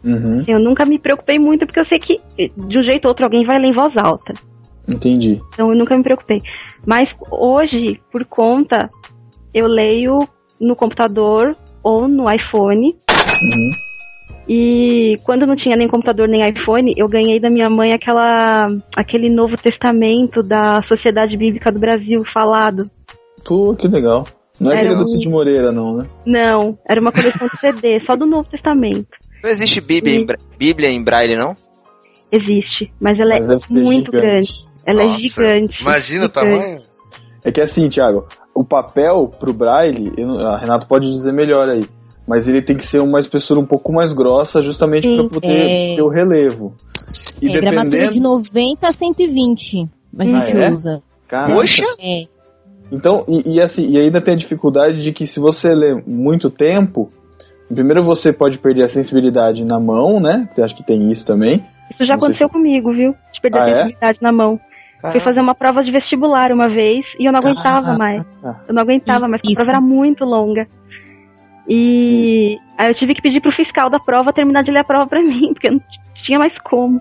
[0.04, 3.24] Uhum, Eu nunca me preocupei muito porque eu sei que de um jeito ou outro
[3.24, 4.34] alguém vai ler em voz alta.
[4.86, 5.40] entendi.
[5.54, 6.42] Então eu nunca me preocupei.
[6.86, 8.90] Mas hoje, por conta,
[9.54, 10.18] eu leio
[10.60, 12.88] no computador ou no iPhone.
[12.88, 13.70] Uhum.
[14.46, 19.30] E quando não tinha nem computador nem iPhone, eu ganhei da minha mãe aquela aquele
[19.30, 22.84] Novo Testamento da Sociedade Bíblica do Brasil falado.
[23.42, 24.24] Pô, que legal.
[24.60, 26.06] Não é Era aquele do um- Cid Moreira, não, né?
[26.24, 29.08] Não, era uma coleção de CD, só do Novo Testamento.
[29.42, 31.56] Não existe Bíblia, em, bra- Bíblia em braille, não?
[32.30, 34.26] Existe, mas ela Mas deve é muito gigante.
[34.26, 34.52] grande.
[34.86, 35.80] Ela é Nossa, gigante.
[35.82, 36.32] Imagina o gigante.
[36.32, 36.82] tamanho.
[37.44, 40.12] É que assim, Thiago, o papel pro Braille,
[40.46, 41.84] a Renato pode dizer melhor aí,
[42.26, 45.48] mas ele tem que ser uma espessura um pouco mais grossa, justamente para poder
[45.92, 45.96] É.
[45.96, 46.74] ter o relevo.
[47.42, 48.28] E é gramatura de dependendo.
[48.30, 49.82] 90 a 120.
[50.18, 50.70] A Ah, gente é?
[50.72, 51.02] usa.
[51.28, 51.54] Caraca.
[51.54, 51.84] Poxa!
[52.00, 52.26] É.
[52.92, 56.48] Então, e, e assim, e ainda tem a dificuldade de que se você lê muito
[56.50, 57.10] tempo,
[57.72, 60.48] primeiro você pode perder a sensibilidade na mão, né?
[60.56, 61.64] Eu acho que tem isso também.
[61.90, 63.14] Isso já Não aconteceu se- comigo, viu?
[63.32, 63.72] De perder Ah, a é?
[63.74, 64.60] sensibilidade na mão.
[65.12, 68.22] Fui fazer uma prova de vestibular uma vez e eu não aguentava mais.
[68.40, 68.64] Caraca.
[68.66, 69.60] Eu não aguentava mais, porque a Isso.
[69.62, 70.66] prova era muito longa.
[71.68, 75.06] E aí eu tive que pedir pro fiscal da prova terminar de ler a prova
[75.06, 75.80] pra mim, porque eu não
[76.24, 77.00] tinha mais como.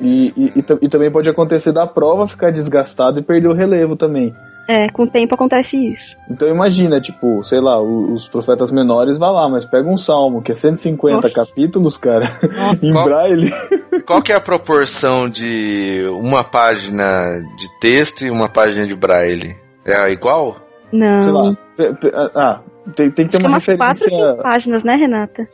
[0.00, 3.96] E, e, e e também pode acontecer da prova ficar desgastado e perder o relevo
[3.96, 4.32] também.
[4.68, 6.14] É, com o tempo acontece isso.
[6.30, 10.52] Então imagina, tipo, sei lá, os profetas menores, vai lá, mas pega um salmo, que
[10.52, 11.30] é 150 Nossa.
[11.30, 12.84] capítulos, cara, Nossa.
[12.86, 13.50] em Qual- braille.
[14.06, 19.56] Qual que é a proporção de uma página de texto e uma página de braille?
[19.86, 20.56] É igual?
[20.92, 21.22] Não.
[21.22, 21.56] Sei lá.
[21.76, 22.60] pe- Ah,
[22.94, 24.08] tem, tem que ter uma umas quatro, referência.
[24.30, 25.48] cinco páginas, né, Renata?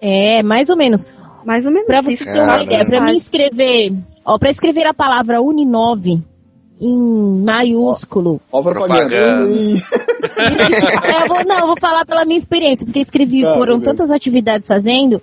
[0.00, 1.04] É, mais ou menos.
[1.44, 1.86] Mais ou menos.
[1.86, 3.92] Pra você ter uma ideia, pra mim escrever,
[4.24, 6.20] ó, pra escrever a palavra Uninove
[6.80, 9.16] em maiúsculo, Ó, a propaganda.
[10.38, 13.84] É, eu vou, não, eu vou falar pela minha experiência, porque escrevi, foram beleza.
[13.84, 15.20] tantas atividades fazendo,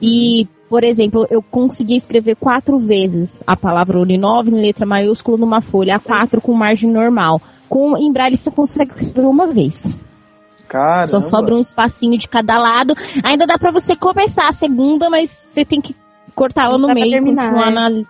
[0.00, 5.60] e, por exemplo, eu consegui escrever quatro vezes a palavra Uninove em letra maiúscula numa
[5.60, 7.40] folha A4 com margem normal.
[7.68, 10.00] Com, em braille você consegue escrever uma vez.
[10.68, 11.06] Caramba.
[11.06, 12.94] Só sobra um espacinho de cada lado.
[13.24, 15.96] Ainda dá pra você começar a segunda, mas você tem que
[16.34, 17.70] cortá-la no meio e continuar é.
[17.70, 18.04] na.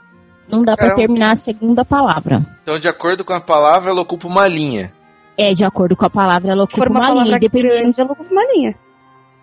[0.51, 0.97] Não dá pra Caramba.
[0.97, 2.45] terminar a segunda palavra.
[2.63, 4.93] Então, de acordo com a palavra, ela ocupa uma linha.
[5.37, 7.39] É, de acordo com a palavra, ela ocupa uma uma linha.
[7.39, 8.75] Dependendo, grande, ela ocupa uma linha.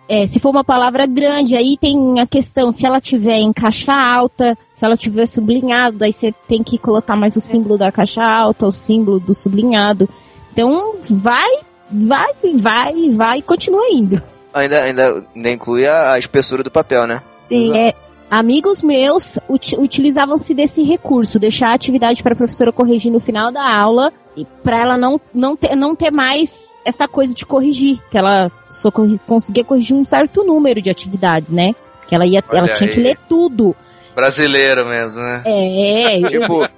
[0.08, 3.92] é, se for uma palavra grande, aí tem a questão, se ela tiver em caixa
[3.94, 8.22] alta, se ela tiver sublinhado, aí você tem que colocar mais o símbolo da caixa
[8.22, 10.08] alta, o símbolo do sublinhado.
[10.52, 11.50] Então, vai,
[11.90, 14.22] vai, vai, vai e continua indo.
[14.52, 17.22] Ainda, ainda, ainda inclui a, a espessura do papel, né?
[17.48, 17.76] Sim.
[17.76, 17.94] É,
[18.30, 23.50] amigos meus uti- utilizavam-se desse recurso, deixar a atividade para a professora corrigir no final
[23.52, 28.00] da aula, e para ela não, não, ter, não ter mais essa coisa de corrigir,
[28.10, 31.74] que ela só corri- conseguia corrigir um certo número de atividades, né?
[32.06, 33.74] Que ela ia, Olha ela tinha que ler tudo.
[34.14, 35.42] Brasileiro mesmo, né?
[35.44, 36.68] É, eu, Tipo,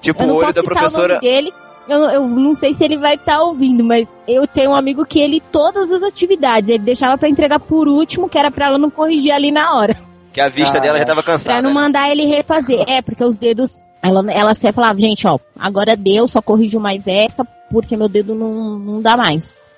[0.00, 1.18] tipo eu o olho da professora.
[1.20, 1.52] dele.
[1.88, 5.20] Eu, eu não sei se ele vai estar ouvindo, mas eu tenho um amigo que
[5.20, 8.90] ele todas as atividades, ele deixava para entregar por último, que era para ela não
[8.90, 9.96] corrigir ali na hora.
[10.36, 11.62] Que a vista dela já tava Pra cansada.
[11.62, 12.84] não mandar ele refazer.
[12.86, 13.82] É, porque os dedos.
[14.02, 18.34] Ela, ela sempre falava, gente, ó, agora deu, só corrijo mais essa, porque meu dedo
[18.34, 19.70] não, não dá mais.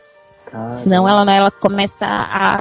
[0.47, 0.74] Caramba.
[0.74, 2.60] Senão ela, ela começa a,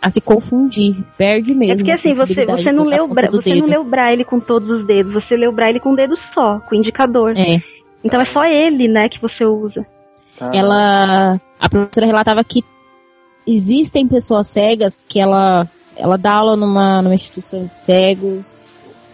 [0.00, 1.72] a se confundir, perde mesmo.
[1.72, 3.30] É porque assim, você, você, não ponta bra...
[3.32, 3.80] você não dedo.
[3.80, 6.78] o braille com todos os dedos, você o braille com um dedo só, com o
[6.78, 7.36] indicador.
[7.36, 7.60] É,
[8.04, 9.84] Então é só ele, né, que você usa.
[10.38, 10.56] Caramba.
[10.56, 11.40] ela.
[11.58, 12.62] A professora relatava que
[13.44, 15.66] existem pessoas cegas que ela,
[15.98, 18.66] ela dá aula numa, numa instituição de cegos.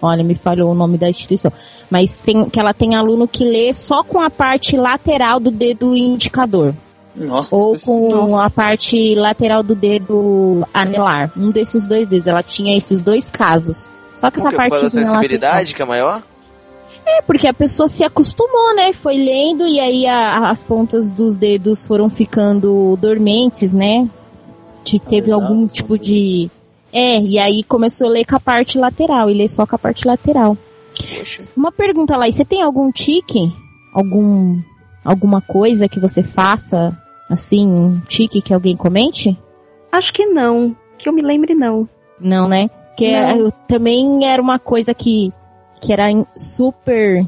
[0.03, 1.51] Olha, me falhou o nome da instituição.
[1.91, 5.95] Mas tem, que ela tem aluno que lê só com a parte lateral do dedo
[5.97, 6.75] indicador.
[7.17, 11.31] Nossa, Ou com a parte lateral do dedo anelar.
[11.37, 12.27] Um desses dois dedos.
[12.27, 13.89] Ela tinha esses dois casos.
[14.13, 14.91] Só que Por essa lateral.
[14.91, 16.23] sensibilidade que é maior?
[17.07, 18.93] É, porque a pessoa se acostumou, né?
[18.93, 24.09] Foi lendo e aí a- as pontas dos dedos foram ficando dormentes, né?
[24.85, 26.51] Que teve algum tipo de.
[26.95, 29.79] É, e aí começou a ler com a parte lateral e ler só com a
[29.79, 30.57] parte lateral.
[30.97, 31.51] Poxa.
[31.57, 33.53] Uma pergunta lá, e você tem algum tique?
[33.93, 34.61] Algum.
[35.05, 36.97] Alguma coisa que você faça?
[37.29, 39.37] Assim, um tique que alguém comente?
[39.91, 40.77] Acho que não.
[40.97, 41.89] Que eu me lembre, não.
[42.21, 42.71] Não, né?
[42.97, 43.37] Que Não.
[43.37, 45.33] eu, também era uma coisa que,
[45.83, 46.07] que era
[46.37, 47.25] super.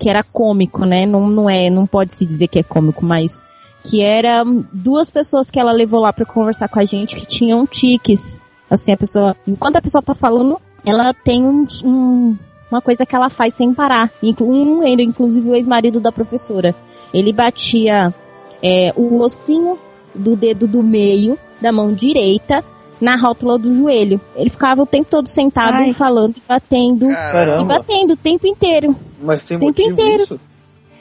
[0.00, 1.04] que era cômico, né?
[1.04, 3.44] Não, não é, não pode se dizer que é cômico, mas
[3.84, 7.66] que era duas pessoas que ela levou lá pra conversar com a gente que tinham
[7.66, 8.40] tiques.
[8.72, 12.38] Assim, a pessoa, enquanto a pessoa tá falando, ela tem um, um-
[12.70, 14.10] uma coisa que ela faz sem parar.
[14.40, 16.74] Um, ele, inclusive o ex-marido da professora,
[17.12, 18.14] ele batia
[18.62, 19.78] é, o ossinho
[20.14, 22.64] do dedo do meio da mão direita
[22.98, 24.18] na rótula do joelho.
[24.34, 25.92] Ele ficava o tempo todo sentado Ai.
[25.92, 27.10] falando e batendo.
[27.10, 27.64] E Caramba.
[27.78, 28.96] batendo o tempo inteiro.
[29.20, 30.22] Mas tem tempo inteiro.
[30.22, 30.40] isso?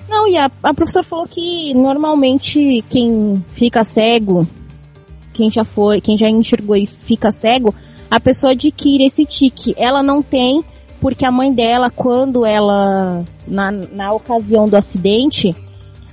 [0.10, 4.46] Não, e a, a professora falou que normalmente quem fica cego
[5.34, 7.74] quem já foi, quem já enxergou e fica cego,
[8.10, 9.74] a pessoa adquire esse tique.
[9.78, 10.64] Ela não tem,
[11.00, 15.56] porque a mãe dela, quando ela, na, na ocasião do acidente,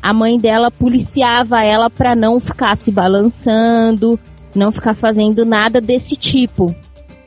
[0.00, 4.18] a mãe dela policiava ela para não ficar se balançando,
[4.54, 6.74] não ficar fazendo nada desse tipo.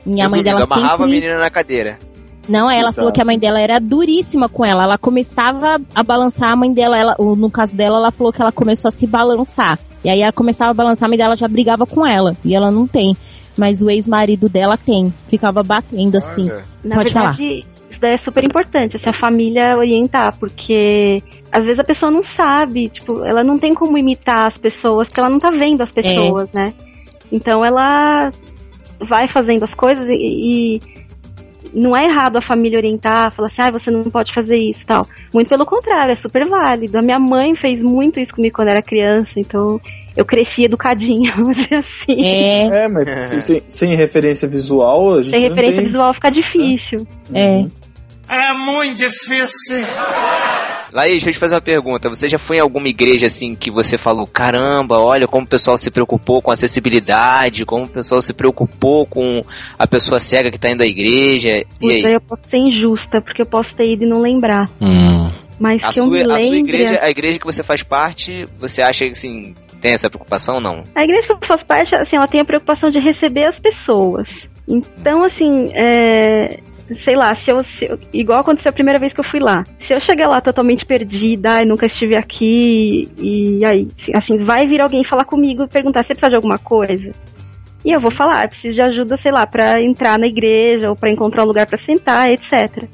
[0.06, 1.20] E a mãe dela amarrava a sempre...
[1.20, 1.98] menina na cadeira.
[2.48, 2.94] Não, ela Exato.
[2.96, 4.84] falou que a mãe dela era duríssima com ela.
[4.84, 6.98] Ela começava a balançar a mãe dela.
[6.98, 9.78] Ela, no caso dela, ela falou que ela começou a se balançar.
[10.04, 12.36] E aí ela começava a balançar, a mãe dela já brigava com ela.
[12.44, 13.16] E ela não tem.
[13.56, 15.12] Mas o ex-marido dela tem.
[15.28, 16.50] Ficava batendo assim.
[16.50, 16.64] Olha.
[16.82, 21.78] Na Pode verdade, isso daí é super importante, assim, a família orientar, porque às vezes
[21.78, 25.38] a pessoa não sabe, tipo, ela não tem como imitar as pessoas, porque ela não
[25.38, 26.72] tá vendo as pessoas, né?
[27.30, 28.32] Então ela
[29.08, 30.80] vai fazendo as coisas e, e
[31.74, 34.86] não é errado a família orientar, falar assim, ah, você não pode fazer isso e
[34.86, 35.06] tal.
[35.32, 36.98] Muito pelo contrário, é super válido.
[36.98, 39.80] A minha mãe fez muito isso comigo quando era criança, então
[40.16, 42.22] eu cresci educadinha, vamos dizer assim.
[42.24, 45.86] É, É, mas se- sem, sem referência visual, a gente Sem não referência tem...
[45.86, 47.06] visual fica difícil.
[47.34, 47.64] é.
[48.28, 49.84] É muito difícil.
[50.92, 52.08] Laís, deixa eu te fazer uma pergunta.
[52.08, 55.78] Você já foi em alguma igreja assim que você falou, caramba, olha como o pessoal
[55.78, 59.42] se preocupou com acessibilidade, como o pessoal se preocupou com
[59.78, 61.64] a pessoa cega que tá indo à igreja.
[61.80, 62.02] E aí?
[62.02, 64.66] eu posso ser injusta, porque eu posso ter ido e não lembrar.
[64.80, 65.30] Hum.
[65.58, 66.58] Mas A que eu sua, me a sua lembre...
[66.58, 70.60] igreja, a igreja que você faz parte, você acha que assim, tem essa preocupação ou
[70.60, 70.84] não?
[70.94, 74.28] A igreja que eu faço parte, assim, ela tem a preocupação de receber as pessoas.
[74.66, 76.60] Então, assim, é...
[77.04, 79.64] Sei lá, se eu, se eu- Igual aconteceu a primeira vez que eu fui lá.
[79.86, 84.80] Se eu chegar lá totalmente perdida, ai, nunca estive aqui, e aí, assim, vai vir
[84.80, 87.10] alguém falar comigo e perguntar se precisa de alguma coisa.
[87.84, 91.10] E eu vou falar, preciso de ajuda, sei lá, pra entrar na igreja ou pra
[91.10, 92.84] encontrar um lugar pra sentar, etc.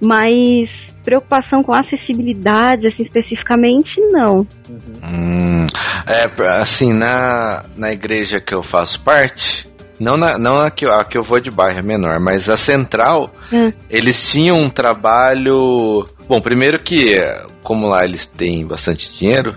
[0.00, 0.68] Mas
[1.04, 4.46] preocupação com acessibilidade, assim, especificamente, não.
[4.68, 5.66] Hum,
[6.06, 9.68] é, assim, na, na igreja que eu faço parte,
[9.98, 12.48] não, na, não a, que, eu- a que eu vou de bairro é menor, mas
[12.48, 13.72] a central, Hum.
[13.90, 16.06] eles tinham um trabalho.
[16.28, 17.18] Bom, primeiro que,
[17.62, 19.56] como lá eles têm bastante dinheiro,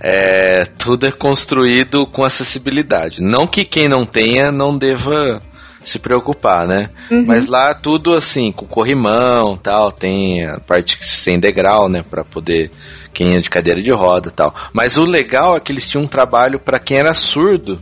[0.00, 3.22] é, tudo é construído com acessibilidade.
[3.22, 5.40] Não que quem não tenha não deva
[5.82, 6.90] se preocupar, né?
[7.10, 7.24] Uhum.
[7.26, 12.22] Mas lá tudo assim, com corrimão tal, tem a parte que tem degrau, né, Pra
[12.24, 12.70] poder
[13.12, 14.54] quem é de cadeira de roda e tal.
[14.72, 17.80] Mas o legal é que eles tinham um trabalho pra quem era surdo,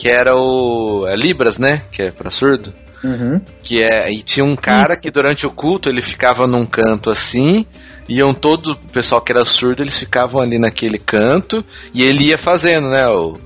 [0.00, 2.72] que era o é Libras, né, que é pra surdo.
[3.04, 3.38] Uhum.
[3.62, 5.02] Que é, e tinha um cara Isso.
[5.02, 7.66] que durante o culto ele ficava num canto assim,
[8.08, 11.62] iam todo o pessoal que era surdo, eles ficavam ali naquele canto
[11.92, 13.38] e ele ia fazendo, né, o-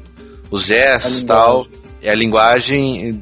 [0.48, 1.66] os gestos A e tal,
[2.00, 3.20] e a linguagem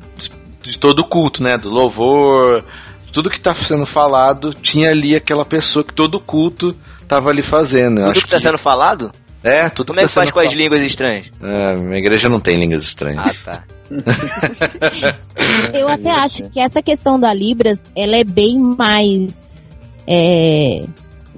[0.62, 2.62] de todo o culto, né, do louvor,
[3.14, 6.76] tudo que tá sendo falado, tinha ali aquela pessoa que todo culto
[7.08, 7.98] tava ali fazendo.
[8.00, 9.10] Eu Tudo acho que tá sendo falado?
[9.42, 11.26] É, tudo Como é que faz com as línguas estranhas?
[11.42, 13.42] É, minha igreja não tem línguas estranhas.
[13.46, 13.64] Ah, tá.
[15.74, 20.84] Eu até acho que essa questão da Libras, ela é bem mais é,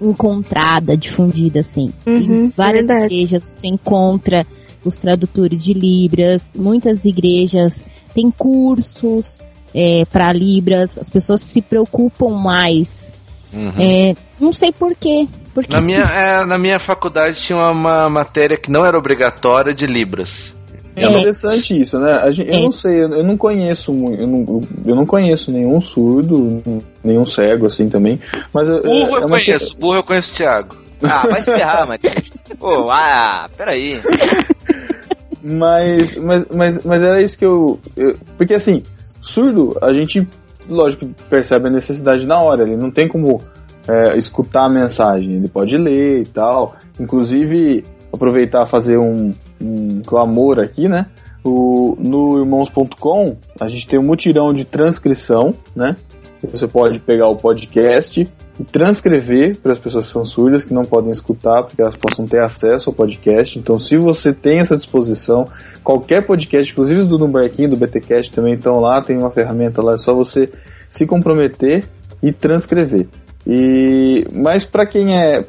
[0.00, 1.92] encontrada, difundida, assim.
[2.06, 3.06] Uhum, em várias verdade.
[3.06, 4.46] igrejas você encontra
[4.84, 9.40] os tradutores de Libras, muitas igrejas têm cursos
[9.74, 13.14] é, para Libras, as pessoas se preocupam mais.
[13.52, 13.72] Uhum.
[13.78, 15.26] É, não sei porquê.
[15.54, 18.98] Porque Na se- minha, é, na minha faculdade tinha uma, uma matéria que não era
[18.98, 20.52] obrigatória de Libras.
[20.96, 22.20] É interessante isso, né?
[22.22, 22.62] A gente, eu É.
[22.62, 26.62] não sei, eu não conheço muito, eu não, eu não conheço nenhum surdo,
[27.02, 28.20] nenhum cego assim também.
[28.52, 30.76] Mas Burro é eu uma conheço, burro eu conheço o Thiago.
[31.02, 32.14] Ah, vai ferrar, Matheus.
[32.58, 34.00] Pô, ah, peraí.
[35.42, 38.82] Mas, mas, mas, mas era isso que eu, eu- Porque assim,
[39.20, 40.26] surdo, a gente,
[40.68, 42.62] lógico, percebe a necessidade na hora.
[42.62, 43.42] Ele não tem como
[43.88, 45.34] é, escutar a mensagem.
[45.34, 46.76] Ele pode ler e tal.
[46.98, 51.06] Inclusive, aproveitar fazer um, um clamor aqui, né?
[51.44, 55.96] O, no irmãos.com, a gente tem um mutirão de transcrição, né?
[56.50, 58.26] Você pode pegar o podcast
[58.60, 61.96] e transcrever para as pessoas que são surdas, que não podem escutar, para que elas
[61.96, 63.58] possam ter acesso ao podcast.
[63.58, 65.46] Então, se você tem essa disposição,
[65.82, 69.94] qualquer podcast, inclusive os do Numbarquinho, do BTcast também estão lá, tem uma ferramenta lá,
[69.94, 70.50] é só você
[70.88, 71.88] se comprometer
[72.22, 73.08] e transcrever.
[73.46, 75.44] E mas para quem é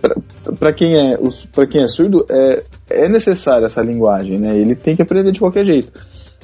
[0.60, 1.18] para quem é
[1.54, 4.56] para quem é surdo é, é necessária essa linguagem, né?
[4.56, 5.92] Ele tem que aprender de qualquer jeito.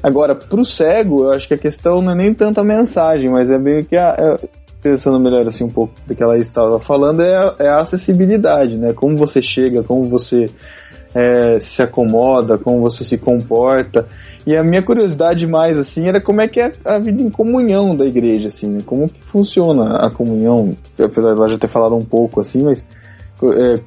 [0.01, 3.49] Agora, pro cego, eu acho que a questão não é nem tanto a mensagem, mas
[3.49, 4.47] é meio que a, é-
[4.81, 8.77] pensando melhor assim um pouco do que ela estava falando é a, é a acessibilidade,
[8.77, 8.93] né?
[8.93, 10.49] Como você chega, como você
[11.13, 14.07] é, se acomoda, como você se comporta.
[14.45, 17.95] E a minha curiosidade mais assim era como é que é a vida em comunhão
[17.95, 18.81] da igreja, assim, né?
[18.85, 20.75] Como que funciona a comunhão?
[20.97, 22.85] Apesar de ela já ter falado um pouco assim, mas
[23.43, 23.79] é,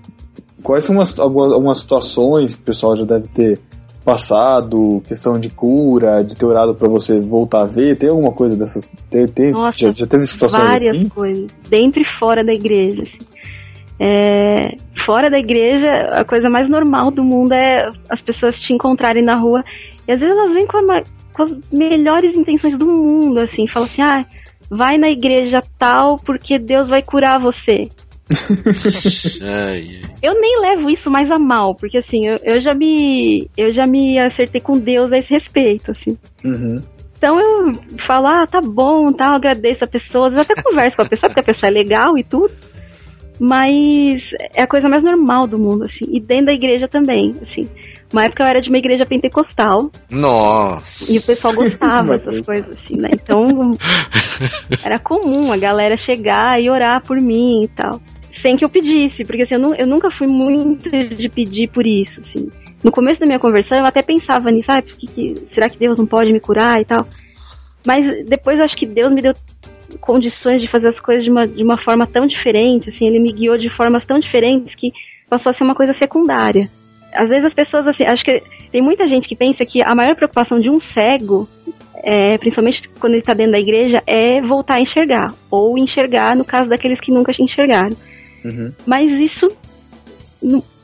[0.63, 3.61] quais são as, algumas, algumas situações que o pessoal já deve ter
[4.05, 7.97] passado, questão de cura, de ter orado pra você voltar a ver?
[7.97, 8.89] Tem alguma coisa dessas?
[9.11, 11.09] Tem, tem- Nossa, já, já teve situações várias assim?
[11.09, 13.03] coisas, dentro e fora da igreja.
[13.03, 13.19] assim.
[13.99, 14.77] É,
[15.07, 19.37] fora da igreja, a coisa mais normal do mundo é as pessoas te encontrarem na
[19.37, 19.65] rua
[20.07, 21.03] e às vezes elas vêm com, a
[21.33, 24.25] com as melhores intenções do mundo, assim, falam assim, ah,
[24.71, 27.89] vai na igreja tal porque Deus vai curar você.
[30.23, 33.87] Eu nem levo isso mais a mal, porque assim, eu, eu já me eu já
[33.87, 36.17] me acertei com Deus a esse respeito, assim.
[36.43, 36.77] Uhum.
[37.17, 37.73] Então eu
[38.07, 41.31] falo, ah, tá bom, tá, eu agradeço a pessoa, eu até converso com a pessoa,
[41.31, 42.53] porque a pessoa é legal e tudo.
[43.39, 44.23] Mas
[44.55, 46.05] é a coisa mais normal do mundo, assim.
[46.09, 47.69] E dentro da igreja também, assim.
[48.15, 51.13] Uma época eu era de uma igreja pentecostal Nossa.
[51.13, 52.31] e o pessoal gostava Mateus.
[52.31, 53.09] dessas coisas, assim, né?
[53.13, 53.73] Então
[54.85, 58.01] era comum a galera chegar e orar por mim e tal.
[58.41, 61.85] Sem que eu pedisse, porque assim, eu, nu- eu nunca fui muito de pedir por
[61.85, 62.49] isso, assim.
[62.85, 65.77] No começo da minha conversão eu até pensava nisso, ah, por que que- será que
[65.79, 67.05] Deus não pode me curar e tal?
[67.85, 69.35] Mas depois eu acho que Deus me deu
[70.01, 73.33] condições de fazer as coisas de uma, de uma forma tão diferente, assim, ele me
[73.33, 74.93] guiou de formas tão diferentes que
[75.29, 76.69] passou a ser uma coisa secundária.
[77.15, 80.15] Às vezes as pessoas, assim, acho que tem muita gente que pensa que a maior
[80.15, 81.49] preocupação de um cego,
[82.03, 85.33] é, principalmente quando ele está dentro da igreja, é voltar a enxergar.
[85.51, 87.97] Ou enxergar, no caso daqueles que nunca enxergaram.
[88.45, 88.73] Uhum.
[88.87, 89.49] Mas isso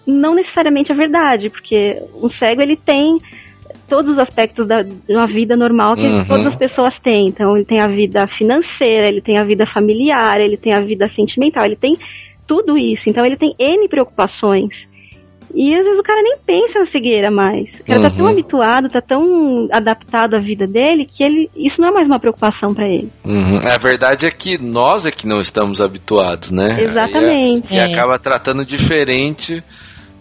[0.07, 3.19] não necessariamente é verdade, porque o cego ele tem
[3.89, 6.25] todos os aspectos da de uma vida normal que Uhum.
[6.25, 7.29] todas as pessoas têm.
[7.29, 11.11] Então ele tem a vida financeira, ele tem a vida familiar, ele tem a vida
[11.15, 11.97] sentimental, ele tem
[12.47, 13.03] tudo isso.
[13.07, 14.71] Então ele tem N preocupações.
[15.55, 17.69] E às vezes o cara nem pensa na cegueira mais.
[17.81, 18.31] O cara tá tão Uhum.
[18.33, 22.73] habituado, tá tão adaptado à vida dele que ele isso não é mais uma preocupação
[22.75, 23.11] pra ele.
[23.25, 23.59] Uhum.
[23.59, 26.83] A verdade é que nós é que não estamos habituados, né?
[26.83, 27.73] Exatamente.
[27.73, 27.85] E, É.
[27.85, 29.63] acaba tratando diferente,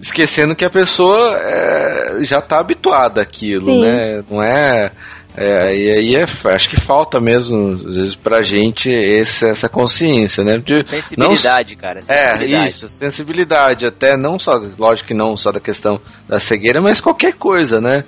[0.01, 3.81] esquecendo que a pessoa é, já está habituada àquilo, Sim.
[3.81, 4.23] né?
[4.30, 4.91] Não é.
[5.35, 10.43] É, e aí é, acho que falta mesmo, às vezes, pra gente esse, essa consciência,
[10.43, 10.57] né?
[10.57, 11.99] De, Sensibilidade, cara.
[11.99, 12.68] é, sensibilidade.
[12.68, 17.34] isso, sensibilidade, até não só, lógico que não só da questão da cegueira, mas qualquer
[17.34, 18.03] coisa, né?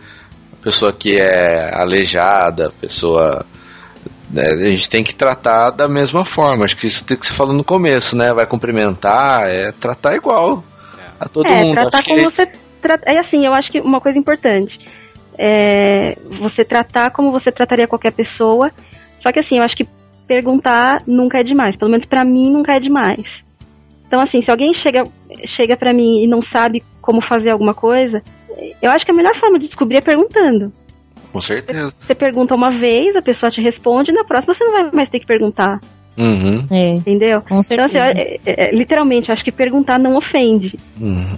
[0.64, 3.46] Pessoa que é aleijada, a pessoa.
[4.30, 6.66] né, a gente tem que tratar da mesma forma.
[6.66, 8.34] Acho que isso tem que se falou no começo, né?
[8.34, 10.64] Vai cumprimentar, é tratar igual
[11.20, 11.76] a todo é, mundo.
[11.76, 13.10] tratar Acho que como você trata.
[13.10, 14.78] É assim, eu acho que uma coisa importante
[15.38, 18.72] é você tratar como você trataria qualquer pessoa.
[19.22, 19.88] Só que assim, eu acho que
[20.28, 21.76] perguntar nunca é demais.
[21.76, 23.24] Pelo menos pra mim nunca é demais.
[24.08, 25.04] Então assim, se alguém chega
[25.56, 28.22] chega para mim e não sabe como fazer alguma coisa,
[28.82, 30.72] eu acho que a melhor forma de descobrir é perguntando.
[31.32, 31.90] com certeza.
[31.92, 35.10] Você pergunta uma vez, a pessoa te responde, e na próxima você não vai mais
[35.10, 35.80] ter que perguntar,
[36.18, 37.40] Uhum, É, entendeu?
[37.42, 38.20] com Então, assim, certeza.
[38.20, 40.78] é- é- é- literalmente, eu acho que perguntar não ofende.
[41.00, 41.38] uhum.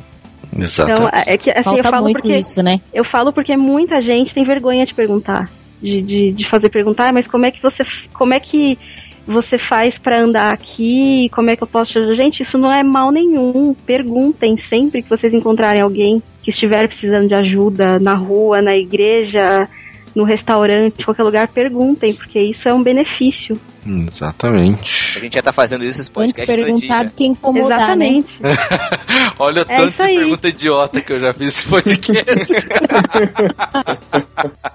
[0.53, 1.09] Então, Exato.
[1.25, 2.80] é que assim, eu Falta falo muito porque isso, né?
[2.93, 5.49] eu falo porque muita gente tem vergonha de perguntar,
[5.81, 8.77] de, de, de fazer perguntar, "Ah, mas como é que você como é que
[9.25, 11.30] você faz pra andar aqui?
[11.34, 12.15] Como é que eu posso te ajudar?
[12.15, 13.73] Gente, isso não é mal nenhum.
[13.73, 19.67] Perguntem sempre que vocês encontrarem alguém que estiver precisando de ajuda na rua, na igreja,
[20.13, 23.57] no restaurante, em qualquer lugar, perguntem, porque isso é um benefício.
[23.85, 25.19] A Exatamente.
[25.21, 27.05] gente já tá fazendo isso esse Antes podcast todo perguntar dia.
[27.09, 28.19] do que incomodar, né?
[29.39, 32.53] Olha o É tanto de pergunta idiota que eu já fiz esse podcast.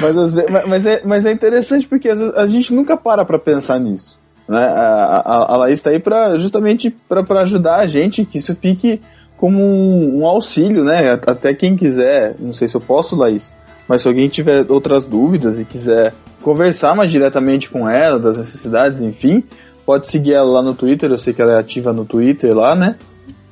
[0.00, 0.34] Mas,
[0.66, 4.20] mas- é, mas é interessante porque às vezes a gente nunca para pra pensar nisso.
[4.48, 4.58] Né?
[4.58, 8.56] A, a, a Laís tá aí pra, justamente pra pra ajudar a gente que isso
[8.56, 9.00] fique
[9.36, 11.12] como um, um auxílio, né?
[11.12, 13.52] Até quem quiser, não sei se eu posso, Laís,
[13.86, 19.00] mas se alguém tiver outras dúvidas e quiser conversar mais diretamente com ela, das necessidades,
[19.00, 19.44] enfim,
[19.86, 22.74] pode seguir ela lá no Twitter, eu sei que ela é ativa no Twitter lá,
[22.74, 22.96] né?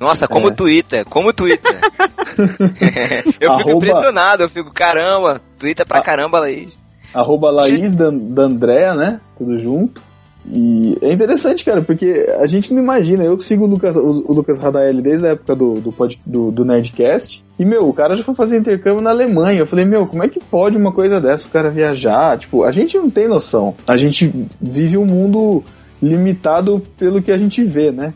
[0.01, 0.53] Nossa, como É.
[0.53, 1.79] Twitter, como Twitter.
[2.39, 6.71] eu fico Arroba- impressionado, eu fico, caramba, Twitter pra caramba, Laís.
[7.13, 9.21] arroba Laís da, da Andrea, né?
[9.37, 10.03] Tudo junto.
[10.51, 13.23] E é interessante, cara, porque a gente não imagina.
[13.23, 16.51] Eu que sigo o Lucas, o Lucas Radaeli desde a época do, do, pod- do,
[16.51, 17.45] do Nerdcast.
[17.59, 19.59] E, meu, o cara já foi fazer intercâmbio na Alemanha.
[19.61, 22.39] Eu falei, meu, como é que pode uma coisa dessa, o cara viajar?
[22.39, 23.75] Tipo, a gente não tem noção.
[23.87, 25.63] A gente vive um mundo
[26.03, 28.15] limitado pelo que a gente vê, né?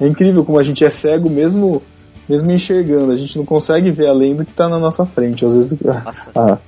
[0.00, 1.82] É incrível como a gente é cego mesmo,
[2.28, 3.10] mesmo enxergando.
[3.12, 5.44] A gente não consegue ver além do que tá na nossa frente.
[5.44, 5.78] Às vezes.
[5.82, 6.30] Nossa.
[6.34, 6.58] Ah,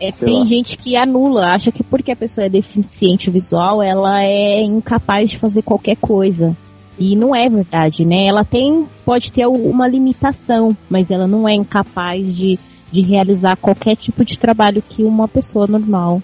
[0.00, 0.44] É, tem lá.
[0.44, 5.38] gente que anula, acha que porque a pessoa é deficiente visual, ela é incapaz de
[5.38, 6.56] fazer qualquer coisa.
[6.98, 8.26] E não é verdade, né?
[8.26, 12.58] Ela tem, pode ter uma limitação, mas ela não é incapaz de,
[12.90, 16.20] de realizar qualquer tipo de trabalho que uma pessoa normal.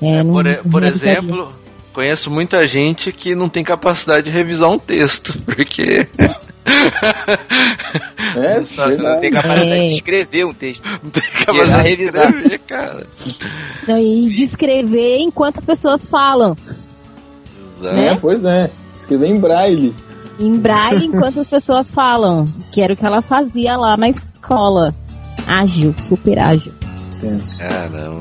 [0.00, 1.48] É, É, não- por, não por exemplo,
[1.92, 6.06] conheço muita gente que não tem capacidade de revisar um texto, porque
[8.36, 9.88] É, Só não tem capacidade É.
[9.88, 10.84] de escrever um texto.
[11.02, 13.06] Não tem Capacidade de escrever, cara.
[13.88, 16.56] Não, e de escrever enquanto as pessoas falam.
[17.82, 18.70] É, pois é.
[18.98, 19.94] Escrever em braille.
[20.38, 22.44] Em braille enquanto as pessoas falam.
[22.72, 24.94] Que era o que ela fazia lá na escola.
[25.46, 26.72] Ágil, super ágil.
[27.58, 28.20] Caramba.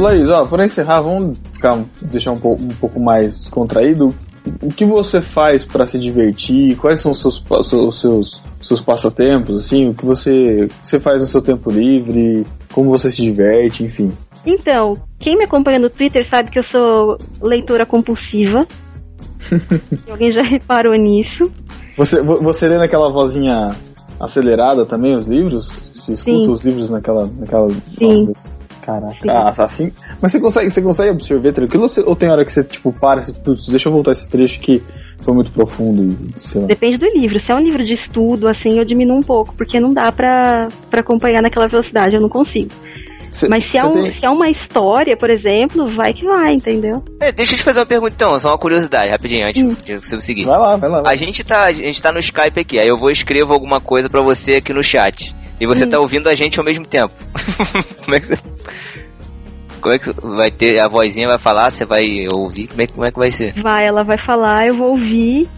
[0.00, 4.14] Laís, ó, para encerrar, vamos ficar, deixar um pouco, um pouco mais contraído.
[4.62, 6.76] O que você faz para se divertir?
[6.76, 9.56] Quais são os seus, os seus, seus passatempos?
[9.56, 12.46] Assim, o que você, você faz no seu tempo livre?
[12.72, 13.82] Como você se diverte?
[13.82, 14.12] Enfim.
[14.44, 18.66] Então, quem me acompanha no Twitter sabe que eu sou leitora compulsiva.
[20.08, 21.50] Alguém já reparou nisso.
[21.96, 23.74] Você, vo- você lê naquela vozinha
[24.20, 25.82] acelerada também os livros?
[25.94, 26.52] Você escuta Sim.
[26.52, 27.26] os livros naquela.
[27.26, 27.68] naquela
[27.98, 28.26] Sim.
[28.26, 28.54] Nossa,
[28.86, 29.18] Caraca.
[29.28, 29.90] Ah, assim.
[30.22, 32.92] Mas você consegue, você consegue absorver tranquilo ou, você- ou tem hora que você, tipo,
[32.92, 34.80] para e putz, deixa eu voltar esse trecho que
[35.22, 36.66] foi muito profundo e sei lá.
[36.68, 37.44] Depende do livro.
[37.44, 40.68] Se é um livro de estudo, assim, eu diminuo um pouco, porque não dá pra,
[40.88, 42.70] pra acompanhar naquela velocidade, eu não consigo.
[43.28, 46.52] Cê- Mas se é, um, tem- se é uma história, por exemplo, vai que vai,
[46.54, 47.02] entendeu?
[47.20, 49.72] É, deixa eu te fazer uma pergunta então, só uma curiosidade, rapidinho, antes Hum.
[49.84, 50.44] de você seguir.
[50.44, 51.02] Vai lá, vai lá.
[51.02, 51.12] vai.
[51.14, 54.08] A gente tá, a gente tá no Skype aqui, aí eu vou escrever alguma coisa
[54.08, 55.34] pra você aqui no chat.
[55.60, 55.88] E você Hum.
[55.88, 57.12] tá ouvindo a gente ao mesmo tempo.
[58.04, 58.38] como é que você.
[59.80, 60.78] Como é que vai ter.
[60.78, 62.04] A vozinha vai falar, você vai
[62.36, 62.66] ouvir?
[62.68, 63.54] Como é, que- como é que vai ser?
[63.62, 65.48] Vai, ela vai falar, eu vou ouvir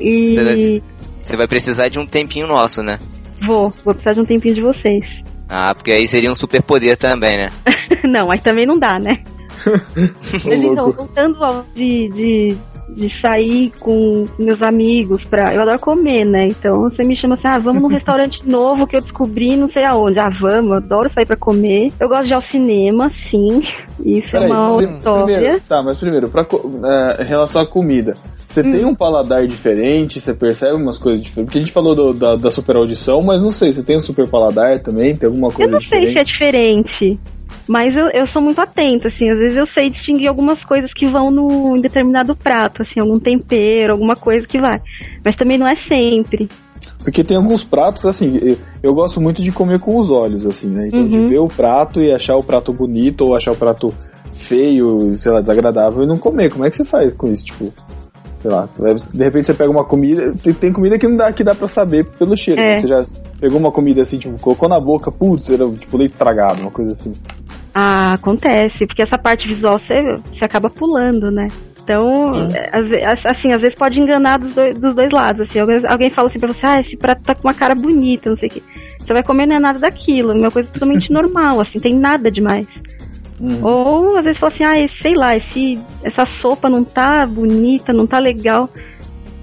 [0.00, 0.82] e Você vai,
[1.20, 2.98] você vai precisar de um tempinho nosso, né?
[3.44, 5.04] vou, vou precisar de um tempinho de vocês.
[5.48, 7.48] Ah, porque aí seria um superpoder também, né?
[8.04, 9.18] não, mas também não dá, né?
[10.44, 10.92] Mas então, louco.
[11.04, 12.56] voltando ao de, de,
[12.96, 15.54] de sair com meus amigos pra.
[15.54, 16.46] Eu adoro comer, né?
[16.46, 19.84] Então você me chama assim, ah, vamos num restaurante novo que eu descobri não sei
[19.84, 20.18] aonde.
[20.18, 21.92] Ah, vamos, eu adoro sair pra comer.
[22.00, 23.60] Eu gosto de ir ao cinema, sim.
[24.04, 24.76] Isso Peraí, é uma
[25.24, 28.14] primeiro, tá, mas primeiro, pra, é, em relação à comida,
[28.46, 28.70] você Hum.
[28.70, 31.46] tem um paladar diferente, você percebe umas coisas diferentes?
[31.48, 34.00] Porque a gente falou do- da, da super audição, mas não sei, você tem um
[34.00, 35.14] super paladar também?
[35.16, 36.18] Tem alguma Eu coisa não sei se diferente?
[36.18, 37.20] é diferente.
[37.68, 41.08] Mas eu, eu sou muito atenta, assim, às vezes eu sei distinguir algumas coisas que
[41.10, 44.80] vão no, em determinado prato, assim, algum tempero, alguma coisa que vai.
[45.24, 46.48] Mas também não é sempre.
[47.02, 50.68] Porque tem alguns pratos, assim, eu, eu gosto muito de comer com os olhos, assim,
[50.68, 50.88] né?
[50.88, 51.26] Então, de Uhum.
[51.26, 53.92] ver o prato e achar o prato bonito ou achar o prato
[54.32, 56.50] feio, sei lá, desagradável e não comer.
[56.50, 57.46] Como é que você faz com isso?
[57.46, 57.72] Tipo,
[58.42, 58.68] sei lá,
[59.12, 61.68] de repente você pega uma comida, tem, tem comida que não dá, que dá pra
[61.68, 62.60] saber pelo cheiro.
[62.60, 62.74] É.
[62.74, 62.80] né?
[62.80, 63.04] Você já
[63.40, 66.92] pegou uma comida assim, tipo, colocou na boca, putz, era tipo leite estragado, uma coisa
[66.92, 67.12] assim.
[67.78, 71.46] Ah, acontece, porque essa parte visual você, você acaba pulando, né?
[71.82, 75.42] Então, é, assim, às vezes pode enganar dos dois, dos dois lados.
[75.46, 78.30] Assim, alguém, alguém fala assim pra você, ah, esse prato tá com uma cara bonita,
[78.30, 78.62] não sei o quê.
[78.98, 82.30] Você vai comer não é nada daquilo, é uma coisa totalmente normal, assim, tem nada
[82.30, 82.66] demais.
[83.38, 83.60] Uhum.
[83.62, 87.92] Ou às vezes fala assim, ah, esse- sei lá, esse, essa sopa não tá bonita,
[87.92, 88.70] não tá legal.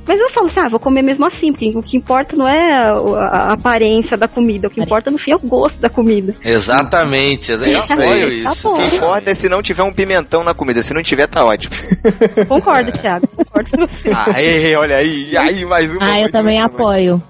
[0.06, 2.74] Mas eu falo assim, ah, vou comer mesmo assim, porque o que importa não é
[2.74, 6.36] a, a aparência da comida, o que importa no fim é o gosto da comida.
[6.44, 8.68] Exatamente, eu apoio Tá isso.
[8.68, 8.76] bom.
[8.76, 10.82] O que importa é se não tiver um pimentão na comida.
[10.82, 11.74] Se não tiver, tá ótimo.
[12.48, 14.12] Concordo, Thiago, concordo com você.
[14.36, 15.30] Aê, olha aí.
[15.32, 16.06] E aí, mais uma.
[16.06, 17.22] Ah, eu também apoio.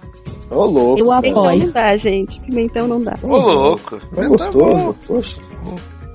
[0.49, 0.99] Ô, louco.
[0.99, 1.59] Eu Pimentão apoio.
[1.65, 2.39] não dá, gente.
[2.41, 3.15] Pimentão não dá.
[3.21, 3.99] Ô, louco.
[4.17, 5.37] É gostoso, poxa.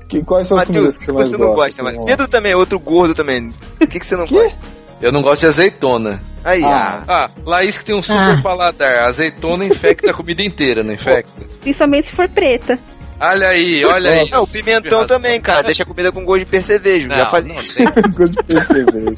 [0.08, 2.04] Que, quais são as comidas Matheus, que você mais você não gosta, gosta?
[2.04, 3.52] Pedro também é outro gordo também.
[3.80, 4.58] O que, que você não gosta?
[5.00, 6.20] Eu não gosto de azeitona.
[6.44, 7.02] Aí, Ah.
[7.06, 7.24] ah.
[7.26, 8.42] Ah, Laís que tem um super Ah.
[8.42, 9.04] paladar.
[9.06, 11.44] Azeitona infecta a comida inteira, não infecta?
[11.60, 12.78] Principalmente se for preta.
[13.20, 14.30] Olha aí, olha aí.
[14.30, 15.64] Não, o pimentão também, cara.
[15.64, 17.08] Deixa a comida com gosto de percevejo.
[17.08, 17.52] Já Não, falei.
[17.52, 17.84] não sei.
[18.16, 19.14] Gosto de perceber.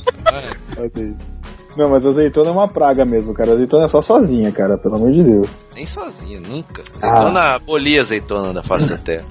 [0.78, 1.40] Olha isso.
[1.76, 3.52] Não, mas azeitona é uma praga mesmo, cara.
[3.52, 5.48] Azeitona é só sozinha, cara, pelo amor de Deus.
[5.74, 6.82] Nem sozinho, nunca.
[7.02, 7.10] Ah.
[7.12, 9.26] Azeitona abolia azeitona da face da terra.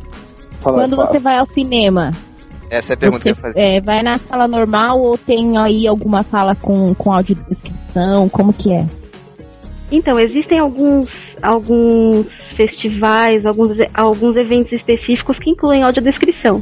[0.61, 1.07] Fala, Quando fala.
[1.07, 2.11] você vai ao cinema,
[2.69, 3.59] Essa é a pergunta que você eu ia fazer.
[3.59, 8.29] é, vai na sala normal ou tem aí alguma sala com, com audiodescrição?
[8.29, 8.85] Como que é?
[9.91, 11.09] Então, existem alguns,
[11.41, 16.61] alguns festivais, alguns, alguns eventos específicos que incluem audiodescrição.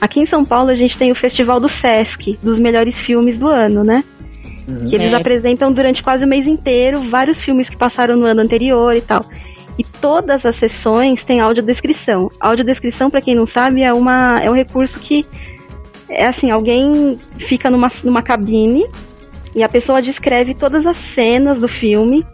[0.00, 3.48] Aqui em São Paulo a gente tem o Festival do Sesc, dos melhores filmes do
[3.48, 4.04] ano, né?
[4.68, 4.86] Uhum.
[4.86, 5.20] Que eles Certo.
[5.20, 9.24] apresentam durante quase o mês inteiro vários filmes que passaram no ano anterior e tal.
[9.78, 12.30] E todas as sessões têm audiodescrição.
[12.40, 15.24] Audiodescrição, para quem não sabe, é, uma, é um recurso que
[16.08, 17.16] é assim, alguém
[17.48, 18.84] fica numa, numa cabine
[19.54, 22.26] e a pessoa descreve todas as cenas do filme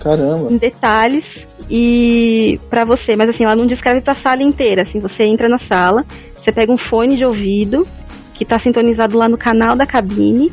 [0.00, 0.52] Caramba.
[0.52, 1.24] em detalhes
[1.68, 5.58] e para você, mas assim, ela não descreve pra sala inteira, assim, você entra na
[5.58, 6.04] sala,
[6.36, 7.86] você pega um fone de ouvido
[8.34, 10.52] que tá sintonizado lá no canal da cabine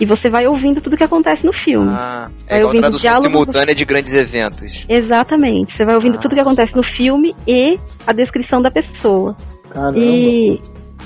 [0.00, 1.90] e você vai ouvindo tudo que acontece no filme.
[1.92, 4.84] Ah, é Vai igual ouvindo tradução diálogos do- simultânea de grandes eventos.
[4.88, 9.36] Exatamente, você vai ouvindo tudo que acontece no filme e a descrição da pessoa.
[9.70, 9.98] Caramba.
[9.98, 10.60] E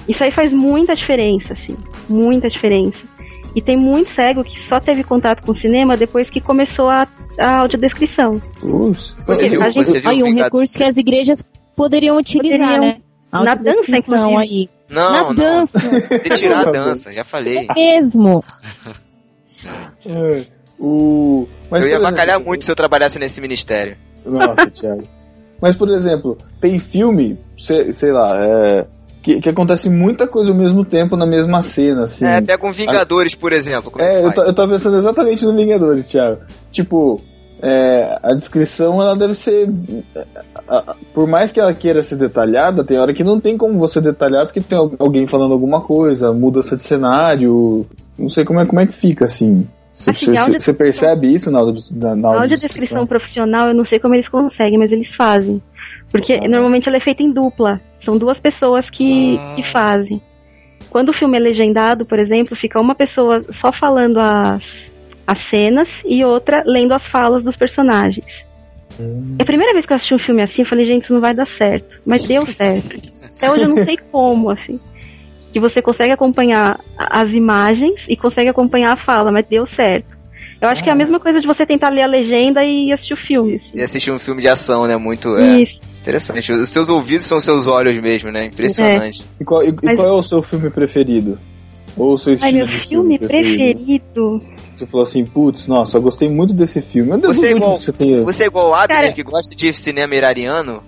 [0.08, 1.76] isso aí faz muita diferença, assim,
[2.08, 2.98] muita diferença.
[3.54, 7.06] E tem muito cego que só teve contato com o cinema depois que começou a,
[7.40, 8.40] a audiodescrição.
[8.62, 9.16] Ups.
[9.26, 11.44] Você viu, a gente- você viu Aí um recurso que as igrejas
[11.76, 12.80] poderiam utilizar, Poderiam.
[12.80, 12.96] né?
[13.32, 14.36] Na dança, inclusive.
[14.36, 14.68] aí.
[14.88, 15.34] Não, Na não.
[15.34, 17.66] dança que tirar a dança, já falei.
[17.76, 18.40] mesmo.
[20.06, 20.44] É,
[20.78, 21.46] o...
[21.70, 23.96] Mas, eu ia bacalhar exemplo, muito se eu trabalhasse nesse ministério.
[24.24, 25.02] Nossa, Thiago.
[25.60, 28.86] Mas, por exemplo, tem filme, sei, sei lá, é,
[29.22, 32.24] que, que acontece muita coisa ao mesmo tempo na mesma cena, assim.
[32.26, 33.92] É, pega um Vingadores, por exemplo.
[33.98, 36.40] É, É, eu, eu tava pensando exatamente no Vingadores, Thiago.
[36.72, 37.20] Tipo,
[37.60, 39.68] é, a descrição ela deve ser.
[40.66, 43.78] a- a- Por mais que ela queira ser detalhada, tem hora que não tem como
[43.78, 47.84] você detalhar porque tem al- alguém falando alguma coisa, mudança de cenário.
[48.18, 49.68] Não sei como é, como é que fica assim.
[50.00, 51.60] Você, Assim, percebe isso na,
[52.16, 55.62] na, audiodescrição profissional, eu não sei como eles conseguem, mas eles fazem.
[56.10, 56.48] Porque Ah.
[56.48, 57.78] normalmente ela é feita em dupla.
[58.04, 59.54] São duas pessoas que, Ah.
[59.56, 60.22] que fazem.
[60.88, 64.62] Quando o filme é legendado, por exemplo, fica uma pessoa só falando as,
[65.26, 68.24] as cenas e outra lendo as falas dos personagens.
[68.98, 69.36] Hum.
[69.38, 71.20] É a primeira vez que eu assisti um filme assim, eu falei, gente, isso não
[71.20, 72.00] vai dar certo.
[72.06, 72.96] Mas deu certo.
[73.36, 74.80] Até hoje eu não sei como, assim.
[75.52, 80.18] Que você consegue acompanhar as imagens e consegue acompanhar a fala, mas deu certo.
[80.60, 83.14] Eu acho que é a mesma coisa de você tentar ler a legenda e assistir
[83.14, 83.54] o filme.
[83.56, 83.70] assim.
[83.74, 84.96] E assistir um filme de ação, né?
[84.96, 85.80] Muito é, Isso.
[86.02, 86.52] interessante.
[86.52, 88.46] Os seus ouvidos são seus olhos mesmo, né?
[88.46, 89.24] Impressionante.
[89.40, 91.38] E, qual, e- e Mas- qual é o seu filme preferido?
[91.96, 94.42] Ou o seu Ai, estilo meu de filme preferido.
[94.76, 97.10] Você falou assim, putz, nossa, eu gostei muito desse filme.
[97.10, 98.24] Meu Deus, Você é, os igual, que você tem.
[98.24, 100.82] você é igual o Abner, Cara- que gosta de cinema irariano?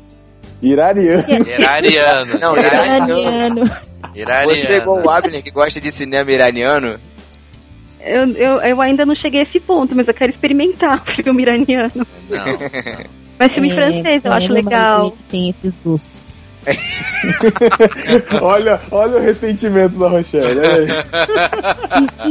[0.62, 1.24] Irariano.
[1.48, 2.38] Irariano.
[2.38, 3.62] Não, irariano.
[4.14, 4.56] Iraniano.
[4.56, 6.98] Você é igual o Abner, que gosta de cinema iraniano?
[8.00, 11.42] Eu, eu, eu ainda não cheguei a esse ponto, mas eu quero experimentar o filme
[11.42, 12.06] iraniano.
[12.28, 12.58] Não, não.
[13.38, 15.06] Mas filme É, francês, eu é, acho legal.
[15.06, 16.32] ele tem esses gostos.
[18.40, 20.60] olha, olha o ressentimento da Rochelle.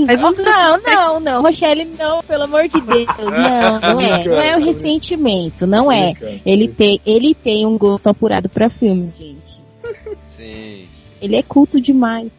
[0.07, 3.07] Mas vamos Não, não, não, Rochelle, não, pelo amor de Deus.
[3.17, 4.23] Não, não é.
[4.23, 6.13] Não é o ressentimento, não é.
[6.45, 9.61] Ele tem, ele tem um gosto apurado pra filmes, gente.
[10.37, 10.87] Sim.
[11.22, 12.30] Ele é culto demais.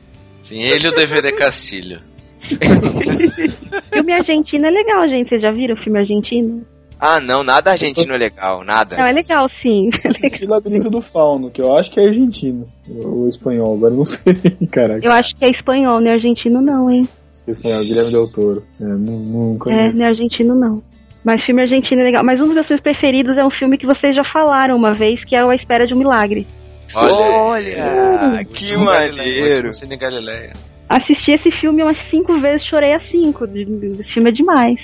[0.40, 2.00] Sim, ele e o DVD Castilho.
[3.92, 5.28] Filme argentino é legal, gente.
[5.28, 6.64] Vocês já viram o filme argentino?
[6.98, 8.96] Ah, não, nada argentino é legal, nada.
[8.96, 9.90] Não, é legal, sim.
[10.04, 12.68] Eu assisti Labirinto do Fauno, que eu acho que é argentino.
[12.88, 14.34] Ou espanhol, agora eu não sei.
[14.70, 17.08] Caraca, Eu acho que é espanhol, não é argentino não, hein?
[17.32, 18.62] acho que é espanhol, Guilherme Del Toro.
[18.80, 19.98] É, não, não É, conheço.
[19.98, 20.82] não é argentino não.
[21.24, 22.24] Mas filme argentino é legal.
[22.24, 25.24] Mas um dos meus filmes preferidos é um filme que vocês já falaram uma vez,
[25.24, 26.46] que é o A Espera de um Milagre.
[26.94, 29.54] Olha, que Último Galileia, maneiro.
[29.56, 30.52] último Cine Galileia.
[30.88, 33.44] Assisti esse filme umas cinco vezes, chorei as cinco.
[33.44, 34.78] Esse filme é demais.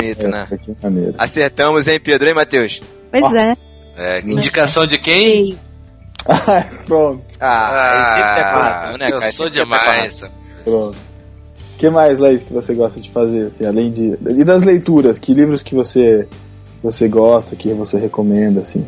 [0.00, 0.46] Bonito, né?
[0.50, 1.14] É, que maneiro.
[1.18, 2.80] Acertamos, hein, Pedro, hein, Matheus?
[3.10, 3.56] Pois é.
[3.96, 5.58] É, indicação de quem?
[6.28, 9.32] Ah, pronto, Ah, esse sempre é né, eu cara?
[9.32, 10.20] sou Esse sempre é demais.
[10.64, 10.96] pronto.
[10.96, 14.16] O que mais, Laís, que você gosta de fazer, assim, além de...
[14.38, 16.28] E das leituras, que livros que você,
[16.82, 18.86] você gosta, que você recomenda, assim?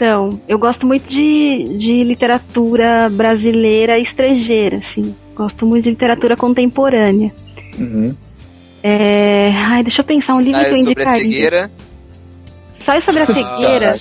[0.00, 5.14] Então, eu gosto muito de, de literatura brasileira e estrangeira, assim.
[5.34, 7.30] Gosto muito de literatura contemporânea.
[7.78, 8.16] Uhum.
[8.82, 9.50] É...
[9.50, 11.20] Ai, deixa eu pensar um livro que eu sobre a indicaria.
[11.20, 11.70] cegueira.
[12.86, 13.94] Sai sobre a cegueira.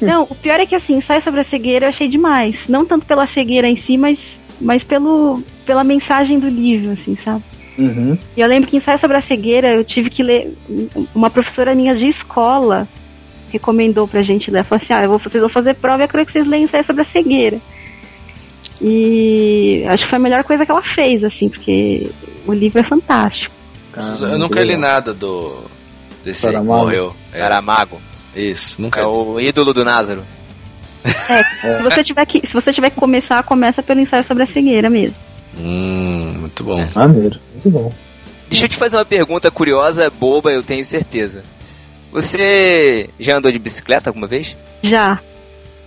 [0.00, 2.54] Não, o pior é que assim, sai sobre a cegueira eu achei demais.
[2.68, 4.16] Não tanto pela cegueira em si, mas,
[4.60, 7.42] mas pelo, pela mensagem do livro, assim, sabe?
[7.76, 8.16] Uhum.
[8.36, 10.54] E eu lembro que em Ensaio sobre a Cegueira eu tive que ler.
[11.14, 12.86] Uma professora minha de escola
[13.52, 14.58] recomendou pra gente ler.
[14.58, 16.46] Ela falou assim: ah, eu vou, vocês vão fazer prova e eu quero que vocês
[16.46, 17.58] leiam Ensaio sobre a Cegueira.
[18.80, 22.10] E acho que foi a melhor coisa que ela fez, assim, porque
[22.46, 23.54] o livro é fantástico.
[23.92, 25.64] Caramba, eu nunca li nada do.
[26.24, 26.80] Desse aí que Saramago?
[26.80, 27.14] morreu.
[27.32, 28.00] É, Saramago.
[28.34, 30.24] isso, nunca É o ídolo do Názaro.
[31.04, 34.88] Se você tiver que, se você tiver que começar, começa pelo ensaio sobre a cegueira
[34.88, 35.16] mesmo.
[35.58, 36.88] Hum, muito bom.
[36.94, 37.92] Maneiro, muito bom.
[38.48, 41.42] Deixa eu te fazer uma pergunta curiosa, boba, eu tenho certeza.
[42.12, 44.56] Você já andou de bicicleta alguma vez?
[44.82, 45.18] Já,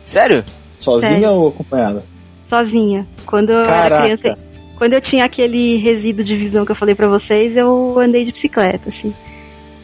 [0.04, 0.44] Sério?
[0.76, 1.30] Sozinha Sério.
[1.32, 2.04] ou acompanhada?
[2.50, 3.08] sozinha.
[3.26, 4.04] Quando eu era Caraca.
[4.04, 4.42] criança,
[4.78, 8.32] quando eu tinha aquele resíduo de visão que eu falei pra vocês, eu andei de
[8.32, 9.14] bicicleta, assim.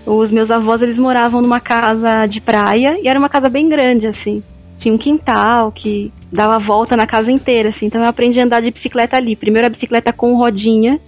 [0.05, 4.05] Os meus avós, eles moravam numa casa de praia e era uma casa bem grande,
[4.07, 4.39] assim.
[4.79, 7.85] Tinha um quintal que dava volta na casa inteira, assim.
[7.87, 9.35] Então eu aprendi a andar de bicicleta ali.
[9.35, 10.99] Primeiro a bicicleta com rodinha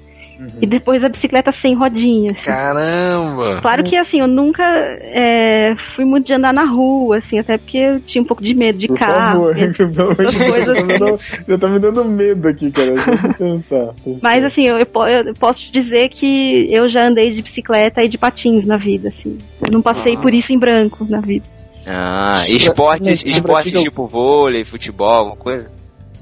[0.61, 2.37] E depois a bicicleta sem rodinhas.
[2.39, 3.59] Caramba!
[3.61, 7.77] Claro que assim, eu nunca é, fui muito de andar na rua, assim, até porque
[7.77, 9.53] eu tinha um pouco de medo de Por carro.
[9.53, 9.77] favor, Deus,
[10.51, 10.65] coisas.
[10.65, 12.93] já tá me dando- já tá me dando medo aqui, cara.
[12.93, 13.89] Deixa eu pensar.
[14.21, 14.87] Mas assim, eu, eu
[15.25, 19.09] eu posso te dizer que eu já andei de bicicleta e de patins na vida,
[19.09, 19.37] assim.
[19.65, 20.19] Eu não passei Ah.
[20.19, 21.45] por isso em branco na vida.
[21.85, 25.69] Ah, esportes, esportes tipo vôlei, futebol, alguma coisa?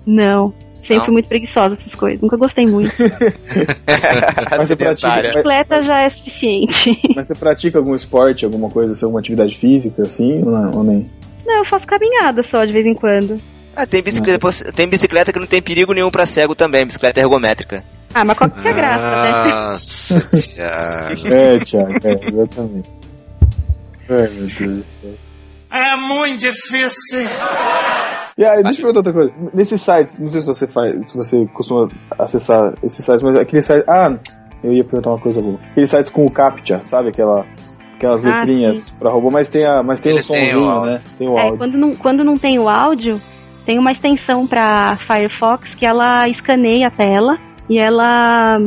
[0.05, 0.53] Não.
[0.81, 1.05] Sempre Não?
[1.05, 2.21] fui muito preguiçosa essas coisas.
[2.21, 2.91] Nunca gostei muito.
[4.51, 5.21] Mas você pratica-.
[5.21, 6.99] Bicicleta já é suficiente.
[7.15, 10.83] Mas você pratica algum esporte, alguma coisa, assim, alguma atividade física, assim, ou, não, ou
[10.83, 11.09] nem?
[11.45, 13.37] Não, eu faço caminhada só de vez em quando.
[13.75, 17.83] Ah, tem bicicleta, tem bicicleta que não tem perigo nenhum pra cego também, bicicleta ergométrica.
[18.13, 19.53] Ah, mas qual que é a graça, né?
[19.53, 21.27] Nossa, Thiago.
[21.27, 22.89] É, Thiago, é, exatamente.
[24.09, 25.11] Ai, meu Deus do céu.
[25.71, 27.29] É muito difícil.
[28.41, 29.31] E aí, deixa eu perguntar outra coisa.
[29.53, 31.87] Nesses sites, não sei se você faz, se você costuma
[32.17, 33.85] acessar esses sites, mas aquele site.
[33.87, 34.13] Ah,
[34.63, 35.59] eu ia perguntar uma coisa boa.
[35.71, 37.09] Aqueles sites com o CAPTCHA, sabe?
[37.09, 37.45] Aquela,
[37.97, 40.81] aquelas Ah, letrinhas pra robô, mas tem, a, mas tem o Ele tem o somzinho,
[40.85, 41.01] né?
[41.19, 41.57] Tem o É, áudio.
[41.59, 43.21] quando não, quando não tem o áudio,
[43.63, 47.37] tem uma extensão pra Firefox que ela escaneia a tela
[47.69, 48.65] e ela, e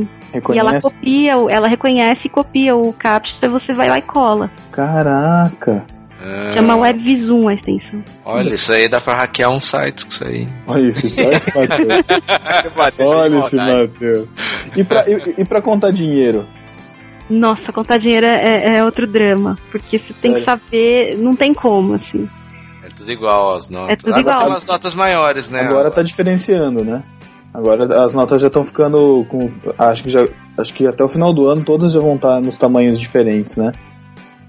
[0.56, 0.94] ela Reconhece?
[0.96, 4.48] copia, ela reconhece e copia o captcha, você vai lá e cola.
[4.70, 5.82] Caraca!
[6.26, 8.02] Ah, Chama WebVisum a extensão.
[8.24, 10.48] Olha, isso aí dá pra hackear um site com isso aí.
[10.66, 11.14] Olha esse
[12.74, 13.00] Matheus.
[13.10, 14.28] Olha esse Matheus.
[14.74, 16.46] E pra, e, e pra contar dinheiro?
[17.28, 20.60] Nossa, contar dinheiro é, é outro drama, porque você tem que Sério?
[20.62, 22.28] saber, não tem como, assim.
[22.82, 23.90] É tudo igual as notas.
[23.90, 24.38] É tudo Agora igual.
[24.38, 25.60] tem umas notas maiores, né?
[25.60, 27.02] Agora tá diferenciando, né?
[27.52, 29.50] Agora as notas já estão ficando com.
[29.78, 30.26] Acho que já.
[30.58, 33.72] Acho que até o final do ano todas já vão estar nos tamanhos diferentes, né?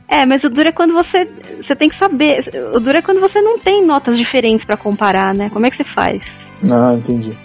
[0.07, 1.25] É, mas o duro é quando você,
[1.65, 5.33] você tem que saber, o duro é quando você não tem notas diferentes pra comparar,
[5.33, 5.49] né?
[5.51, 6.21] Como é que você faz?
[6.71, 7.35] Ah, entendi.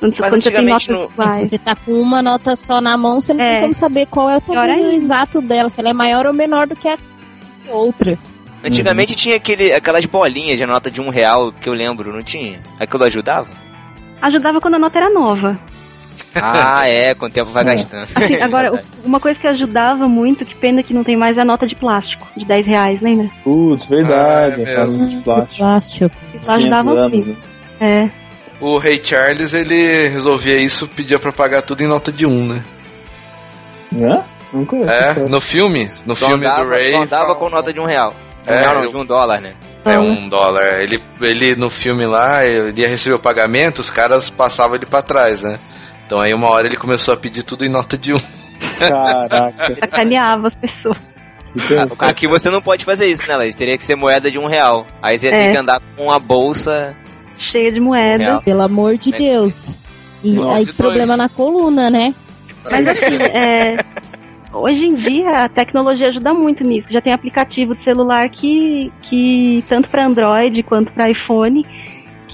[0.00, 2.56] Quando, você- Mas quando você tem antigamente notas no- Se você tá com uma nota
[2.56, 3.50] só na mão, você não É.
[3.52, 6.66] tem como saber qual é o tamanho exato dela, se ela é maior ou menor
[6.66, 6.98] do que a
[7.70, 8.18] outra.
[8.64, 12.60] Antigamente tinha aquele, aquelas bolinhas de nota de um real que eu lembro, não tinha?
[12.78, 13.48] Aquilo ajudava?
[14.20, 15.58] Ajudava quando a nota era nova.
[16.34, 17.74] Ah, é, com o tempo vai É.
[17.76, 18.02] gastando.
[18.04, 21.42] Assim, agora, o- uma coisa que ajudava muito, que pena que não tem mais, é
[21.42, 23.28] a nota de plástico, de 10 reais, lembra?
[23.42, 24.62] Putz, verdade.
[24.64, 25.58] Ah, é a casa de plástico.
[25.58, 26.16] Plástico.
[26.40, 27.40] uns Lá 500 ajudava anos, muito.
[27.80, 28.10] né?
[28.10, 28.10] É.
[28.60, 32.62] O Rei Charles, ele resolvia isso, pedia pra pagar tudo em nota de um, né?
[33.94, 34.22] Hã?
[34.52, 34.90] Não conheço.
[34.90, 36.84] É, no filme, no Só filme andava, do Ray.
[36.92, 38.14] só andava com nota de um real.
[38.44, 39.54] De um É, real não, de um dólar, né?
[39.84, 40.80] É um dólar.
[40.82, 45.02] Ele, ele no filme lá, ele ia receber o pagamento, os caras passavam ele pra
[45.02, 45.58] trás, né?
[46.10, 48.16] Então aí uma hora ele começou a pedir tudo em nota de um.
[48.80, 49.76] Caraca.
[49.88, 52.00] Sacaneava as pessoas.
[52.00, 53.54] Aqui você não pode fazer isso, né, Laís?
[53.54, 54.84] Teria que ser moeda de um real.
[55.00, 55.52] Aí você ia ter É.
[55.52, 56.96] que andar com uma bolsa.
[57.52, 58.24] Cheia de moeda.
[58.24, 58.42] Real.
[58.42, 59.18] Pelo amor de Né?
[59.18, 59.78] Deus.
[60.24, 60.76] E Nossa, aí dois.
[60.76, 62.12] problema na coluna, né?
[62.68, 63.76] Mas assim, é,
[64.52, 66.88] hoje em dia a tecnologia ajuda muito nisso.
[66.90, 71.64] Já tem aplicativo de celular que, que tanto para Android quanto para iPhone,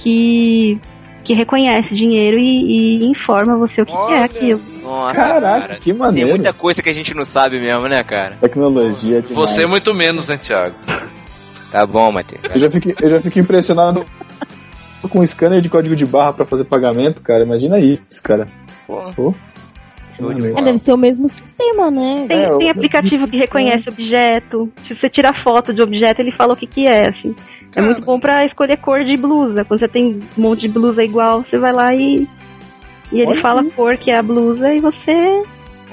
[0.02, 0.80] que,
[1.26, 4.60] que reconhece dinheiro e, e informa você o que, que é aquilo.
[4.82, 5.74] Nossa, Caraca, cara.
[5.78, 6.30] que Tem maneiro.
[6.30, 8.36] muita coisa que a gente não sabe mesmo, né, cara?
[8.40, 9.36] Tecnologia demais.
[9.50, 10.76] Você muito menos, né, Thiago?
[11.72, 12.54] Tá bom, Matheus.
[12.54, 14.06] Eu já fico, eu já fico impressionado
[15.10, 17.42] com scanner de código de barra pra fazer pagamento, cara.
[17.42, 18.46] Imagina isso, cara.
[18.86, 19.34] Pô.
[20.18, 22.24] De É, deve ser o mesmo sistema, né?
[22.26, 24.72] Tem, É, tem aplicativo que reconhece objeto.
[24.86, 27.34] Se você tira foto de objeto, ele fala o que, que é, assim.
[27.76, 29.64] É muito bom pra escolher cor de blusa.
[29.64, 32.26] Quando você tem um monte de blusa igual, você vai lá e.
[33.12, 35.42] E ele Olha fala a cor que é a blusa e você.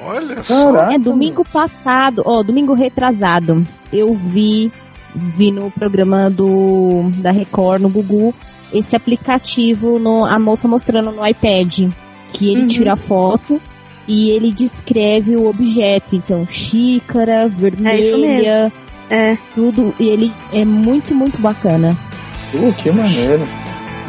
[0.05, 0.71] Olha só.
[0.73, 0.95] Caraca.
[0.95, 4.71] É domingo passado, ó, domingo retrasado, eu vi,
[5.13, 8.33] vi no programa do da Record no Gugu
[8.73, 11.89] esse aplicativo, no, a moça mostrando no iPad
[12.33, 12.67] que ele Uhum.
[12.67, 13.61] tira foto
[14.07, 18.71] e ele descreve o objeto, então xícara, vermelha, É.
[19.53, 21.95] tudo, e ele é muito muito bacana.
[22.51, 23.47] Pô, que maneiro.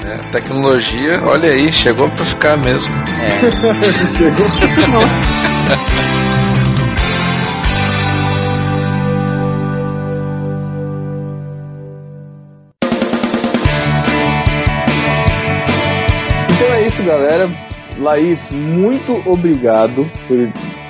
[0.05, 2.93] É, tecnologia, olha aí, chegou pra ficar mesmo.
[4.19, 5.01] Chegou.
[16.51, 17.51] Então é isso, galera.
[17.99, 20.39] Laís, muito obrigado por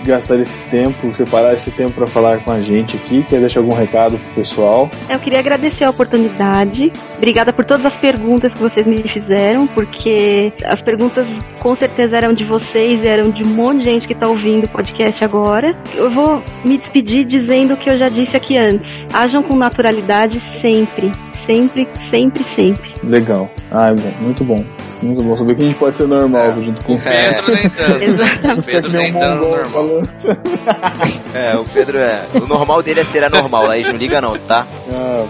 [0.05, 3.25] gastar esse tempo, separar esse tempo para falar com a gente aqui.
[3.29, 4.91] Quer deixar algum recado pro pessoal?
[5.09, 6.93] Eu queria agradecer a oportunidade.
[7.17, 11.27] Obrigada por todas as perguntas que vocês me fizeram, porque as perguntas
[11.61, 14.69] com certeza eram de vocês, eram de um monte de gente que está ouvindo o
[14.69, 15.77] podcast agora.
[15.95, 18.89] Eu vou me despedir dizendo o que eu já disse aqui antes.
[19.13, 21.13] Ajam com naturalidade sempre.
[21.47, 22.94] Sempre, sempre, sempre.
[23.09, 23.51] Legal.
[23.71, 24.65] Ah, é bom, muito bom.
[25.03, 28.03] Muito bom saber que a gente pode ser normal junto com o Pedro nem tanto.
[28.05, 28.61] Exatamente.
[28.61, 30.03] O Pedro nem tanto normal.
[31.35, 32.27] É, o Pedro é.
[32.35, 34.65] O normal dele é ser anormal, Laís, não liga não, tá?
[34.89, 35.27] Ah.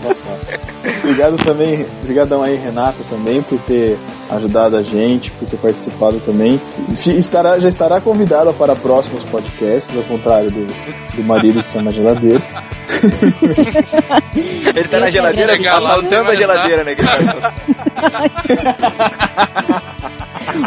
[1.03, 3.99] Obrigado também, obrigadão aí, Renata, também, por ter
[4.31, 6.61] ajudado a gente, por ter participado também.
[6.91, 10.67] Estará, já estará convidada para próximos podcasts, ao contrário do,
[11.17, 12.41] do marido que está na geladeira.
[14.75, 15.85] Ele tá Eu na geladeira, agradeço.
[15.87, 16.95] assaltando a geladeira, né?
[16.95, 17.53] tá-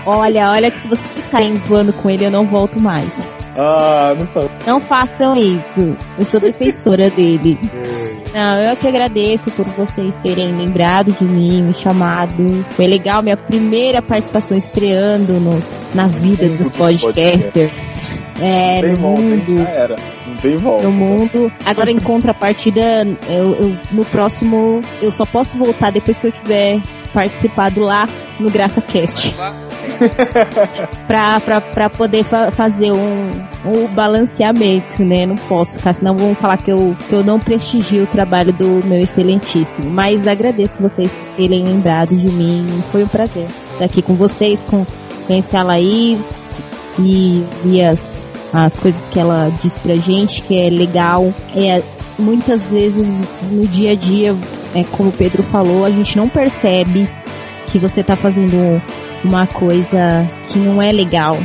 [0.06, 3.30] Olha, olha que se vocês ficarem zoando com ele, eu não volto mais.
[3.58, 4.54] Ah, não faço.
[4.68, 5.98] Não façam isso.
[6.20, 7.58] Eu sou defensora dele.
[8.34, 12.64] Não, eu que agradeço por vocês terem lembrado de mim, me chamado.
[12.76, 18.20] Foi legal minha primeira participação estreando nos, na vida dos podcasters.
[18.40, 19.58] É, no volta, mundo.
[19.58, 19.96] Já era.
[20.28, 20.84] Não tem volta.
[20.84, 21.52] no mundo.
[21.66, 26.80] Agora em contrapartida, eu, eu- no próximo eu só posso voltar depois que eu tiver
[27.12, 28.08] participado lá
[28.40, 29.36] no Graça Cast.
[31.08, 33.32] pra, pra, pra poder fa- fazer um,
[33.66, 35.26] um balanceamento, né?
[35.26, 38.86] Não posso ficar, senão vão falar que eu, que eu não prestigio o trabalho do
[38.86, 39.90] meu excelentíssimo.
[39.90, 42.66] Mas agradeço vocês por terem lembrado de mim.
[42.92, 44.86] Foi um prazer estar aqui com vocês, com
[45.26, 46.62] conhecer a Laís
[47.00, 51.34] e, e as, as coisas que ela diz pra gente, que é legal.
[51.56, 51.82] É,
[52.18, 54.36] muitas vezes no dia a dia,
[54.74, 57.08] é, como o Pedro falou, a gente não percebe
[57.68, 58.82] que você tá fazendo
[59.24, 61.38] uma coisa que não é legal,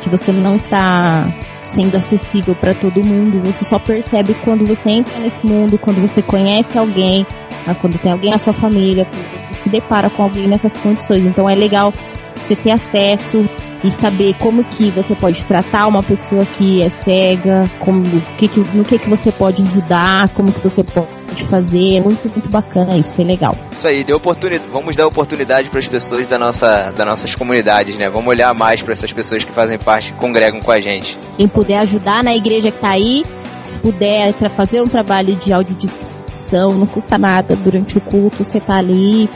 [0.00, 1.26] que você não está
[1.62, 3.42] sendo acessível para todo mundo.
[3.44, 7.26] Você só percebe quando você entra nesse mundo, quando você conhece alguém,
[7.66, 11.24] ah, quando tem alguém na sua família, quando você se depara com alguém nessas condições.
[11.24, 11.92] Então é legal
[12.40, 13.48] você ter acesso
[13.82, 18.02] e saber como que você pode tratar uma pessoa que é cega, como
[18.38, 21.96] que, que, no que que você pode ajudar, como que você pode fazer.
[21.96, 23.56] É muito, muito bacana isso, foi legal.
[23.72, 27.96] Isso aí, deu oportunidade, vamos dar oportunidade para as pessoas da nossa, das nossas comunidades,
[27.96, 28.08] né?
[28.08, 31.16] Vamos olhar mais para essas pessoas que fazem parte, que congregam com a gente.
[31.36, 33.24] Quem puder ajudar na igreja que tá aí,
[33.66, 37.56] se puder tra- fazer um trabalho de audiodescrição, não custa nada.
[37.56, 39.28] Durante o culto, você tá ali,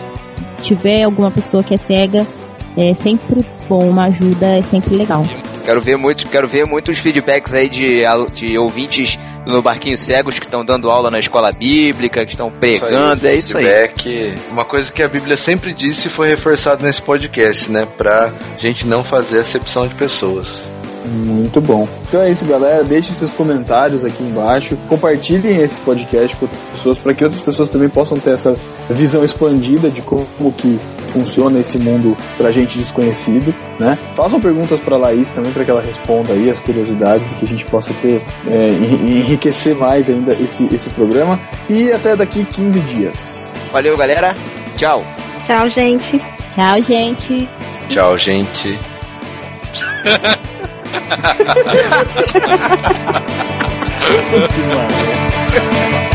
[0.62, 2.26] tiver alguma pessoa que é cega,
[2.76, 5.26] é sempre bom, uma ajuda é sempre legal.
[5.64, 8.02] Quero ver muito, quero ver muitos feedbacks aí de,
[8.34, 9.18] de ouvintes
[9.48, 13.56] no Barquinho Cegos que estão dando aula na escola bíblica, que estão pregando, é isso
[13.56, 13.64] aí.
[13.64, 14.34] Feedback.
[14.50, 17.86] Uma coisa que a Bíblia sempre disse e foi reforçado nesse podcast, né?
[17.96, 20.66] Pra gente não fazer acepção de pessoas.
[21.04, 21.88] Muito bom.
[22.06, 22.84] Então é isso, galera.
[22.84, 24.76] Deixe seus comentários aqui embaixo.
[24.88, 28.54] Compartilhem esse podcast com outras pessoas para que outras pessoas também possam ter essa
[28.90, 30.78] visão expandida de como que
[31.08, 33.98] funciona esse mundo pra gente desconhecido, né?
[34.14, 37.48] Façam perguntas para Laís também para que ela responda aí as curiosidades e que a
[37.48, 41.38] gente possa ter é, enri- enriquecer mais ainda esse, esse programa.
[41.68, 43.48] E até daqui 15 dias.
[43.72, 44.34] Valeu, galera.
[44.76, 45.04] Tchau.
[45.46, 46.20] Tchau, gente.
[46.50, 47.48] Tchau, gente.
[47.88, 48.78] Tchau, gente.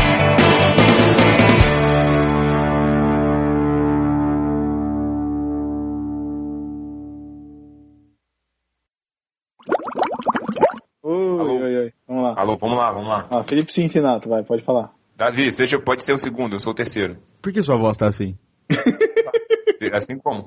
[12.44, 13.26] Alô, vamos lá, vamos lá.
[13.30, 14.92] Ah, Felipe Cincinato, vai, pode falar.
[15.16, 17.16] Davi, seja, pode ser o segundo, eu sou o terceiro.
[17.40, 18.36] Por que sua voz tá assim?
[19.94, 20.46] Assim como?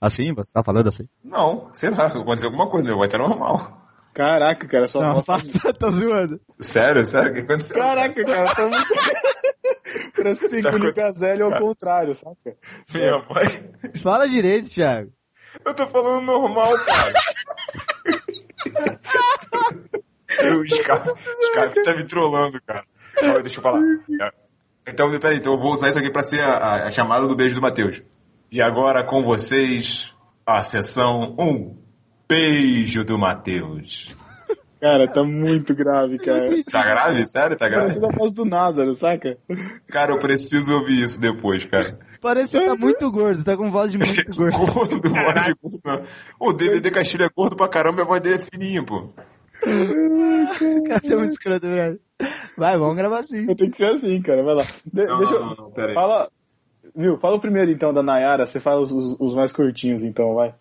[0.00, 0.32] Assim?
[0.34, 1.06] Você tá falando assim?
[1.24, 3.86] Não, sei lá, aconteceu alguma coisa, meu, vai estar normal.
[4.14, 5.38] Caraca, cara, sua Não, voz tá...
[5.62, 6.40] tá, tá zoando.
[6.58, 7.76] Sério, sério, o que aconteceu?
[7.76, 8.94] Caraca, cara, tá muito...
[10.16, 12.56] Parece que você Tá encolhe o gazelho ao contrário, saca?
[12.94, 13.92] Minha mãe.
[14.02, 15.10] Fala direito, Thiago.
[15.64, 17.12] Eu tô falando normal, cara.
[20.56, 21.08] O Scarf,
[21.50, 22.84] Scarf tá me trollando, cara.
[23.18, 23.80] Calma, deixa eu falar.
[24.86, 27.36] Então, peraí, então eu vou usar isso aqui pra ser a, a- a chamada do
[27.36, 28.02] beijo do Matheus.
[28.50, 30.12] E agora com vocês,
[30.46, 31.76] a sessão 1.
[32.28, 34.14] Beijo do Matheus.
[34.80, 36.48] Cara, tá muito grave, cara.
[36.70, 37.26] Tá grave?
[37.26, 37.56] Sério?
[37.56, 37.88] Tá grave?
[38.00, 39.36] Parece a voz do Názaro, saca?
[39.88, 41.98] Cara, eu preciso ouvir isso depois, cara.
[42.20, 44.56] Parece que você tá muito gordo, tá com voz de muito gordo.
[44.56, 46.06] Gordo, voz de gordo.
[46.38, 49.10] O DVD Castilho é gordo pra caramba e a voz dele é fininha, pô.
[49.66, 52.00] O cara tá muito escroto, velho.
[52.56, 53.46] Vai, vamos gravar assim.
[53.54, 54.62] Tem que ser assim, cara, vai lá.
[54.92, 55.46] De- Não, deixa não, eu...
[55.46, 55.94] não, não, pera aí.
[55.94, 56.30] Fala...
[56.96, 60.34] Viu, fala o primeiro então da Nayara, você fala os, os- os mais curtinhos então,
[60.34, 60.54] vai.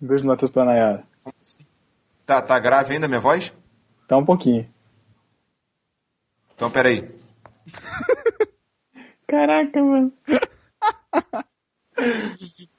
[0.00, 1.04] Um beijo do Matheus pra Nayara.
[2.24, 3.52] Tá, tá grave ainda a minha voz?
[4.06, 4.68] Tá um pouquinho.
[6.54, 7.10] Então, peraí.
[9.26, 10.12] Caraca, mano.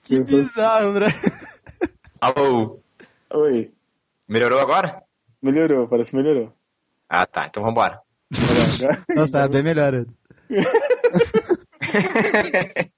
[0.04, 1.06] Que bizarro, bro.
[2.22, 2.80] Alô.
[3.34, 3.72] Oi.
[4.28, 5.03] Melhorou agora?
[5.44, 6.54] Melhorou, parece que melhorou.
[7.10, 7.48] Ah, tá.
[7.48, 8.00] Então vambora.
[9.14, 10.06] Nossa, tá bem melhor.